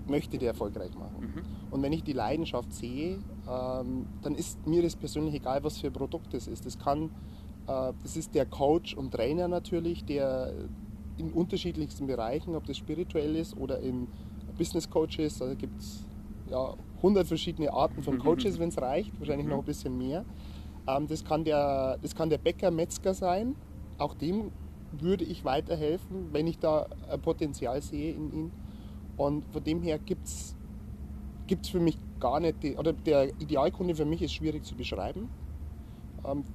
möchte 0.07 0.37
die 0.37 0.45
erfolgreich 0.45 0.93
machen. 0.95 1.21
Mhm. 1.21 1.71
Und 1.71 1.81
wenn 1.81 1.93
ich 1.93 2.03
die 2.03 2.13
Leidenschaft 2.13 2.73
sehe, 2.73 3.19
ähm, 3.51 4.05
dann 4.21 4.35
ist 4.35 4.65
mir 4.65 4.81
das 4.81 4.95
persönlich 4.95 5.35
egal, 5.35 5.63
was 5.63 5.77
für 5.77 5.87
ein 5.87 5.93
Produkt 5.93 6.33
das 6.33 6.47
ist. 6.47 6.65
Das 6.65 6.79
kann, 6.79 7.05
äh, 7.67 7.91
das 8.01 8.15
ist 8.15 8.33
der 8.33 8.45
Coach 8.45 8.93
und 8.95 9.11
Trainer 9.11 9.47
natürlich, 9.47 10.05
der 10.05 10.53
in 11.17 11.31
unterschiedlichsten 11.31 12.07
Bereichen, 12.07 12.55
ob 12.55 12.65
das 12.65 12.77
spirituell 12.77 13.35
ist 13.35 13.57
oder 13.57 13.79
in 13.79 14.07
Business 14.57 14.89
Coaches, 14.89 15.39
da 15.39 15.53
gibt 15.53 15.79
es 15.81 16.05
ja 16.49 16.75
100 16.97 17.27
verschiedene 17.27 17.73
Arten 17.73 18.03
von 18.03 18.19
Coaches, 18.19 18.59
wenn 18.59 18.69
es 18.69 18.81
reicht, 18.81 19.17
wahrscheinlich 19.19 19.47
noch 19.47 19.59
ein 19.59 19.65
bisschen 19.65 19.97
mehr. 19.97 20.23
Ähm, 20.87 21.07
das, 21.07 21.25
kann 21.25 21.43
der, 21.43 21.97
das 22.01 22.15
kann 22.15 22.29
der 22.29 22.37
Bäcker, 22.37 22.71
Metzger 22.71 23.13
sein, 23.13 23.55
auch 23.97 24.13
dem 24.13 24.51
würde 24.91 25.23
ich 25.23 25.45
weiterhelfen, 25.45 26.29
wenn 26.31 26.47
ich 26.47 26.59
da 26.59 26.87
ein 27.09 27.21
Potenzial 27.21 27.81
sehe 27.81 28.13
in 28.13 28.31
ihm. 28.33 28.51
Und 29.17 29.45
von 29.51 29.63
dem 29.63 29.81
her 29.81 29.99
es 30.23 30.55
gibt 31.47 31.65
es 31.65 31.69
für 31.69 31.79
mich 31.79 31.97
gar 32.21 32.39
nicht, 32.39 32.63
die, 32.63 32.75
oder 32.77 32.93
der 32.93 33.29
Idealkunde 33.41 33.95
für 33.95 34.05
mich 34.05 34.21
ist 34.21 34.33
schwierig 34.33 34.63
zu 34.63 34.75
beschreiben. 34.75 35.29
Ähm, 36.25 36.45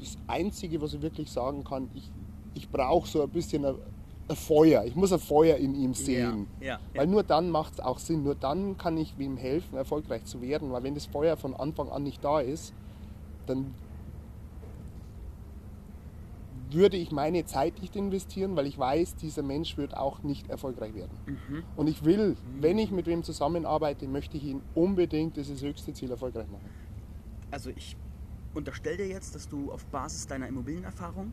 das 0.00 0.16
Einzige, 0.26 0.80
was 0.80 0.94
ich 0.94 1.02
wirklich 1.02 1.30
sagen 1.30 1.64
kann, 1.64 1.90
ich, 1.94 2.10
ich 2.54 2.70
brauche 2.70 3.06
so 3.06 3.22
ein 3.22 3.28
bisschen 3.28 3.64
ein, 3.64 3.74
ein, 4.28 4.36
Feuer. 4.36 4.84
Ich 4.84 4.96
muss 4.96 5.12
ein 5.12 5.18
Feuer 5.18 5.56
in 5.56 5.74
ihm 5.74 5.94
sehen. 5.94 6.46
Ja, 6.60 6.66
ja, 6.68 6.80
Weil 6.94 7.06
nur 7.06 7.22
dann 7.22 7.50
macht 7.50 7.74
es 7.74 7.80
auch 7.80 7.98
Sinn. 7.98 8.24
Nur 8.24 8.34
dann 8.34 8.78
kann 8.78 8.96
ich 8.96 9.14
ihm 9.18 9.36
helfen, 9.36 9.76
erfolgreich 9.76 10.24
zu 10.24 10.40
werden. 10.40 10.72
Weil 10.72 10.82
wenn 10.82 10.94
das 10.94 11.06
Feuer 11.06 11.36
von 11.36 11.54
Anfang 11.54 11.90
an 11.90 12.02
nicht 12.02 12.24
da 12.24 12.40
ist, 12.40 12.72
dann 13.46 13.74
würde 16.74 16.96
ich 16.96 17.12
meine 17.12 17.44
Zeit 17.44 17.80
nicht 17.80 17.96
investieren, 17.96 18.56
weil 18.56 18.66
ich 18.66 18.78
weiß, 18.78 19.16
dieser 19.16 19.42
Mensch 19.42 19.76
wird 19.76 19.96
auch 19.96 20.22
nicht 20.22 20.48
erfolgreich 20.48 20.94
werden. 20.94 21.16
Mhm. 21.26 21.62
Und 21.76 21.88
ich 21.88 22.04
will, 22.04 22.30
mhm. 22.30 22.36
wenn 22.60 22.78
ich 22.78 22.90
mit 22.90 23.06
wem 23.06 23.22
zusammenarbeite, 23.22 24.06
möchte 24.08 24.36
ich 24.36 24.44
ihn 24.44 24.62
unbedingt 24.74 25.36
dieses 25.36 25.62
höchste 25.62 25.92
Ziel 25.92 26.10
erfolgreich 26.10 26.48
machen. 26.48 26.68
Also 27.50 27.70
ich 27.70 27.96
unterstelle 28.54 28.98
dir 28.98 29.08
jetzt, 29.08 29.34
dass 29.34 29.48
du 29.48 29.72
auf 29.72 29.84
Basis 29.86 30.26
deiner 30.26 30.46
Immobilienerfahrung, 30.48 31.32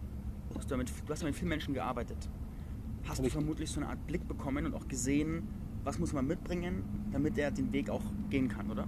du 0.50 0.56
hast, 0.58 0.72
damit, 0.72 0.90
du 0.90 1.12
hast 1.12 1.22
ja 1.22 1.28
mit 1.28 1.36
vielen 1.36 1.50
Menschen 1.50 1.74
gearbeitet, 1.74 2.18
hast 3.04 3.20
Richtig. 3.20 3.26
du 3.26 3.40
vermutlich 3.40 3.70
so 3.70 3.80
eine 3.80 3.90
Art 3.90 4.06
Blick 4.08 4.28
bekommen 4.28 4.66
und 4.66 4.74
auch 4.74 4.88
gesehen, 4.88 5.48
was 5.84 6.00
muss 6.00 6.14
man 6.14 6.28
mitbringen, 6.28 6.84
damit 7.12 7.38
er 7.38 7.52
den 7.52 7.72
Weg 7.72 7.90
auch 7.90 8.04
gehen 8.30 8.50
kann, 8.50 8.70
oder? 8.70 8.88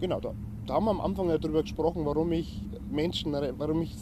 Genau, 0.00 0.20
da, 0.20 0.34
da 0.66 0.74
haben 0.74 0.84
wir 0.84 0.90
am 0.90 1.00
Anfang 1.00 1.28
ja 1.28 1.38
darüber 1.38 1.62
gesprochen, 1.62 2.04
warum 2.04 2.32
ich 2.32 2.62
Menschen, 2.90 3.32
warum 3.32 3.82
ich 3.82 3.96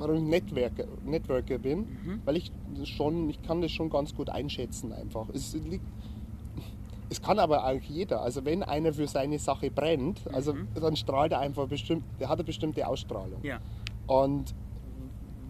warum 0.00 0.16
ich 0.16 0.22
Networker, 0.22 0.84
Networker 1.04 1.58
bin, 1.58 1.78
mhm. 1.80 2.22
weil 2.24 2.38
ich 2.38 2.50
schon, 2.84 3.28
ich 3.28 3.40
kann 3.42 3.60
das 3.60 3.70
schon 3.70 3.90
ganz 3.90 4.14
gut 4.14 4.30
einschätzen 4.30 4.92
einfach. 4.92 5.28
Es 5.32 5.54
liegt, 5.54 5.84
es 7.10 7.20
kann 7.20 7.38
aber 7.38 7.64
auch 7.64 7.80
jeder. 7.82 8.22
Also 8.22 8.44
wenn 8.44 8.62
einer 8.62 8.92
für 8.92 9.06
seine 9.06 9.38
Sache 9.38 9.70
brennt, 9.70 10.20
also 10.32 10.54
mhm. 10.54 10.68
dann 10.74 10.96
strahlt 10.96 11.32
er 11.32 11.40
einfach 11.40 11.68
bestimmt, 11.68 12.02
der 12.18 12.28
hat 12.28 12.38
eine 12.38 12.44
bestimmte 12.44 12.86
Ausstrahlung. 12.88 13.44
Ja. 13.44 13.60
Und 14.06 14.54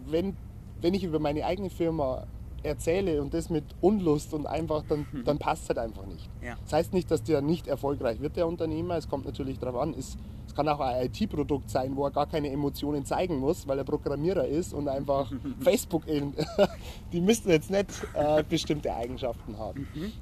wenn, 0.06 0.36
wenn 0.80 0.94
ich 0.94 1.04
über 1.04 1.20
meine 1.20 1.46
eigene 1.46 1.70
Firma 1.70 2.26
erzähle 2.62 3.20
und 3.22 3.34
das 3.34 3.50
mit 3.50 3.64
Unlust 3.80 4.34
und 4.34 4.46
einfach, 4.46 4.82
dann, 4.88 5.06
mhm. 5.12 5.24
dann 5.24 5.38
passt 5.38 5.64
es 5.64 5.68
halt 5.70 5.78
einfach 5.78 6.06
nicht. 6.06 6.28
Ja. 6.42 6.56
Das 6.64 6.72
heißt 6.72 6.92
nicht, 6.92 7.10
dass 7.10 7.22
der 7.22 7.40
nicht 7.40 7.66
erfolgreich 7.66 8.20
wird, 8.20 8.36
der 8.36 8.46
Unternehmer. 8.46 8.96
Es 8.96 9.08
kommt 9.08 9.24
natürlich 9.24 9.58
darauf 9.58 9.80
an, 9.80 9.94
ist, 9.94 10.18
es 10.46 10.54
kann 10.54 10.68
auch 10.68 10.80
ein 10.80 11.06
IT-Produkt 11.06 11.70
sein, 11.70 11.96
wo 11.96 12.04
er 12.04 12.10
gar 12.10 12.26
keine 12.26 12.50
Emotionen 12.50 13.04
zeigen 13.04 13.38
muss, 13.38 13.66
weil 13.66 13.78
er 13.78 13.84
Programmierer 13.84 14.46
ist 14.46 14.74
und 14.74 14.88
einfach 14.88 15.30
Facebook 15.60 16.06
in. 16.06 16.34
die 17.12 17.20
müssten 17.20 17.50
jetzt 17.50 17.70
nicht 17.70 17.90
äh, 18.14 18.42
bestimmte 18.48 18.94
Eigenschaften 18.94 19.58
haben. 19.58 19.86
Mhm. 19.94 20.12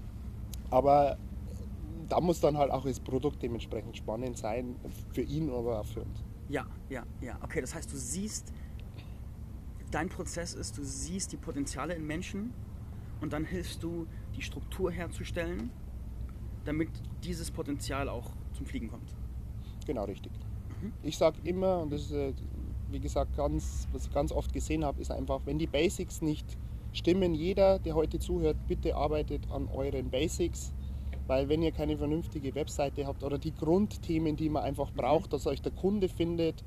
Aber 0.71 1.17
da 2.09 2.21
muss 2.21 2.41
dann 2.41 2.57
halt 2.57 2.71
auch 2.71 2.85
das 2.85 3.01
Produkt 3.01 3.43
dementsprechend 3.43 3.97
spannend 3.97 4.39
sein, 4.39 4.77
für 5.13 5.23
ihn, 5.23 5.51
aber 5.51 5.81
auch 5.81 5.87
für 5.87 6.01
uns. 6.01 6.25
Ja, 6.49 6.67
ja, 6.89 7.05
ja. 7.21 7.39
Okay, 7.43 7.61
das 7.61 7.75
heißt, 7.75 7.93
du 7.93 7.97
siehst 7.97 8.53
dein 9.91 10.09
Prozess 10.09 10.55
ist, 10.55 10.79
du 10.79 10.85
siehst 10.85 11.33
die 11.33 11.37
Potenziale 11.37 11.95
in 11.95 12.07
Menschen 12.07 12.53
und 13.21 13.33
dann 13.33 13.45
hilfst 13.45 13.83
du, 13.83 14.07
die 14.37 14.43
Struktur 14.43 14.93
herzustellen, 14.93 15.71
damit 16.65 16.89
dieses 17.25 17.51
Potenzial 17.51 18.09
auch 18.09 18.31
zum 18.53 18.67
Fliegen 18.67 18.89
kommt. 18.89 19.15
Genau, 19.87 20.05
richtig. 20.05 20.33
Mhm. 20.81 20.93
Ich 21.03 21.17
sage 21.17 21.39
immer, 21.45 21.81
und 21.81 21.93
das 21.93 22.03
ist, 22.03 22.13
äh, 22.13 22.33
wie 22.91 23.01
gesagt, 23.01 23.37
ganz, 23.37 23.89
was 23.93 24.07
ich 24.07 24.13
ganz 24.13 24.33
oft 24.33 24.53
gesehen 24.53 24.85
habe, 24.85 25.01
ist 25.01 25.11
einfach, 25.11 25.41
wenn 25.45 25.59
die 25.59 25.67
Basics 25.67 26.23
nicht 26.23 26.47
stimmen, 26.93 27.35
jeder, 27.35 27.79
der 27.79 27.95
heute 27.95 28.19
zuhört, 28.19 28.57
bitte 28.67 28.95
arbeitet 28.97 29.51
an 29.51 29.69
euren 29.69 30.11
Basics. 30.11 30.73
Weil 31.27 31.49
wenn 31.49 31.63
ihr 31.63 31.73
keine 31.73 31.99
vernünftige 31.99 32.55
Webseite 32.55 33.07
habt 33.07 33.23
oder 33.23 33.39
die 33.39 33.55
Grundthemen, 33.55 34.37
die 34.37 34.49
man 34.49 34.63
einfach 34.63 34.91
braucht, 34.93 35.27
mhm. 35.27 35.31
dass 35.31 35.47
euch 35.47 35.61
der 35.63 35.73
Kunde 35.73 36.09
findet, 36.09 36.65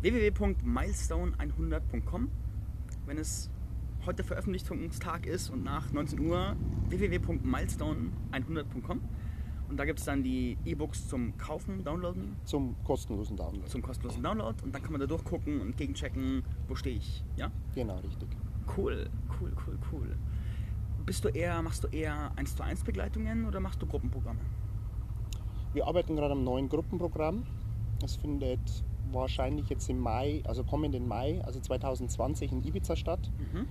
www.milestone100.com 0.00 2.28
Wenn 3.06 3.18
es 3.18 3.50
heute 4.06 4.22
Veröffentlichungstag 4.24 5.26
ist 5.26 5.50
und 5.50 5.62
nach 5.64 5.92
19 5.92 6.18
Uhr 6.20 6.56
www.milestone100.com 6.88 9.00
und 9.68 9.76
da 9.78 9.84
gibt 9.86 9.98
es 10.00 10.04
dann 10.04 10.22
die 10.22 10.58
E-Books 10.66 11.08
zum 11.08 11.36
Kaufen, 11.38 11.82
Downloaden, 11.84 12.36
Zum 12.44 12.76
kostenlosen 12.84 13.36
Download. 13.38 13.66
zum 13.68 13.80
kostenlosen 13.80 14.22
Download 14.22 14.54
und 14.62 14.74
dann 14.74 14.82
kann 14.82 14.92
man 14.92 15.00
da 15.00 15.06
durchgucken 15.06 15.62
und 15.62 15.78
gegenchecken, 15.78 16.42
wo 16.68 16.74
stehe 16.74 16.96
ich. 16.96 17.24
Ja? 17.36 17.50
Genau, 17.74 17.96
richtig. 18.00 18.28
Cool, 18.76 19.08
cool, 19.40 19.50
cool, 19.66 19.78
cool. 19.90 20.14
Bist 21.06 21.24
du 21.24 21.28
eher, 21.28 21.62
machst 21.62 21.84
du 21.84 21.88
eher 21.88 22.32
1 22.36 22.54
zu 22.56 22.62
1 22.62 22.84
Begleitungen 22.84 23.46
oder 23.46 23.60
machst 23.60 23.80
du 23.80 23.86
Gruppenprogramme? 23.86 24.40
Wir 25.72 25.86
arbeiten 25.86 26.16
gerade 26.16 26.32
am 26.32 26.44
neuen 26.44 26.68
Gruppenprogramm. 26.68 27.44
Es 28.02 28.16
findet 28.16 28.60
wahrscheinlich 29.12 29.68
jetzt 29.68 29.88
im 29.90 29.98
Mai, 29.98 30.42
also 30.44 30.64
kommenden 30.64 31.06
Mai, 31.06 31.42
also 31.44 31.60
2020 31.60 32.52
in 32.52 32.64
Ibiza 32.64 32.96
statt. 32.96 33.30
Mhm. 33.38 33.66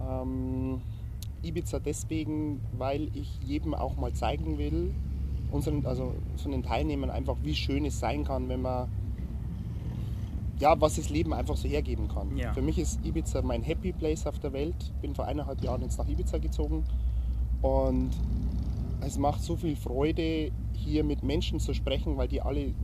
Ähm, 0.00 0.80
Ibiza 1.42 1.78
deswegen, 1.78 2.60
weil 2.76 3.08
ich 3.14 3.38
jedem 3.42 3.74
auch 3.74 3.96
mal 3.96 4.12
zeigen 4.12 4.58
will, 4.58 4.94
unseren, 5.50 5.84
also 5.86 6.14
von 6.36 6.52
den 6.52 6.62
Teilnehmern 6.62 7.10
einfach, 7.10 7.36
wie 7.42 7.54
schön 7.54 7.84
es 7.84 7.98
sein 7.98 8.24
kann, 8.24 8.48
wenn 8.48 8.62
man 8.62 8.88
ja, 10.60 10.78
was 10.78 10.96
das 10.96 11.08
Leben 11.08 11.32
einfach 11.32 11.56
so 11.56 11.66
hergeben 11.66 12.06
kann. 12.08 12.36
Ja. 12.36 12.52
Für 12.52 12.60
mich 12.60 12.78
ist 12.78 13.04
Ibiza 13.04 13.40
mein 13.40 13.62
Happy 13.62 13.92
Place 13.92 14.26
auf 14.26 14.38
der 14.38 14.52
Welt. 14.52 14.74
Bin 15.00 15.14
vor 15.14 15.24
eineinhalb 15.26 15.62
Jahren 15.64 15.80
jetzt 15.80 15.98
nach 15.98 16.06
Ibiza 16.06 16.36
gezogen 16.36 16.84
und 17.62 18.10
es 19.00 19.18
macht 19.18 19.42
so 19.42 19.56
viel 19.56 19.76
Freude, 19.76 20.52
hier 20.74 21.04
mit 21.04 21.22
Menschen 21.22 21.60
zu 21.60 21.74
sprechen, 21.74 22.16
weil 22.16 22.28
die 22.28 22.42
alle, 22.42 22.74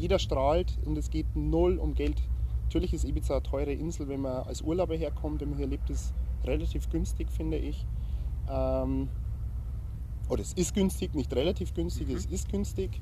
jeder 0.00 0.18
strahlt 0.18 0.78
und 0.84 0.96
es 0.98 1.10
geht 1.10 1.26
null 1.36 1.78
um 1.78 1.94
Geld. 1.94 2.22
Natürlich 2.64 2.92
ist 2.94 3.04
Ibiza 3.04 3.34
eine 3.34 3.42
teure 3.42 3.72
Insel, 3.72 4.08
wenn 4.08 4.20
man 4.20 4.44
als 4.44 4.62
Urlauber 4.62 4.96
herkommt, 4.96 5.40
wenn 5.40 5.50
man 5.50 5.58
hier 5.58 5.66
lebt, 5.66 5.90
ist 5.90 6.14
relativ 6.44 6.88
günstig, 6.88 7.30
finde 7.30 7.58
ich. 7.58 7.84
Ähm, 8.48 9.08
oder 10.28 10.42
es 10.42 10.52
ist 10.54 10.74
günstig, 10.74 11.14
nicht 11.14 11.34
relativ 11.34 11.74
günstig, 11.74 12.08
Mhm. 12.08 12.14
es 12.16 12.26
ist 12.26 12.48
günstig. 12.48 13.00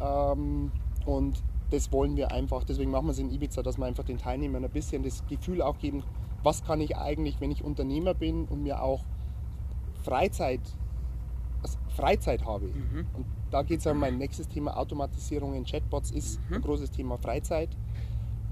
Ähm, 0.00 0.72
und 1.06 1.42
das 1.70 1.92
wollen 1.92 2.16
wir 2.16 2.30
einfach, 2.32 2.64
deswegen 2.64 2.90
machen 2.90 3.06
wir 3.06 3.12
es 3.12 3.18
in 3.18 3.30
Ibiza, 3.30 3.62
dass 3.62 3.78
wir 3.78 3.86
einfach 3.86 4.04
den 4.04 4.18
Teilnehmern 4.18 4.64
ein 4.64 4.70
bisschen 4.70 5.02
das 5.02 5.24
Gefühl 5.26 5.62
auch 5.62 5.78
geben, 5.78 6.02
was 6.42 6.62
kann 6.62 6.80
ich 6.80 6.96
eigentlich, 6.96 7.40
wenn 7.40 7.50
ich 7.50 7.64
Unternehmer 7.64 8.14
bin 8.14 8.44
und 8.46 8.62
mir 8.62 8.82
auch 8.82 9.04
Freizeit, 10.02 10.60
Freizeit 11.96 12.44
habe. 12.44 12.66
Mhm. 12.66 13.06
Und 13.14 13.26
da 13.50 13.62
geht 13.62 13.80
es 13.80 13.86
um 13.86 13.98
mein 13.98 14.18
nächstes 14.18 14.48
Thema, 14.48 14.76
Automatisierung 14.76 15.54
in 15.54 15.64
Chatbots 15.64 16.10
ist 16.10 16.40
Mhm. 16.48 16.56
ein 16.56 16.62
großes 16.62 16.90
Thema 16.90 17.16
Freizeit. 17.18 17.70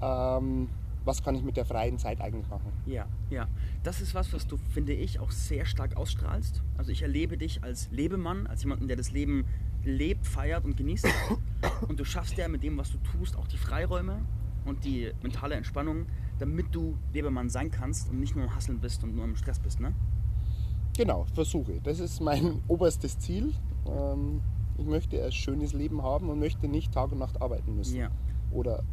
Ähm, 0.01 0.69
was 1.05 1.21
kann 1.21 1.35
ich 1.35 1.43
mit 1.43 1.57
der 1.57 1.65
freien 1.65 1.97
Zeit 1.97 2.21
eigentlich 2.21 2.47
machen? 2.49 2.71
Ja, 2.85 3.07
ja. 3.29 3.47
Das 3.83 3.99
ist 4.01 4.15
was, 4.15 4.31
was 4.31 4.47
du, 4.47 4.55
finde 4.57 4.93
ich, 4.93 5.19
auch 5.19 5.31
sehr 5.31 5.65
stark 5.65 5.97
ausstrahlst. 5.97 6.61
Also 6.77 6.91
ich 6.91 7.01
erlebe 7.01 7.37
dich 7.37 7.61
als 7.63 7.89
Lebemann, 7.91 8.47
als 8.47 8.63
jemanden, 8.63 8.87
der 8.87 8.95
das 8.95 9.11
Leben 9.11 9.45
lebt, 9.83 10.25
feiert 10.25 10.63
und 10.63 10.77
genießt. 10.77 11.05
Und 11.89 11.99
du 11.99 12.05
schaffst 12.05 12.37
ja 12.37 12.47
mit 12.47 12.63
dem, 12.63 12.77
was 12.77 12.91
du 12.91 12.97
tust, 12.99 13.35
auch 13.35 13.47
die 13.47 13.57
Freiräume 13.57 14.23
und 14.65 14.85
die 14.85 15.11
mentale 15.21 15.55
Entspannung, 15.55 16.05
damit 16.39 16.73
du 16.73 16.97
Lebemann 17.13 17.49
sein 17.49 17.69
kannst 17.69 18.09
und 18.09 18.19
nicht 18.21 18.33
nur 18.35 18.45
im 18.45 18.55
Hasseln 18.55 18.79
bist 18.79 19.03
und 19.03 19.13
nur 19.15 19.25
im 19.25 19.35
Stress 19.35 19.59
bist, 19.59 19.81
ne? 19.81 19.93
Genau, 20.95 21.25
versuche. 21.33 21.79
Das 21.81 21.99
ist 21.99 22.21
mein 22.21 22.61
oberstes 22.67 23.17
Ziel. 23.19 23.53
Ähm, 23.87 24.41
ich 24.77 24.85
möchte 24.85 25.23
ein 25.23 25.31
schönes 25.31 25.73
Leben 25.73 26.03
haben 26.03 26.29
und 26.29 26.39
möchte 26.39 26.67
nicht 26.67 26.93
Tag 26.93 27.11
und 27.11 27.19
Nacht 27.19 27.41
arbeiten 27.41 27.75
müssen. 27.75 27.97
Ja. 27.97 28.09
Oder 28.51 28.83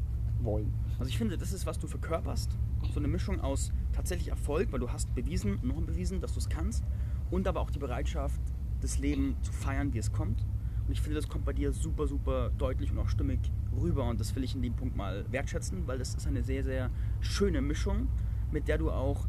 wollen. 0.42 0.72
Also 0.98 1.10
ich 1.10 1.18
finde, 1.18 1.36
das 1.36 1.52
ist, 1.52 1.66
was 1.66 1.78
du 1.78 1.86
verkörperst. 1.86 2.50
So 2.92 3.00
eine 3.00 3.08
Mischung 3.08 3.40
aus 3.40 3.72
tatsächlich 3.92 4.28
Erfolg, 4.28 4.72
weil 4.72 4.80
du 4.80 4.90
hast 4.90 5.14
bewiesen, 5.14 5.58
noch 5.62 5.80
bewiesen, 5.82 6.20
dass 6.20 6.32
du 6.32 6.38
es 6.38 6.48
kannst. 6.48 6.84
Und 7.30 7.46
aber 7.46 7.60
auch 7.60 7.70
die 7.70 7.78
Bereitschaft, 7.78 8.40
das 8.80 8.98
Leben 8.98 9.36
zu 9.42 9.52
feiern, 9.52 9.92
wie 9.92 9.98
es 9.98 10.12
kommt. 10.12 10.44
Und 10.86 10.92
ich 10.92 11.00
finde, 11.00 11.16
das 11.16 11.28
kommt 11.28 11.44
bei 11.44 11.52
dir 11.52 11.72
super, 11.72 12.06
super 12.06 12.50
deutlich 12.56 12.90
und 12.90 12.98
auch 12.98 13.08
stimmig 13.08 13.38
rüber. 13.80 14.04
Und 14.08 14.18
das 14.18 14.34
will 14.34 14.42
ich 14.42 14.54
in 14.54 14.62
dem 14.62 14.74
Punkt 14.74 14.96
mal 14.96 15.24
wertschätzen, 15.30 15.86
weil 15.86 15.98
das 15.98 16.14
ist 16.14 16.26
eine 16.26 16.42
sehr, 16.42 16.64
sehr 16.64 16.90
schöne 17.20 17.60
Mischung, 17.60 18.08
mit 18.50 18.66
der 18.66 18.78
du 18.78 18.90
auch, 18.90 19.26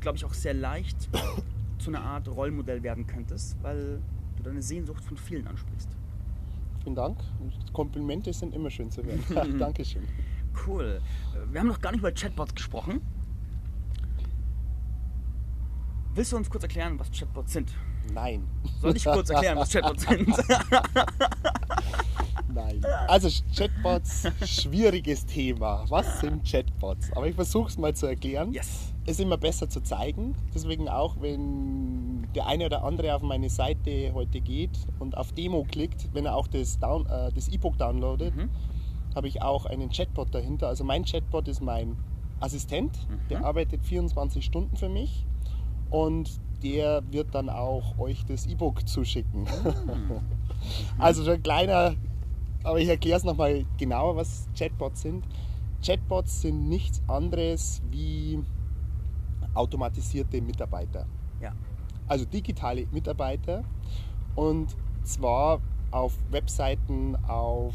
glaube 0.00 0.18
ich, 0.18 0.24
auch 0.24 0.34
sehr 0.34 0.54
leicht 0.54 1.08
zu 1.78 1.90
einer 1.90 2.02
Art 2.02 2.28
Rollmodell 2.28 2.82
werden 2.82 3.06
könntest, 3.06 3.56
weil 3.62 4.00
du 4.36 4.42
deine 4.42 4.62
Sehnsucht 4.62 5.04
von 5.04 5.16
vielen 5.16 5.46
ansprichst. 5.46 5.88
Vielen 6.82 6.94
Dank. 6.94 7.18
Komplimente 7.72 8.32
sind 8.32 8.54
immer 8.54 8.70
schön 8.70 8.90
zu 8.90 9.02
hören. 9.02 9.58
Dankeschön. 9.58 10.02
Cool. 10.66 11.00
Äh, 11.34 11.52
Wir 11.52 11.60
haben 11.60 11.68
noch 11.68 11.80
gar 11.80 11.92
nicht 11.92 12.00
über 12.00 12.12
Chatbots 12.12 12.54
gesprochen. 12.54 13.00
Willst 16.14 16.32
du 16.32 16.36
uns 16.36 16.50
kurz 16.50 16.62
erklären, 16.64 16.98
was 16.98 17.10
Chatbots 17.10 17.52
sind? 17.52 17.72
Nein. 18.12 18.44
Soll 18.80 18.96
ich 18.96 19.04
kurz 19.04 19.30
erklären, 19.30 19.58
was 19.58 19.70
Chatbots 19.70 20.02
sind? 20.04 20.28
Nein. 22.54 22.84
Also 23.06 23.28
Chatbots, 23.54 24.26
schwieriges 24.44 25.26
Thema. 25.26 25.84
Was 25.88 26.20
sind 26.20 26.44
Chatbots? 26.44 27.12
Aber 27.12 27.26
ich 27.28 27.34
versuche 27.34 27.68
es 27.68 27.78
mal 27.78 27.94
zu 27.94 28.06
erklären. 28.06 28.52
yes. 28.52 28.94
Ist 29.08 29.20
immer 29.20 29.36
besser 29.38 29.68
zu 29.68 29.80
zeigen. 29.82 30.34
Deswegen 30.54 30.88
auch, 30.88 31.16
wenn 31.20 32.28
der 32.34 32.46
eine 32.46 32.66
oder 32.66 32.84
andere 32.84 33.14
auf 33.14 33.22
meine 33.22 33.48
Seite 33.48 34.12
heute 34.14 34.40
geht 34.40 34.70
und 34.98 35.16
auf 35.16 35.32
Demo 35.32 35.64
klickt, 35.64 36.08
wenn 36.12 36.26
er 36.26 36.36
auch 36.36 36.46
das, 36.46 36.78
Down, 36.78 37.06
äh, 37.06 37.32
das 37.32 37.48
E-Book 37.48 37.78
downloadet, 37.78 38.36
Mhm. 38.36 38.50
habe 39.14 39.28
ich 39.28 39.40
auch 39.42 39.66
einen 39.66 39.88
Chatbot 39.90 40.34
dahinter. 40.34 40.68
Also 40.68 40.84
mein 40.84 41.04
Chatbot 41.04 41.48
ist 41.48 41.60
mein 41.60 41.96
Assistent, 42.40 42.98
der 43.30 43.38
Mhm. 43.38 43.44
arbeitet 43.44 43.84
24 43.84 44.44
Stunden 44.44 44.76
für 44.76 44.88
mich 44.88 45.24
und 45.90 46.38
der 46.62 47.02
wird 47.10 47.34
dann 47.34 47.48
auch 47.48 47.98
euch 47.98 48.24
das 48.26 48.46
E-Book 48.46 48.86
zuschicken. 48.86 49.42
Mhm. 49.42 49.46
also 50.98 51.24
schon 51.24 51.34
ein 51.34 51.42
kleiner, 51.42 51.94
aber 52.62 52.78
ich 52.78 52.88
erkläre 52.88 53.16
es 53.16 53.24
nochmal 53.24 53.64
genauer, 53.78 54.16
was 54.16 54.48
Chatbots 54.56 55.00
sind. 55.02 55.24
Chatbots 55.84 56.42
sind 56.42 56.68
nichts 56.68 57.00
anderes 57.06 57.80
wie 57.90 58.40
automatisierte 59.58 60.40
Mitarbeiter. 60.40 61.06
Ja. 61.40 61.52
Also 62.06 62.24
digitale 62.24 62.86
Mitarbeiter 62.92 63.64
und 64.34 64.76
zwar 65.02 65.60
auf 65.90 66.16
Webseiten, 66.30 67.16
auf 67.26 67.74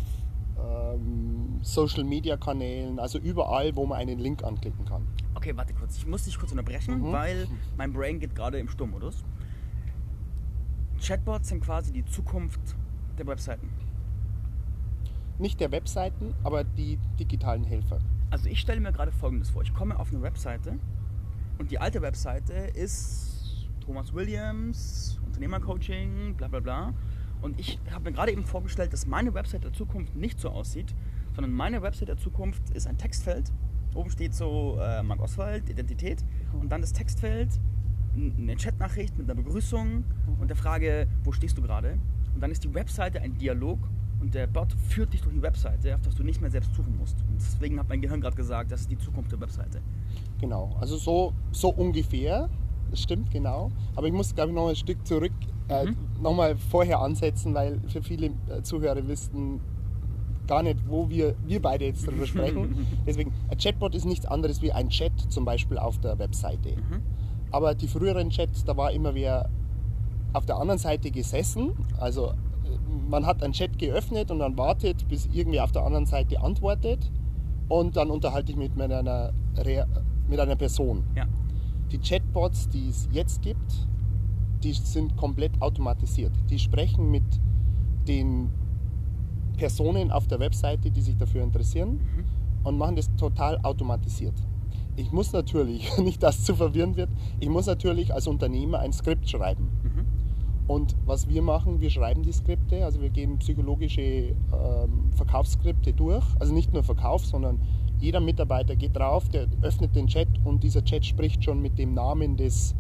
ähm, 0.58 1.60
Social 1.62 2.04
Media 2.04 2.38
Kanälen, 2.38 3.00
also 3.00 3.18
überall, 3.20 3.76
wo 3.76 3.86
man 3.86 3.98
einen 4.00 4.20
Link 4.20 4.44
anklicken 4.44 4.86
kann. 4.86 5.06
Okay, 5.36 5.56
warte 5.58 5.74
kurz. 5.74 5.98
Ich 5.98 6.08
muss 6.08 6.24
dich 6.26 6.38
kurz 6.38 6.52
unterbrechen, 6.52 7.00
Mhm. 7.02 7.12
weil 7.12 7.48
mein 7.78 7.92
Brain 7.92 8.20
geht 8.20 8.34
gerade 8.36 8.60
im 8.60 8.70
Sturmmodus. 8.70 9.24
Chatbots 11.06 11.50
sind 11.50 11.62
quasi 11.64 11.92
die 11.92 12.06
Zukunft 12.06 12.62
der 13.18 13.28
Webseiten. 13.28 13.70
Nicht 15.40 15.60
der 15.60 15.72
Webseiten, 15.72 16.34
aber 16.44 16.64
die 16.64 16.98
digitalen 17.20 17.64
Helfer. 17.64 18.00
Also 18.30 18.48
ich 18.48 18.60
stelle 18.60 18.80
mir 18.80 18.92
gerade 18.92 19.12
Folgendes 19.12 19.50
vor. 19.50 19.64
Ich 19.64 19.74
komme 19.74 20.00
auf 20.00 20.12
eine 20.12 20.22
Webseite 20.22 20.78
und 21.58 21.72
die 21.72 21.80
alte 21.80 22.02
Webseite 22.02 22.54
ist 22.54 23.68
Thomas 23.86 24.14
Williams, 24.14 25.20
Unternehmercoaching, 25.26 26.36
bla 26.36 26.48
bla 26.48 26.60
bla. 26.60 26.94
Und 27.42 27.60
ich 27.60 27.80
habe 27.92 28.06
mir 28.06 28.14
gerade 28.14 28.32
eben 28.32 28.46
vorgestellt, 28.46 28.94
dass 28.94 29.06
meine 29.06 29.34
Website 29.34 29.64
der 29.66 29.74
Zukunft 29.74 30.16
nicht 30.16 30.40
so 30.40 30.50
aussieht, 30.50 30.96
sondern 31.36 31.52
meine 31.52 31.82
Website 31.82 32.08
der 32.08 32.18
Zukunft 32.18 32.70
ist 32.70 32.88
ein 32.88 32.98
Textfeld. 32.98 33.52
Oben 33.96 34.10
steht 34.10 34.34
so 34.34 34.80
äh, 34.82 35.04
Marc 35.04 35.20
Oswald, 35.20 35.70
Identität. 35.70 36.24
Und 36.54 36.72
dann 36.72 36.82
das 36.82 36.94
Textfeld, 36.94 37.50
eine 38.16 38.56
Chatnachricht 38.56 39.18
mit 39.18 39.30
einer 39.30 39.42
Begrüßung 39.42 40.04
und 40.40 40.48
der 40.48 40.56
Frage, 40.56 41.08
wo 41.24 41.32
stehst 41.32 41.58
du 41.58 41.62
gerade? 41.62 41.98
Und 42.34 42.42
dann 42.42 42.52
ist 42.52 42.64
die 42.64 42.74
Webseite 42.74 43.22
ein 43.22 43.38
Dialog 43.38 43.80
und 44.24 44.34
der 44.34 44.48
Bot 44.48 44.72
führt 44.88 45.12
dich 45.12 45.22
durch 45.22 45.36
die 45.36 45.42
Webseite, 45.42 45.94
auf 45.96 46.02
das 46.02 46.16
du 46.16 46.24
nicht 46.24 46.40
mehr 46.40 46.50
selbst 46.50 46.74
suchen 46.74 46.98
musst. 46.98 47.18
Und 47.28 47.36
deswegen 47.36 47.78
hat 47.78 47.90
mein 47.90 48.00
Gehirn 48.02 48.22
gerade 48.22 48.38
gesagt, 48.38 48.72
das 48.72 48.82
ist 48.82 48.90
die 48.92 48.98
Zukunft 48.98 49.32
der 49.34 49.42
Webseite. 49.42 49.82
Genau, 50.40 50.74
also 50.80 50.96
so, 50.96 51.34
so 51.52 51.70
ungefähr, 51.70 52.50
das 52.90 53.02
stimmt 53.02 53.32
genau. 53.32 53.70
Aber 53.98 54.08
ich 54.08 54.14
muss, 54.14 54.34
glaube 54.34 54.52
ich, 54.52 54.56
noch 54.56 54.70
ein 54.70 54.78
Stück 54.78 55.06
zurück, 55.06 55.34
äh, 55.68 55.88
Mhm. 55.88 55.96
nochmal 56.22 56.56
vorher 56.56 57.02
ansetzen, 57.02 57.54
weil 57.54 57.82
für 57.90 58.02
viele 58.02 58.28
äh, 58.48 58.62
Zuhörer 58.64 59.06
wissen 59.08 59.60
gar 60.48 60.64
nicht, 60.64 60.78
wo 60.88 61.10
wir, 61.10 61.36
wir 61.46 61.62
beide 61.62 61.84
jetzt 61.86 62.08
darüber 62.08 62.26
sprechen. 62.26 62.88
Deswegen, 63.06 63.34
ein 63.50 63.58
Chatbot 63.58 63.94
ist 63.94 64.06
nichts 64.06 64.26
anderes 64.26 64.62
wie 64.62 64.72
ein 64.72 64.88
Chat 64.90 65.12
zum 65.30 65.44
Beispiel 65.44 65.78
auf 65.78 66.00
der 66.00 66.18
Webseite. 66.18 66.70
Mhm. 66.78 67.02
Aber 67.52 67.76
die 67.76 67.88
früheren 67.90 68.30
Chats, 68.30 68.64
da 68.64 68.76
war 68.78 68.92
immer 68.94 69.14
wer 69.16 69.50
auf 70.32 70.46
der 70.46 70.56
anderen 70.58 70.80
Seite 70.80 71.12
gesessen. 71.12 71.74
Also 72.00 72.34
man 73.10 73.26
hat 73.26 73.44
einen 73.44 73.54
Chat 73.54 73.78
geöffnet 73.78 74.32
und 74.32 74.40
dann 74.40 74.58
wartet, 74.58 75.08
bis 75.08 75.28
irgendwer 75.28 75.64
auf 75.64 75.72
der 75.72 75.84
anderen 75.84 76.06
Seite 76.06 76.42
antwortet. 76.42 77.12
Und 77.70 77.96
dann 77.96 78.10
unterhalte 78.10 78.52
ich 78.52 78.58
mich 78.58 78.76
mit 78.76 78.92
einer, 78.92 79.34
mit 80.28 80.40
einer 80.40 80.56
Person. 80.56 81.04
Ja. 81.16 81.26
Die 81.92 81.98
Chatbots, 81.98 82.70
die 82.70 82.90
es 82.90 83.08
jetzt 83.12 83.42
gibt, 83.42 83.88
die 84.64 84.74
sind 84.74 85.16
komplett 85.18 85.62
automatisiert. 85.62 86.32
Die 86.50 86.60
sprechen 86.60 87.12
mit 87.12 87.24
den 88.08 88.50
Personen 89.58 90.12
auf 90.12 90.28
der 90.28 90.40
Webseite, 90.40 90.92
die 90.92 91.02
sich 91.02 91.18
dafür 91.18 91.44
interessieren 91.44 92.00
und 92.64 92.78
machen 92.78 92.96
das 92.96 93.14
total 93.16 93.60
automatisiert. 93.64 94.34
Ich 94.96 95.12
muss 95.12 95.34
natürlich, 95.34 95.98
nicht 95.98 96.24
dass 96.24 96.44
zu 96.44 96.56
verwirren 96.56 96.96
wird, 96.96 97.10
ich 97.40 97.50
muss 97.50 97.66
natürlich 97.66 98.14
als 98.14 98.28
Unternehmer 98.28 98.80
ein 98.80 98.94
Skript 98.94 99.30
schreiben. 99.30 99.70
Mhm. 99.84 99.93
Und 100.68 100.96
was 101.06 101.28
wir 101.28 101.42
machen, 101.42 101.82
wir 101.82 101.90
schreiben 101.90 102.24
die 102.24 102.32
Skripte, 102.32 102.86
also 102.86 103.02
wir 103.02 103.10
gehen 103.10 103.38
psychologische 103.40 104.02
ähm, 104.02 105.12
Verkaufsskripte 105.16 105.94
durch. 105.94 106.24
Also 106.40 106.54
nicht 106.54 106.74
nur 106.74 106.84
Verkauf, 106.84 107.26
sondern 107.26 107.60
jeder 108.00 108.22
Mitarbeiter 108.22 108.76
geht 108.76 108.96
drauf, 108.96 109.30
der 109.30 109.48
öffnet 109.62 109.96
den 109.96 110.08
Chat 110.08 110.28
und 110.44 110.64
dieser 110.64 110.84
Chat 110.84 111.06
spricht 111.06 111.44
schon 111.44 111.62
mit 111.62 111.78
dem 111.78 111.94
Namen 111.94 112.38
des, 112.38 112.76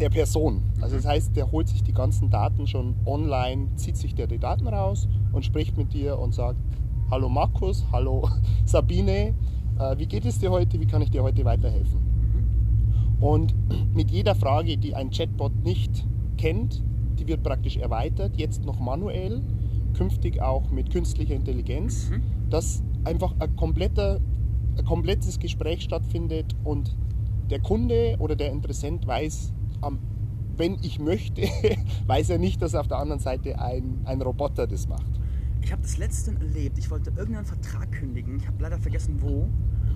der 0.00 0.10
Person. 0.10 0.62
Also 0.80 0.96
das 0.96 1.06
heißt, 1.06 1.36
der 1.36 1.50
holt 1.50 1.68
sich 1.68 1.82
die 1.82 1.92
ganzen 1.92 2.28
Daten 2.28 2.66
schon 2.66 2.94
online, 3.06 3.68
zieht 3.76 3.96
sich 3.96 4.14
der 4.14 4.26
die 4.26 4.38
Daten 4.38 4.66
raus 4.66 5.08
und 5.32 5.44
spricht 5.44 5.76
mit 5.76 5.92
dir 5.92 6.18
und 6.18 6.34
sagt, 6.34 6.58
hallo 7.10 7.28
Markus, 7.28 7.84
hallo 7.92 8.28
Sabine, 8.64 9.34
äh, 9.78 9.98
wie 9.98 10.06
geht 10.06 10.24
es 10.24 10.40
dir 10.40 10.50
heute, 10.50 10.80
wie 10.80 10.86
kann 10.86 11.02
ich 11.02 11.10
dir 11.10 11.22
heute 11.22 11.44
weiterhelfen? 11.44 12.00
Und 13.20 13.54
mit 13.94 14.10
jeder 14.10 14.34
Frage, 14.34 14.76
die 14.76 14.94
ein 14.96 15.10
Chatbot 15.10 15.52
nicht 15.64 16.04
kennt, 16.36 16.82
die 17.18 17.26
wird 17.26 17.42
praktisch 17.42 17.76
erweitert, 17.76 18.36
jetzt 18.36 18.64
noch 18.64 18.80
manuell, 18.80 19.42
künftig 19.94 20.40
auch 20.40 20.70
mit 20.70 20.90
künstlicher 20.90 21.34
Intelligenz, 21.34 22.10
Mhm. 22.10 22.22
dass 22.50 22.82
einfach 23.04 23.34
ein, 23.38 23.54
kompletter, 23.56 24.20
ein 24.78 24.84
komplettes 24.84 25.38
Gespräch 25.38 25.82
stattfindet 25.82 26.54
und 26.64 26.96
der 27.50 27.60
Kunde 27.60 28.16
oder 28.18 28.36
der 28.36 28.50
Interessent 28.52 29.06
weiß, 29.06 29.52
wenn 30.56 30.76
ich 30.82 30.98
möchte, 30.98 31.42
weiß 32.06 32.30
er 32.30 32.38
nicht, 32.38 32.60
dass 32.62 32.74
auf 32.74 32.88
der 32.88 32.98
anderen 32.98 33.20
Seite 33.20 33.58
ein, 33.58 34.00
ein 34.04 34.20
Roboter 34.22 34.66
das 34.66 34.86
macht. 34.88 35.06
Ich 35.62 35.72
habe 35.72 35.82
das 35.82 35.96
letzte 35.96 36.32
erlebt. 36.32 36.78
Ich 36.78 36.90
wollte 36.90 37.10
irgendeinen 37.16 37.46
Vertrag 37.46 37.90
kündigen. 37.92 38.36
Ich 38.36 38.46
habe 38.46 38.56
leider 38.60 38.78
vergessen, 38.78 39.16
wo. 39.20 39.42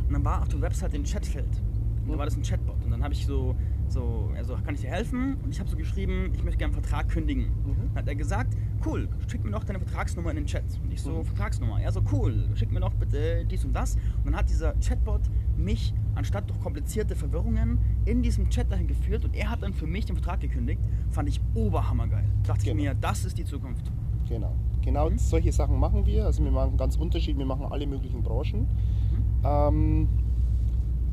Und 0.06 0.12
dann 0.12 0.24
war 0.24 0.42
auf 0.42 0.48
der 0.48 0.60
Website 0.60 0.94
ein 0.94 1.04
Chatfeld. 1.04 1.62
Und 2.04 2.12
da 2.12 2.18
war 2.18 2.24
das 2.24 2.36
ein 2.36 2.42
Chatbot. 2.42 2.76
Und 2.84 2.90
dann 2.90 3.02
habe 3.02 3.14
ich 3.14 3.26
so, 3.26 3.54
so, 3.92 4.30
also 4.36 4.54
kann 4.64 4.74
ich 4.74 4.80
dir 4.82 4.90
helfen? 4.90 5.36
Und 5.42 5.50
ich 5.50 5.60
habe 5.60 5.68
so 5.68 5.76
geschrieben, 5.76 6.30
ich 6.34 6.42
möchte 6.44 6.58
gerne 6.58 6.74
einen 6.74 6.82
Vertrag 6.82 7.08
kündigen. 7.08 7.46
Dann 7.94 8.02
hat 8.02 8.08
er 8.08 8.14
gesagt, 8.14 8.54
cool, 8.84 9.08
schick 9.28 9.44
mir 9.44 9.50
doch 9.50 9.64
deine 9.64 9.78
Vertragsnummer 9.78 10.30
in 10.30 10.36
den 10.36 10.46
Chat. 10.46 10.64
Und 10.82 10.92
ich 10.92 11.00
so, 11.02 11.22
Vertragsnummer. 11.24 11.80
Er 11.80 11.92
so, 11.92 12.02
cool, 12.12 12.48
schick 12.54 12.70
mir 12.72 12.80
doch 12.80 12.94
bitte 12.94 13.44
dies 13.44 13.64
und 13.64 13.72
das. 13.74 13.94
Und 13.94 14.26
dann 14.26 14.36
hat 14.36 14.48
dieser 14.48 14.74
Chatbot 14.80 15.22
mich, 15.56 15.94
anstatt 16.14 16.48
durch 16.48 16.60
komplizierte 16.60 17.16
Verwirrungen, 17.16 17.78
in 18.04 18.22
diesem 18.22 18.48
Chat 18.50 18.70
dahin 18.70 18.86
geführt. 18.86 19.24
Und 19.24 19.34
er 19.34 19.50
hat 19.50 19.62
dann 19.62 19.72
für 19.72 19.86
mich 19.86 20.04
den 20.06 20.16
Vertrag 20.16 20.40
gekündigt. 20.40 20.80
Fand 21.10 21.28
ich 21.28 21.40
oberhammergeil. 21.54 22.24
Dachte 22.44 22.64
Genau. 22.64 22.76
ich 22.76 22.82
mir, 22.84 22.94
das 22.94 23.24
ist 23.24 23.38
die 23.38 23.44
Zukunft. 23.44 23.90
Genau. 24.28 24.54
Genau 24.82 25.10
solche 25.16 25.50
Sachen 25.52 25.78
machen 25.80 26.06
wir. 26.06 26.26
Also 26.26 26.44
wir 26.44 26.50
machen 26.52 26.76
ganz 26.76 26.96
unterschiedlich, 26.96 27.38
wir 27.38 27.46
machen 27.46 27.66
alle 27.70 27.86
möglichen 27.86 28.22
Branchen. 28.22 28.68
Ähm, 29.44 30.08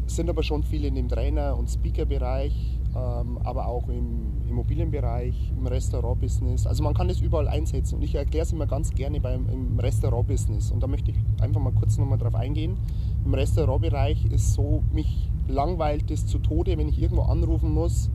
sind 0.06 0.30
aber 0.30 0.44
schon 0.44 0.64
viele 0.64 0.88
in 0.88 0.96
dem 0.96 1.08
Trainer- 1.08 1.58
und 1.58 1.70
Speaker-Bereich, 1.70 2.80
ähm, 2.96 3.40
aber 3.44 3.68
auch 3.68 3.88
im 3.90 4.44
Immobilienbereich, 4.50 5.52
im 5.58 5.66
Restaurant-Business. 5.66 6.68
Also 6.68 6.84
man 6.84 6.94
kann 6.94 7.08
das 7.08 7.20
überall 7.22 7.48
einsetzen 7.48 7.96
und 7.96 8.02
ich 8.04 8.16
erkläre 8.16 8.44
es 8.44 8.52
immer 8.52 8.68
ganz 8.68 8.92
gerne 8.92 9.20
beim 9.20 9.48
im 9.50 9.80
Restaurant-Business. 9.80 10.72
Und 10.72 10.82
da 10.84 10.88
möchte 10.88 11.12
ich 11.12 11.18
einfach 11.42 11.62
mal 11.62 11.74
kurz 11.74 11.98
nochmal 11.98 12.18
drauf 12.18 12.36
eingehen. 12.36 12.78
Im 13.26 13.34
Restaurantbereich 13.34 14.26
ist 14.26 14.54
so, 14.54 14.84
mich 14.94 15.30
langweilt 15.48 16.12
es 16.12 16.26
zu 16.26 16.40
Tode, 16.40 16.78
wenn 16.78 16.88
ich 16.88 17.02
irgendwo 17.02 17.24
anrufen 17.24 17.74
muss 17.74 18.10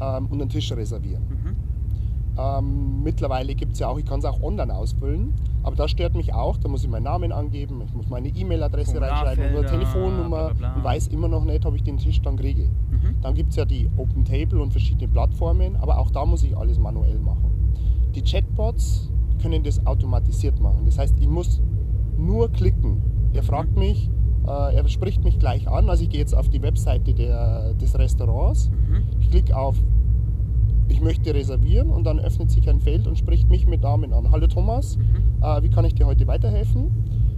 ähm, 0.00 0.26
und 0.26 0.40
einen 0.40 0.48
Tisch 0.48 0.72
reservieren. 0.72 1.22
Mhm. 2.34 2.40
Ähm, 2.40 3.02
mittlerweile 3.02 3.54
gibt 3.54 3.72
es 3.72 3.78
ja 3.78 3.88
auch, 3.88 3.98
ich 3.98 4.04
kann 4.04 4.18
es 4.18 4.24
auch 4.24 4.42
online 4.42 4.74
ausfüllen, 4.74 5.34
aber 5.62 5.76
das 5.76 5.90
stört 5.90 6.14
mich 6.14 6.34
auch. 6.34 6.56
Da 6.56 6.68
muss 6.68 6.84
ich 6.84 6.90
meinen 6.90 7.04
Namen 7.04 7.32
angeben, 7.32 7.82
ich 7.84 7.94
muss 7.94 8.08
meine 8.08 8.28
E-Mail-Adresse 8.28 9.00
reinschreiben 9.00 9.56
oder 9.56 9.68
Formularfelder, 9.68 9.70
Telefonnummer 9.70 10.28
bla, 10.28 10.52
bla, 10.52 10.52
bla. 10.54 10.74
und 10.74 10.84
weiß 10.84 11.08
immer 11.08 11.28
noch 11.28 11.44
nicht, 11.44 11.64
ob 11.66 11.74
ich 11.74 11.82
den 11.82 11.98
Tisch 11.98 12.20
dann 12.22 12.36
kriege. 12.36 12.64
Mhm. 12.64 13.20
Dann 13.22 13.34
gibt 13.34 13.50
es 13.50 13.56
ja 13.56 13.64
die 13.64 13.88
Open 13.96 14.24
Table 14.24 14.60
und 14.60 14.72
verschiedene 14.72 15.08
Plattformen, 15.08 15.76
aber 15.76 15.98
auch 15.98 16.10
da 16.10 16.24
muss 16.24 16.42
ich 16.42 16.56
alles 16.56 16.78
manuell 16.78 17.18
machen. 17.18 17.50
Die 18.14 18.22
Chatbots 18.22 19.10
können 19.42 19.62
das 19.62 19.84
automatisiert 19.86 20.60
machen. 20.60 20.86
Das 20.86 20.98
heißt, 20.98 21.16
ich 21.20 21.28
muss 21.28 21.60
nur 22.16 22.50
klicken. 22.50 23.02
Er 23.32 23.42
fragt 23.42 23.76
mich, 23.76 24.10
äh, 24.46 24.76
er 24.76 24.88
spricht 24.88 25.24
mich 25.24 25.38
gleich 25.38 25.68
an. 25.68 25.88
Also 25.88 26.04
ich 26.04 26.10
gehe 26.10 26.20
jetzt 26.20 26.34
auf 26.34 26.48
die 26.48 26.62
Webseite 26.62 27.14
der, 27.14 27.74
des 27.74 27.98
Restaurants. 27.98 28.70
Mhm. 28.70 29.02
Ich 29.20 29.30
klicke 29.30 29.56
auf 29.56 29.76
ich 30.88 31.00
möchte 31.00 31.34
reservieren 31.34 31.90
und 31.90 32.04
dann 32.04 32.18
öffnet 32.18 32.50
sich 32.50 32.68
ein 32.68 32.80
Feld 32.80 33.06
und 33.06 33.18
spricht 33.18 33.48
mich 33.48 33.66
mit 33.66 33.82
Namen 33.82 34.12
an. 34.12 34.30
Hallo 34.30 34.46
Thomas, 34.46 34.98
äh, 35.42 35.62
wie 35.62 35.70
kann 35.70 35.84
ich 35.84 35.94
dir 35.94 36.06
heute 36.06 36.26
weiterhelfen? 36.26 36.90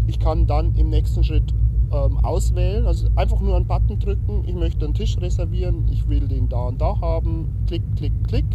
Ich 0.06 0.18
kann 0.18 0.46
dann 0.46 0.74
im 0.74 0.90
nächsten 0.90 1.24
Schritt 1.24 1.54
ähm, 1.92 2.18
auswählen, 2.18 2.86
also 2.86 3.08
einfach 3.14 3.40
nur 3.40 3.56
einen 3.56 3.66
Button 3.66 3.98
drücken, 3.98 4.44
ich 4.46 4.54
möchte 4.54 4.84
einen 4.84 4.94
Tisch 4.94 5.16
reservieren, 5.18 5.86
ich 5.90 6.08
will 6.08 6.26
den 6.28 6.48
da 6.48 6.66
und 6.66 6.80
da 6.80 7.00
haben, 7.00 7.48
klick, 7.66 7.82
klick, 7.96 8.12
klick. 8.26 8.46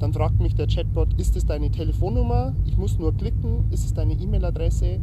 Dann 0.00 0.12
fragt 0.12 0.40
mich 0.40 0.54
der 0.54 0.68
Chatbot, 0.68 1.14
ist 1.14 1.36
es 1.36 1.44
deine 1.44 1.70
Telefonnummer? 1.70 2.54
Ich 2.64 2.76
muss 2.76 2.98
nur 2.98 3.12
klicken, 3.14 3.64
ist 3.70 3.84
es 3.84 3.94
deine 3.94 4.14
E-Mail-Adresse? 4.14 5.00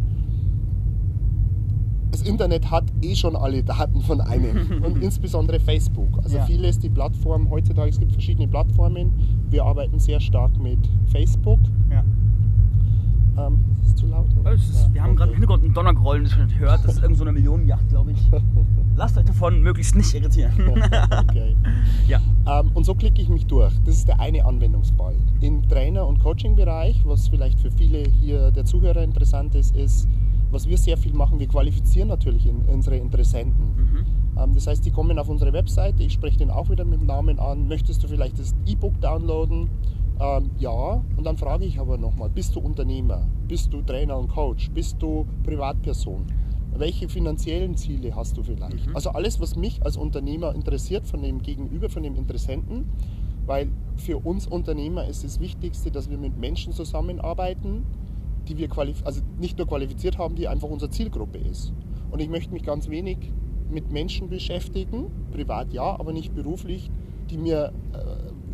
Das 2.11 2.21
Internet 2.21 2.71
hat 2.71 2.84
eh 3.01 3.15
schon 3.15 3.35
alle 3.35 3.63
Daten 3.63 4.01
von 4.01 4.21
einem 4.21 4.83
und 4.83 5.01
insbesondere 5.03 5.59
Facebook. 5.59 6.09
Also 6.23 6.37
Ja. 6.37 6.45
viele 6.45 6.67
ist 6.67 6.83
die 6.83 6.89
Plattform, 6.89 7.49
heutzutage 7.49 7.89
es 7.89 7.99
gibt 7.99 8.11
verschiedene 8.13 8.47
Plattformen. 8.47 9.11
Wir 9.49 9.63
arbeiten 9.65 9.99
sehr 9.99 10.19
stark 10.19 10.57
mit 10.59 10.79
Facebook. 11.07 11.59
Ja. 11.91 12.03
Ähm, 13.37 13.57
ist 13.81 13.89
es 13.89 13.95
zu 13.95 14.07
laut? 14.07 14.27
Es 14.45 14.69
ist, 14.69 14.87
Ja, 14.87 14.93
wir 14.93 15.03
haben 15.03 15.15
gerade 15.15 15.31
im 15.31 15.37
okay. 15.37 15.41
Hintergrund 15.41 15.63
einen 15.65 15.73
Donnergrollen, 15.73 16.23
das 16.23 16.37
nicht 16.37 16.57
hört. 16.59 16.85
Das 16.85 16.93
ist 16.95 17.01
irgend 17.01 17.17
so 17.17 17.23
eine 17.25 17.33
Millionenjacht, 17.33 17.87
glaube 17.89 18.11
ich. 18.11 18.31
Lasst 18.95 19.17
euch 19.17 19.25
davon 19.25 19.61
möglichst 19.61 19.93
nicht 19.95 20.13
irritieren. 20.13 20.53
okay. 21.29 21.55
ja. 22.07 22.21
Ähm, 22.47 22.71
und 22.73 22.85
so 22.85 22.95
klicke 22.95 23.21
ich 23.21 23.27
mich 23.27 23.45
durch. 23.45 23.73
Das 23.83 23.95
ist 23.95 24.07
der 24.07 24.21
eine 24.21 24.45
Anwendungsfall. 24.45 25.15
Im 25.41 25.67
Trainer- 25.67 26.07
und 26.07 26.19
Coaching-Bereich, 26.19 27.01
was 27.05 27.27
vielleicht 27.27 27.59
für 27.59 27.71
viele 27.71 28.03
hier 28.09 28.51
der 28.51 28.63
Zuhörer 28.63 29.03
interessant 29.03 29.53
ist, 29.55 29.75
ist, 29.75 30.07
was 30.55 30.69
wir 30.69 30.77
sehr 30.77 30.97
viel 30.97 31.13
machen, 31.13 31.37
wir 31.37 31.47
qualifizieren 31.47 32.07
natürlich 32.07 32.47
in, 32.47 32.61
unsere 32.67 32.95
Interessenten. 32.95 33.75
Mhm. 33.75 34.05
Ähm, 34.41 34.55
das 34.55 34.67
heißt, 34.67 34.85
die 34.85 34.91
kommen 34.91 35.19
auf 35.19 35.27
unsere 35.27 35.51
Webseite, 35.51 36.01
ich 36.01 36.13
spreche 36.13 36.37
den 36.37 36.49
auch 36.49 36.69
wieder 36.69 36.85
mit 36.85 37.01
dem 37.01 37.07
Namen 37.07 37.39
an. 37.39 37.67
Möchtest 37.67 38.01
du 38.01 38.07
vielleicht 38.07 38.39
das 38.39 38.55
E-Book 38.65 38.99
downloaden? 39.01 39.69
Ähm, 40.21 40.49
ja, 40.57 41.03
und 41.17 41.25
dann 41.25 41.35
frage 41.35 41.65
ich 41.65 41.77
aber 41.77 41.97
nochmal, 41.97 42.29
bist 42.29 42.55
du 42.55 42.61
Unternehmer? 42.61 43.27
Bist 43.49 43.73
du 43.73 43.81
Trainer 43.81 44.17
und 44.17 44.29
Coach? 44.29 44.71
Bist 44.71 44.95
du 45.01 45.27
Privatperson? 45.43 46.25
Welche 46.77 47.09
finanziellen 47.09 47.75
Ziele 47.75 48.15
hast 48.15 48.37
du 48.37 48.43
vielleicht? 48.43 48.87
Mhm. 48.87 48.95
Also 48.95 49.09
alles, 49.09 49.41
was 49.41 49.57
mich 49.57 49.83
als 49.83 49.97
Unternehmer 49.97 50.55
interessiert 50.55 51.05
von 51.05 51.21
dem 51.21 51.41
Gegenüber, 51.41 51.89
von 51.89 52.03
dem 52.03 52.15
Interessenten, 52.15 52.85
weil 53.45 53.67
für 53.97 54.19
uns 54.19 54.47
Unternehmer 54.47 55.05
ist 55.05 55.25
das 55.25 55.41
Wichtigste, 55.41 55.91
dass 55.91 56.09
wir 56.09 56.17
mit 56.17 56.39
Menschen 56.39 56.71
zusammenarbeiten, 56.71 57.83
die 58.47 58.57
wir 58.57 58.69
also 59.03 59.21
nicht 59.39 59.57
nur 59.57 59.67
qualifiziert 59.67 60.17
haben, 60.17 60.35
die 60.35 60.47
einfach 60.47 60.69
unsere 60.69 60.91
Zielgruppe 60.91 61.37
ist. 61.37 61.73
Und 62.11 62.21
ich 62.21 62.29
möchte 62.29 62.53
mich 62.53 62.63
ganz 62.63 62.89
wenig 62.89 63.17
mit 63.69 63.91
Menschen 63.91 64.29
beschäftigen, 64.29 65.07
privat 65.31 65.73
ja, 65.73 65.99
aber 65.99 66.13
nicht 66.13 66.33
beruflich, 66.33 66.89
die 67.29 67.37
mir, 67.37 67.73
äh, 67.93 67.97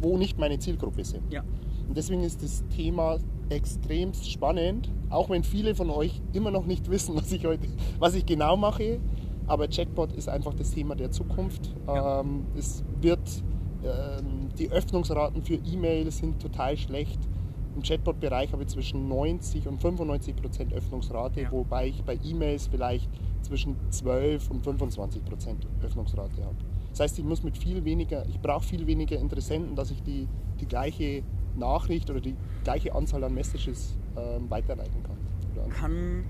wo 0.02 0.18
nicht 0.18 0.40
meine 0.40 0.60
Zielgruppe 0.60 1.04
sind. 1.04 1.32
Ja. 1.32 1.44
Und 1.88 1.98
deswegen 1.98 2.24
ist 2.24 2.42
das 2.42 2.64
Thema 2.70 3.18
extrem 3.50 4.14
spannend, 4.14 4.90
auch 5.10 5.30
wenn 5.30 5.44
viele 5.44 5.76
von 5.76 5.90
euch 5.90 6.22
immer 6.34 6.52
noch 6.52 6.66
nicht 6.66 6.90
wissen, 6.92 7.16
was 7.16 7.32
ich 7.32 7.46
heute, 7.46 7.68
was 8.00 8.16
ich 8.16 8.26
genau 8.26 8.56
mache. 8.58 9.00
Aber 9.48 9.68
Chatbot 9.68 10.14
ist 10.14 10.30
einfach 10.30 10.54
das 10.54 10.72
Thema 10.72 10.96
der 10.96 11.12
Zukunft. 11.12 11.76
Ja. 11.88 12.22
Ähm, 12.22 12.46
es 12.58 12.84
wird, 13.02 13.20
ähm, 13.84 14.50
die 14.58 14.72
Öffnungsraten 14.72 15.44
für 15.44 15.56
E-Mail 15.56 16.10
sind 16.12 16.42
total 16.42 16.78
schlecht. 16.78 17.20
Im 17.76 17.82
Chatbot-Bereich 17.84 18.52
habe 18.52 18.64
ich 18.64 18.70
zwischen 18.70 19.08
90 19.08 19.68
und 19.68 19.80
95 19.82 20.36
Prozent 20.36 20.74
Öffnungsrate, 20.74 21.42
Ja. 21.42 21.52
wobei 21.52 21.88
ich 21.88 22.04
bei 22.04 22.18
E-Mails 22.24 22.68
vielleicht 22.68 23.10
zwischen 23.42 23.76
12 23.90 24.50
und 24.52 24.64
25 24.64 25.24
Prozent 25.24 25.68
Öffnungsrate 25.82 26.44
habe. 26.44 26.56
Das 26.92 27.00
heißt, 27.00 27.20
ich 27.20 27.26
muss 27.26 27.44
mit 27.44 27.58
viel 27.58 27.84
weniger, 27.86 28.26
ich 28.28 28.40
brauche 28.40 28.66
viel 28.66 28.86
weniger 28.88 29.18
Interessenten, 29.18 29.76
dass 29.76 29.92
ich 29.92 30.04
die, 30.04 30.28
die 30.60 30.66
gleiche 30.68 31.24
Nachricht 31.58 32.10
oder 32.10 32.20
die 32.22 32.36
gleiche 32.64 32.94
Anzahl 32.94 33.24
an 33.24 33.34
Messages 33.34 33.98
ähm, 34.18 34.50
weiterleiten 34.50 35.02
kann. 35.04 35.18
Kann, 35.70 36.24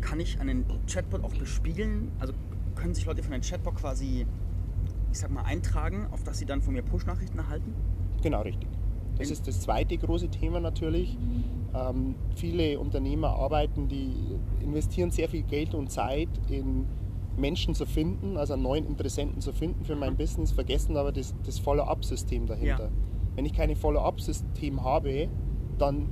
kann 0.00 0.18
ich 0.20 0.40
einen 0.40 0.64
Chatbot 0.86 1.22
auch 1.24 1.34
bespielen? 1.34 2.10
Also 2.18 2.32
können 2.74 2.94
sich 2.94 3.04
Leute 3.06 3.22
von 3.22 3.32
einem 3.32 3.42
Chatbot 3.42 3.76
quasi, 3.76 4.26
ich 5.12 5.18
sag 5.18 5.30
mal, 5.30 5.42
eintragen, 5.42 6.06
auf 6.10 6.24
dass 6.24 6.38
sie 6.38 6.46
dann 6.46 6.62
von 6.62 6.74
mir 6.74 6.82
Push-Nachrichten 6.82 7.38
erhalten? 7.38 7.74
Genau, 8.22 8.42
richtig. 8.42 8.68
Das 9.22 9.30
ist 9.38 9.48
das 9.48 9.60
zweite 9.60 9.96
große 9.96 10.28
Thema 10.28 10.60
natürlich. 10.60 11.16
Ähm, 11.74 12.14
viele 12.34 12.78
Unternehmer 12.78 13.30
arbeiten, 13.30 13.88
die 13.88 14.12
investieren 14.62 15.10
sehr 15.10 15.28
viel 15.28 15.42
Geld 15.42 15.74
und 15.74 15.90
Zeit 15.90 16.28
in 16.50 16.86
Menschen 17.36 17.74
zu 17.74 17.86
finden, 17.86 18.36
also 18.36 18.52
einen 18.52 18.62
neuen 18.62 18.86
Interessenten 18.86 19.40
zu 19.40 19.52
finden 19.52 19.84
für 19.84 19.96
mein 19.96 20.16
Business, 20.16 20.52
vergessen 20.52 20.96
aber 20.96 21.12
das, 21.12 21.34
das 21.44 21.58
Follow-up-System 21.58 22.46
dahinter. 22.46 22.84
Ja. 22.84 22.90
Wenn 23.34 23.46
ich 23.46 23.54
keine 23.54 23.74
Follow-up-System 23.74 24.84
habe, 24.84 25.28
dann, 25.78 26.08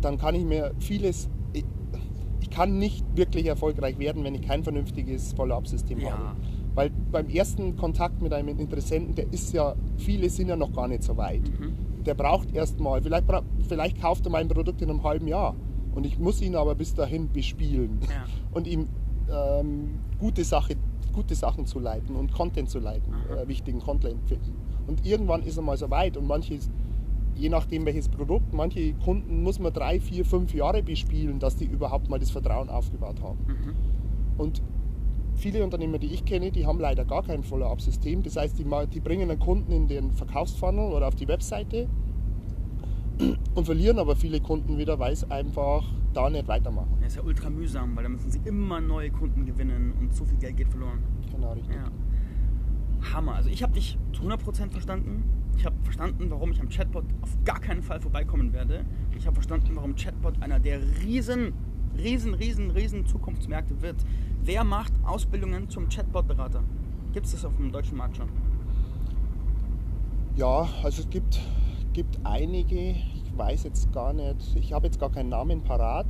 dann 0.00 0.16
kann 0.16 0.34
ich 0.34 0.44
mir 0.44 0.72
vieles. 0.78 1.28
Ich, 1.52 1.64
ich 2.40 2.48
kann 2.48 2.78
nicht 2.78 3.04
wirklich 3.14 3.46
erfolgreich 3.46 3.98
werden, 3.98 4.24
wenn 4.24 4.34
ich 4.34 4.42
kein 4.42 4.64
vernünftiges 4.64 5.34
Follow-up-System 5.34 6.00
Ja. 6.00 6.12
habe. 6.12 6.36
Weil 6.74 6.90
beim 7.10 7.28
ersten 7.28 7.76
Kontakt 7.76 8.20
mit 8.22 8.32
einem 8.32 8.58
Interessenten, 8.58 9.14
der 9.14 9.32
ist 9.32 9.52
ja, 9.52 9.74
viele 9.96 10.28
sind 10.28 10.48
ja 10.48 10.56
noch 10.56 10.72
gar 10.72 10.88
nicht 10.88 11.02
so 11.02 11.16
weit. 11.16 11.42
Mhm. 11.58 11.74
Der 12.06 12.14
braucht 12.14 12.54
erstmal, 12.54 13.02
vielleicht, 13.02 13.24
vielleicht 13.68 14.00
kauft 14.00 14.24
er 14.26 14.30
mein 14.30 14.48
Produkt 14.48 14.80
in 14.80 14.90
einem 14.90 15.02
halben 15.02 15.26
Jahr. 15.28 15.54
Und 15.94 16.06
ich 16.06 16.18
muss 16.18 16.40
ihn 16.40 16.54
aber 16.54 16.74
bis 16.74 16.94
dahin 16.94 17.30
bespielen 17.32 17.98
Ja. 18.08 18.24
und 18.52 18.66
ihm 18.66 18.86
ähm, 19.30 19.98
gute, 20.20 20.44
Sache, 20.44 20.74
gute 21.12 21.34
Sachen 21.34 21.66
zu 21.66 21.78
leiten 21.80 22.14
und 22.14 22.32
Content 22.32 22.70
zu 22.70 22.78
leiten, 22.78 23.12
äh, 23.30 23.48
wichtigen 23.48 23.80
Content 23.80 24.22
finden. 24.28 24.54
Und 24.86 25.04
irgendwann 25.04 25.42
ist 25.42 25.56
er 25.56 25.62
mal 25.62 25.76
so 25.76 25.90
weit 25.90 26.16
und 26.16 26.26
manches, 26.26 26.70
je 27.34 27.48
nachdem 27.48 27.84
welches 27.86 28.08
Produkt, 28.08 28.52
manche 28.52 28.92
Kunden 28.94 29.42
muss 29.42 29.58
man 29.58 29.72
drei, 29.72 29.98
vier, 29.98 30.24
fünf 30.24 30.54
Jahre 30.54 30.82
bespielen, 30.82 31.38
dass 31.40 31.56
die 31.56 31.64
überhaupt 31.64 32.08
mal 32.08 32.18
das 32.20 32.30
Vertrauen 32.30 32.68
aufgebaut 32.68 33.20
haben. 33.20 33.38
Mhm. 33.46 33.74
Und 34.38 34.62
viele 35.36 35.62
Unternehmer, 35.62 35.98
die 35.98 36.08
ich 36.08 36.24
kenne, 36.24 36.50
die 36.50 36.66
haben 36.66 36.80
leider 36.80 37.04
gar 37.04 37.22
kein 37.22 37.42
Follow-up-System. 37.42 38.22
Das 38.22 38.36
heißt, 38.36 38.58
die, 38.58 38.66
die 38.92 39.00
bringen 39.00 39.30
einen 39.30 39.38
Kunden 39.38 39.72
in 39.72 39.88
den 39.88 40.12
Verkaufsfunnel 40.12 40.92
oder 40.92 41.08
auf 41.08 41.14
die 41.14 41.28
Webseite 41.28 41.88
und 43.54 43.64
verlieren 43.64 43.98
aber 43.98 44.16
viele 44.16 44.40
Kunden 44.40 44.78
wieder, 44.78 44.98
weil 44.98 45.12
es 45.12 45.30
einfach 45.30 45.84
da 46.12 46.30
nicht 46.30 46.48
weitermachen. 46.48 46.96
Das 47.00 47.12
ist 47.12 47.16
ja 47.16 47.22
ultra 47.22 47.50
mühsam, 47.50 47.94
weil 47.96 48.04
da 48.04 48.08
müssen 48.08 48.30
sie 48.30 48.40
immer 48.44 48.80
neue 48.80 49.10
Kunden 49.10 49.44
gewinnen 49.46 49.94
und 50.00 50.14
so 50.14 50.24
viel 50.24 50.38
Geld 50.38 50.56
geht 50.56 50.68
verloren. 50.68 51.02
Genau, 51.30 51.52
richtig. 51.52 51.74
Ja. 51.74 51.90
Hammer. 53.14 53.34
Also 53.34 53.50
ich 53.50 53.62
habe 53.62 53.74
dich 53.74 53.98
zu 54.12 54.22
100% 54.22 54.70
verstanden. 54.70 55.24
Ich 55.56 55.64
habe 55.64 55.76
verstanden, 55.84 56.30
warum 56.30 56.52
ich 56.52 56.60
am 56.60 56.68
Chatbot 56.68 57.04
auf 57.22 57.36
gar 57.44 57.60
keinen 57.60 57.82
Fall 57.82 58.00
vorbeikommen 58.00 58.52
werde. 58.52 58.84
Ich 59.16 59.26
habe 59.26 59.34
verstanden, 59.34 59.70
warum 59.74 59.94
Chatbot 59.94 60.42
einer 60.42 60.58
der 60.58 60.80
riesen, 61.02 61.52
riesen, 61.98 62.34
riesen, 62.34 62.70
riesen 62.70 63.06
Zukunftsmärkte 63.06 63.80
wird. 63.82 63.96
Wer 64.42 64.64
macht 64.64 64.92
Ausbildungen 65.04 65.68
zum 65.68 65.88
Chatbot-Berater? 65.88 66.62
Gibt 67.12 67.26
es 67.26 67.32
das 67.32 67.44
auf 67.44 67.56
dem 67.56 67.72
deutschen 67.72 67.96
Markt 67.96 68.16
schon? 68.16 68.28
Ja, 70.36 70.68
also 70.82 71.02
es 71.02 71.10
gibt, 71.10 71.40
gibt 71.92 72.18
einige, 72.24 72.90
ich 72.90 73.32
weiß 73.36 73.64
jetzt 73.64 73.92
gar 73.92 74.12
nicht, 74.12 74.54
ich 74.54 74.72
habe 74.72 74.86
jetzt 74.86 75.00
gar 75.00 75.10
keinen 75.10 75.30
Namen 75.30 75.62
parat, 75.62 76.06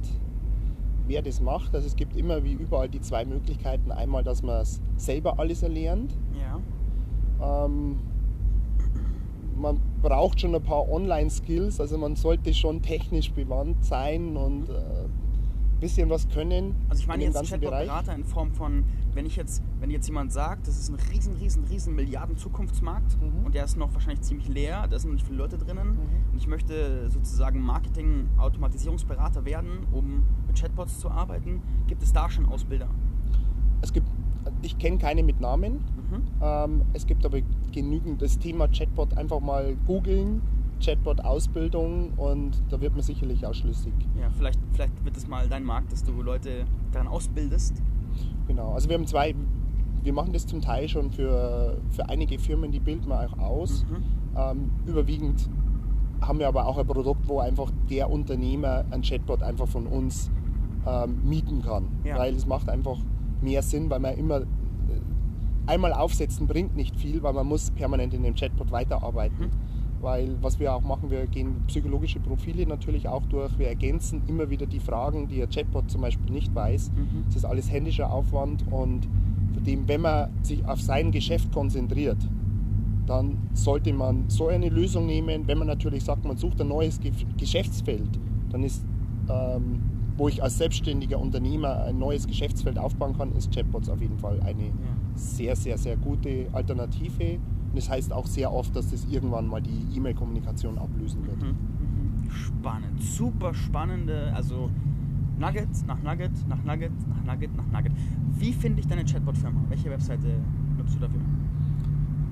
wer 1.06 1.22
das 1.22 1.40
macht. 1.40 1.74
Also 1.74 1.86
es 1.86 1.96
gibt 1.96 2.16
immer 2.16 2.42
wie 2.44 2.52
überall 2.52 2.88
die 2.88 3.00
zwei 3.00 3.24
Möglichkeiten. 3.24 3.92
Einmal, 3.92 4.24
dass 4.24 4.42
man 4.42 4.62
es 4.62 4.80
selber 4.96 5.38
alles 5.38 5.62
erlernt. 5.62 6.16
Ja. 6.40 7.64
Ähm, 7.66 7.98
man 9.56 9.80
braucht 10.02 10.40
schon 10.40 10.54
ein 10.54 10.62
paar 10.62 10.88
Online-Skills, 10.90 11.80
also 11.80 11.96
man 11.98 12.16
sollte 12.16 12.52
schon 12.52 12.82
technisch 12.82 13.32
bewandt 13.32 13.84
sein 13.84 14.36
und 14.36 14.68
äh, 14.68 14.72
bisschen 15.80 16.08
was 16.10 16.28
können. 16.28 16.74
Also 16.88 17.00
ich 17.02 17.06
meine 17.08 17.24
in 17.24 17.32
jetzt. 17.32 17.48
Chatbot-Berater 17.50 18.14
in 18.14 18.24
Form 18.24 18.52
von, 18.52 18.84
wenn 19.14 19.26
ich 19.26 19.36
jetzt, 19.36 19.62
wenn 19.80 19.90
jetzt 19.90 20.06
jemand 20.06 20.32
sagt, 20.32 20.66
das 20.66 20.78
ist 20.78 20.88
ein 20.88 20.96
riesen, 21.12 21.34
riesen, 21.36 21.64
riesen 21.64 21.94
Milliarden-Zukunftsmarkt 21.94 23.16
Mhm. 23.20 23.44
und 23.46 23.54
der 23.54 23.64
ist 23.64 23.76
noch 23.76 23.92
wahrscheinlich 23.94 24.22
ziemlich 24.22 24.48
leer, 24.48 24.86
da 24.88 24.98
sind 24.98 25.10
noch 25.10 25.14
nicht 25.16 25.26
viele 25.26 25.38
Leute 25.38 25.58
drinnen 25.58 25.88
Mhm. 25.90 26.32
und 26.32 26.38
ich 26.38 26.46
möchte 26.46 27.08
sozusagen 27.10 27.60
Marketing-Automatisierungsberater 27.60 29.44
werden, 29.44 29.86
um 29.92 30.22
mit 30.46 30.58
Chatbots 30.60 30.98
zu 31.00 31.10
arbeiten, 31.10 31.62
gibt 31.86 32.02
es 32.02 32.12
da 32.12 32.28
schon 32.30 32.46
Ausbilder? 32.46 32.88
Es 33.82 33.92
gibt, 33.92 34.08
ich 34.62 34.78
kenne 34.78 34.98
keine 34.98 35.22
mit 35.22 35.40
Namen. 35.40 35.74
Mhm. 35.74 36.22
Ähm, 36.40 36.82
es 36.92 37.06
gibt 37.06 37.24
aber 37.26 37.38
genügend 37.72 38.22
das 38.22 38.38
Thema 38.38 38.68
Chatbot 38.68 39.16
einfach 39.16 39.40
mal 39.40 39.76
googeln, 39.86 40.40
Chatbot-Ausbildung 40.80 42.12
und 42.16 42.62
da 42.70 42.80
wird 42.80 42.94
man 42.94 43.02
sicherlich 43.02 43.46
auch 43.46 43.54
schlüssig. 43.54 43.92
Ja, 44.20 44.28
vielleicht, 44.30 44.60
vielleicht 44.72 45.04
wird 45.04 45.16
es 45.16 45.26
mal 45.26 45.48
dein 45.48 45.64
Markt, 45.64 45.92
dass 45.92 46.04
du 46.04 46.22
Leute 46.22 46.64
daran 46.92 47.08
ausbildest. 47.08 47.82
Genau, 48.46 48.72
also 48.72 48.88
wir 48.88 48.96
haben 48.96 49.06
zwei, 49.06 49.34
wir 50.02 50.12
machen 50.12 50.32
das 50.32 50.46
zum 50.46 50.60
Teil 50.60 50.88
schon 50.88 51.10
für, 51.10 51.78
für 51.90 52.08
einige 52.08 52.38
Firmen, 52.38 52.72
die 52.72 52.80
bilden 52.80 53.08
wir 53.08 53.26
auch 53.26 53.38
aus. 53.38 53.84
Mhm. 53.84 54.02
Ähm, 54.36 54.70
überwiegend 54.86 55.48
haben 56.20 56.38
wir 56.38 56.48
aber 56.48 56.66
auch 56.66 56.78
ein 56.78 56.86
Produkt, 56.86 57.28
wo 57.28 57.40
einfach 57.40 57.70
der 57.90 58.10
Unternehmer 58.10 58.84
ein 58.90 59.02
Chatbot 59.02 59.42
einfach 59.42 59.68
von 59.68 59.86
uns 59.86 60.30
ähm, 60.86 61.20
mieten 61.24 61.62
kann. 61.62 61.88
Ja. 62.04 62.18
Weil 62.18 62.34
es 62.34 62.46
macht 62.46 62.68
einfach 62.68 62.98
mehr 63.42 63.62
Sinn, 63.62 63.90
weil 63.90 64.00
man 64.00 64.16
immer 64.16 64.40
äh, 64.40 64.44
einmal 65.66 65.92
aufsetzen 65.92 66.46
bringt 66.46 66.76
nicht 66.76 66.96
viel, 66.96 67.22
weil 67.22 67.32
man 67.32 67.46
muss 67.46 67.70
permanent 67.70 68.14
in 68.14 68.22
dem 68.22 68.34
Chatbot 68.34 68.70
weiterarbeiten. 68.70 69.46
Mhm. 69.46 69.50
Weil 70.00 70.36
was 70.42 70.60
wir 70.60 70.74
auch 70.74 70.82
machen, 70.82 71.10
wir 71.10 71.26
gehen 71.26 71.62
psychologische 71.66 72.20
Profile 72.20 72.66
natürlich 72.66 73.08
auch 73.08 73.24
durch. 73.26 73.58
Wir 73.58 73.68
ergänzen 73.68 74.22
immer 74.26 74.50
wieder 74.50 74.66
die 74.66 74.80
Fragen, 74.80 75.26
die 75.28 75.42
ein 75.42 75.48
Chatbot 75.48 75.90
zum 75.90 76.02
Beispiel 76.02 76.30
nicht 76.32 76.54
weiß. 76.54 76.90
Mhm. 76.94 77.24
Das 77.26 77.36
ist 77.36 77.44
alles 77.44 77.70
händischer 77.70 78.12
Aufwand 78.12 78.64
und 78.70 79.08
von 79.54 79.64
dem, 79.64 79.88
wenn 79.88 80.02
man 80.02 80.30
sich 80.42 80.64
auf 80.66 80.80
sein 80.80 81.10
Geschäft 81.12 81.50
konzentriert, 81.52 82.18
dann 83.06 83.38
sollte 83.54 83.92
man 83.92 84.24
so 84.28 84.48
eine 84.48 84.68
Lösung 84.68 85.06
nehmen. 85.06 85.46
Wenn 85.46 85.58
man 85.58 85.66
natürlich 85.68 86.04
sagt, 86.04 86.24
man 86.24 86.36
sucht 86.36 86.60
ein 86.60 86.68
neues 86.68 87.00
Ge 87.00 87.12
Geschäftsfeld, 87.38 88.18
dann 88.50 88.62
ist, 88.64 88.84
ähm, 89.30 89.80
wo 90.16 90.28
ich 90.28 90.42
als 90.42 90.58
selbstständiger 90.58 91.18
Unternehmer 91.18 91.84
ein 91.84 91.98
neues 91.98 92.26
Geschäftsfeld 92.26 92.78
aufbauen 92.78 93.16
kann, 93.16 93.32
ist 93.36 93.54
Chatbots 93.54 93.88
auf 93.88 94.00
jeden 94.00 94.18
Fall 94.18 94.40
eine 94.40 94.64
Ja. 94.64 94.72
sehr, 95.14 95.56
sehr, 95.56 95.78
sehr 95.78 95.96
gute 95.96 96.46
Alternative. 96.52 97.38
Und 97.68 97.76
das 97.76 97.88
heißt 97.88 98.12
auch 98.12 98.26
sehr 98.26 98.52
oft, 98.52 98.74
dass 98.74 98.90
das 98.90 99.04
irgendwann 99.06 99.46
mal 99.46 99.60
die 99.60 99.86
E-Mail-Kommunikation 99.94 100.78
ablösen 100.78 101.26
wird. 101.26 101.42
Mhm. 101.42 101.48
Mhm. 101.48 102.30
Spannend, 102.30 103.02
super 103.02 103.54
spannende, 103.54 104.32
also 104.34 104.70
Nugget 105.38 105.68
nach 105.86 106.02
Nugget 106.02 106.32
nach 106.48 106.64
Nugget 106.64 106.92
nach 107.08 107.22
Nugget 107.24 107.56
nach 107.56 107.66
Nugget. 107.66 107.92
Wie 108.38 108.52
finde 108.52 108.80
ich 108.80 108.86
deine 108.86 109.04
Chatbot-Firma? 109.04 109.60
Welche 109.68 109.90
Webseite 109.90 110.40
nutzt 110.76 110.96
du 110.96 111.00
dafür? 111.00 111.20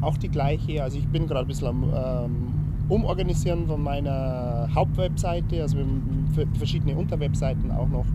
Auch 0.00 0.16
die 0.16 0.28
gleiche, 0.28 0.82
also 0.82 0.98
ich 0.98 1.06
bin 1.08 1.26
gerade 1.26 1.46
ein 1.46 1.48
bisschen 1.48 1.68
am 1.68 1.84
ähm, 1.84 2.48
Umorganisieren 2.88 3.66
von 3.66 3.82
meiner 3.82 4.68
Hauptwebseite, 4.74 5.60
also 5.62 5.76
wir 5.78 5.84
haben 5.84 6.28
verschiedene 6.54 6.96
Unterwebseiten 6.96 7.70
auch 7.70 7.88
noch 7.88 8.06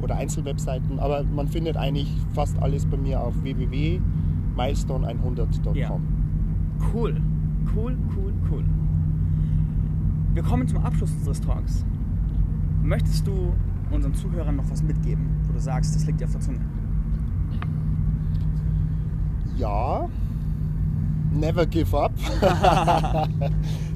oder 0.00 0.16
Einzelwebseiten, 0.16 0.98
aber 0.98 1.22
man 1.24 1.48
findet 1.48 1.76
eigentlich 1.76 2.08
fast 2.32 2.58
alles 2.60 2.86
bei 2.86 2.96
mir 2.96 3.20
auf 3.20 3.34
www.milestone100.com. 3.42 5.74
Ja. 5.74 5.98
Cool, 6.92 7.20
cool, 7.74 7.96
cool, 8.16 8.32
cool. 8.50 8.64
Wir 10.34 10.42
kommen 10.42 10.66
zum 10.66 10.78
Abschluss 10.78 11.12
unseres 11.12 11.40
Talks. 11.40 11.84
Möchtest 12.82 13.26
du 13.26 13.52
unseren 13.90 14.14
Zuhörern 14.14 14.56
noch 14.56 14.70
was 14.70 14.82
mitgeben, 14.82 15.26
wo 15.46 15.52
du 15.52 15.58
sagst, 15.60 15.94
das 15.94 16.06
liegt 16.06 16.20
dir 16.20 16.24
auf 16.24 16.32
der 16.32 16.40
Zunge? 16.40 16.60
Ja, 19.56 20.08
never 21.32 21.66
give 21.66 21.96
up. 21.96 22.12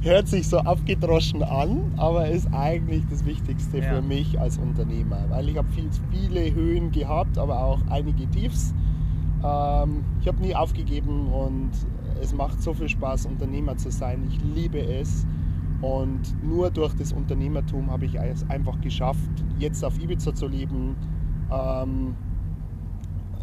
Hört 0.03 0.29
sich 0.29 0.47
so 0.49 0.59
abgedroschen 0.59 1.43
an, 1.43 1.93
aber 1.97 2.29
ist 2.29 2.49
eigentlich 2.53 3.05
das 3.11 3.25
Wichtigste 3.25 3.79
Ja. 3.79 3.95
für 3.95 4.03
mich 4.03 4.39
als 4.39 4.59
Unternehmer, 4.59 5.19
weil 5.31 5.49
ich 5.49 5.57
habe 5.57 5.69
viel, 5.71 5.89
viele 6.13 6.55
Höhen 6.55 6.93
gehabt, 6.93 7.39
aber 7.39 7.59
auch 7.63 7.81
einige 7.91 8.29
Tiefs. 8.31 8.75
Ähm, 9.43 10.05
ich 10.21 10.29
habe 10.29 10.41
nie 10.43 10.55
aufgegeben 10.55 11.27
und 11.29 11.71
es 12.21 12.35
macht 12.35 12.63
so 12.63 12.75
viel 12.75 12.89
Spaß, 12.89 13.27
Unternehmer 13.27 13.77
zu 13.77 13.91
sein. 13.91 14.27
Ich 14.29 14.41
liebe 14.55 14.81
es. 14.81 15.27
Und 15.83 16.43
nur 16.43 16.71
durch 16.71 16.95
das 16.95 17.13
Unternehmertum 17.13 17.91
habe 17.91 18.07
ich 18.07 18.15
es 18.15 18.49
einfach 18.49 18.81
geschafft, 18.81 19.31
jetzt 19.59 19.85
auf 19.85 19.99
Ibiza 20.03 20.35
zu 20.35 20.49
leben. 20.49 20.97
Ähm, 21.53 22.15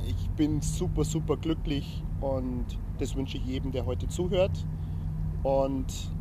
ich 0.08 0.30
bin 0.32 0.62
super, 0.62 1.04
super 1.04 1.38
glücklich 1.38 2.04
und 2.22 2.66
das 2.98 3.16
wünsche 3.16 3.38
ich 3.38 3.46
jedem, 3.46 3.72
der 3.72 3.86
heute 3.86 4.08
zuhört. 4.08 4.66
Und 5.44 6.12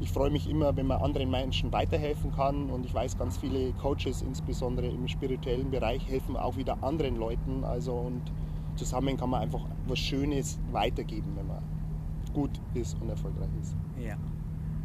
ich 0.00 0.10
freue 0.10 0.30
mich 0.30 0.50
immer, 0.50 0.76
wenn 0.76 0.86
man 0.86 1.00
anderen 1.00 1.30
Menschen 1.30 1.72
weiterhelfen 1.72 2.32
kann 2.32 2.68
und 2.68 2.84
ich 2.84 2.92
weiß, 2.92 3.16
ganz 3.16 3.38
viele 3.38 3.72
Coaches, 3.74 4.22
insbesondere 4.22 4.88
im 4.88 5.08
spirituellen 5.08 5.70
Bereich, 5.70 6.06
helfen 6.06 6.36
auch 6.36 6.56
wieder 6.56 6.82
anderen 6.82 7.16
Leuten. 7.16 7.64
Also 7.64 7.94
und 7.94 8.22
zusammen 8.76 9.16
kann 9.16 9.30
man 9.30 9.42
einfach 9.42 9.64
was 9.86 9.98
Schönes 9.98 10.58
weitergeben, 10.72 11.32
wenn 11.36 11.46
man 11.46 11.62
gut 12.34 12.50
ist 12.74 13.00
und 13.00 13.08
erfolgreich 13.08 13.48
ist. 13.60 13.74
Ja, 13.98 14.16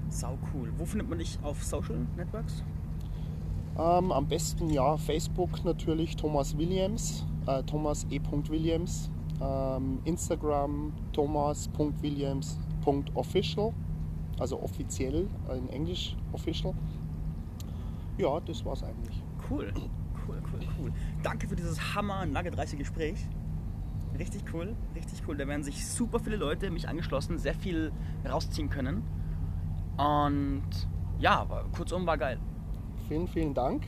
sau 0.10 0.38
cool. 0.54 0.72
Wo 0.78 0.86
findet 0.86 1.10
man 1.10 1.20
dich 1.20 1.38
auf 1.44 1.62
Social 1.64 2.08
Networks? 2.16 2.64
Ähm, 3.78 4.12
am 4.12 4.28
besten 4.28 4.70
ja 4.70 4.98
Facebook 4.98 5.64
natürlich 5.66 6.16
Thomas 6.16 6.58
Williams, 6.58 7.26
äh, 7.48 7.64
Thomas 7.64 8.06
E. 8.10 8.22
Williams, 8.50 9.12
ähm, 9.42 10.00
Instagram 10.06 10.94
thomas.williams.official 11.12 13.74
also 14.40 14.62
offiziell, 14.62 15.28
in 15.56 15.70
Englisch 15.70 16.16
official. 16.32 16.74
Ja, 18.18 18.40
das 18.40 18.64
war's 18.66 18.84
eigentlich. 18.84 19.22
Cool, 19.50 19.72
cool, 20.28 20.42
cool, 20.52 20.60
cool. 20.80 20.94
Danke 21.24 21.48
für 21.48 21.56
dieses 21.56 21.96
hammer 21.96 22.26
nuggetreiche 22.26 22.78
Gespräch. 22.78 23.28
Richtig 24.20 24.44
cool, 24.54 24.76
richtig 24.96 25.22
cool. 25.28 25.38
Da 25.38 25.48
werden 25.48 25.64
sich 25.64 25.88
super 25.88 26.20
viele 26.20 26.36
Leute, 26.36 26.70
mich 26.72 26.90
angeschlossen, 26.90 27.40
sehr 27.40 27.56
viel 27.56 27.92
rausziehen 28.30 28.70
können. 28.70 29.04
Und 29.98 30.68
ja, 31.20 31.46
kurzum 31.76 32.06
war 32.06 32.18
geil. 32.18 32.38
Vielen, 33.08 33.28
vielen 33.28 33.54
Dank. 33.54 33.88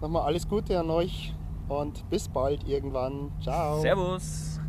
Nochmal 0.00 0.22
alles 0.22 0.48
Gute 0.48 0.78
an 0.78 0.90
euch 0.90 1.34
und 1.68 2.08
bis 2.08 2.28
bald 2.28 2.66
irgendwann. 2.66 3.30
Ciao. 3.42 3.80
Servus. 3.80 4.60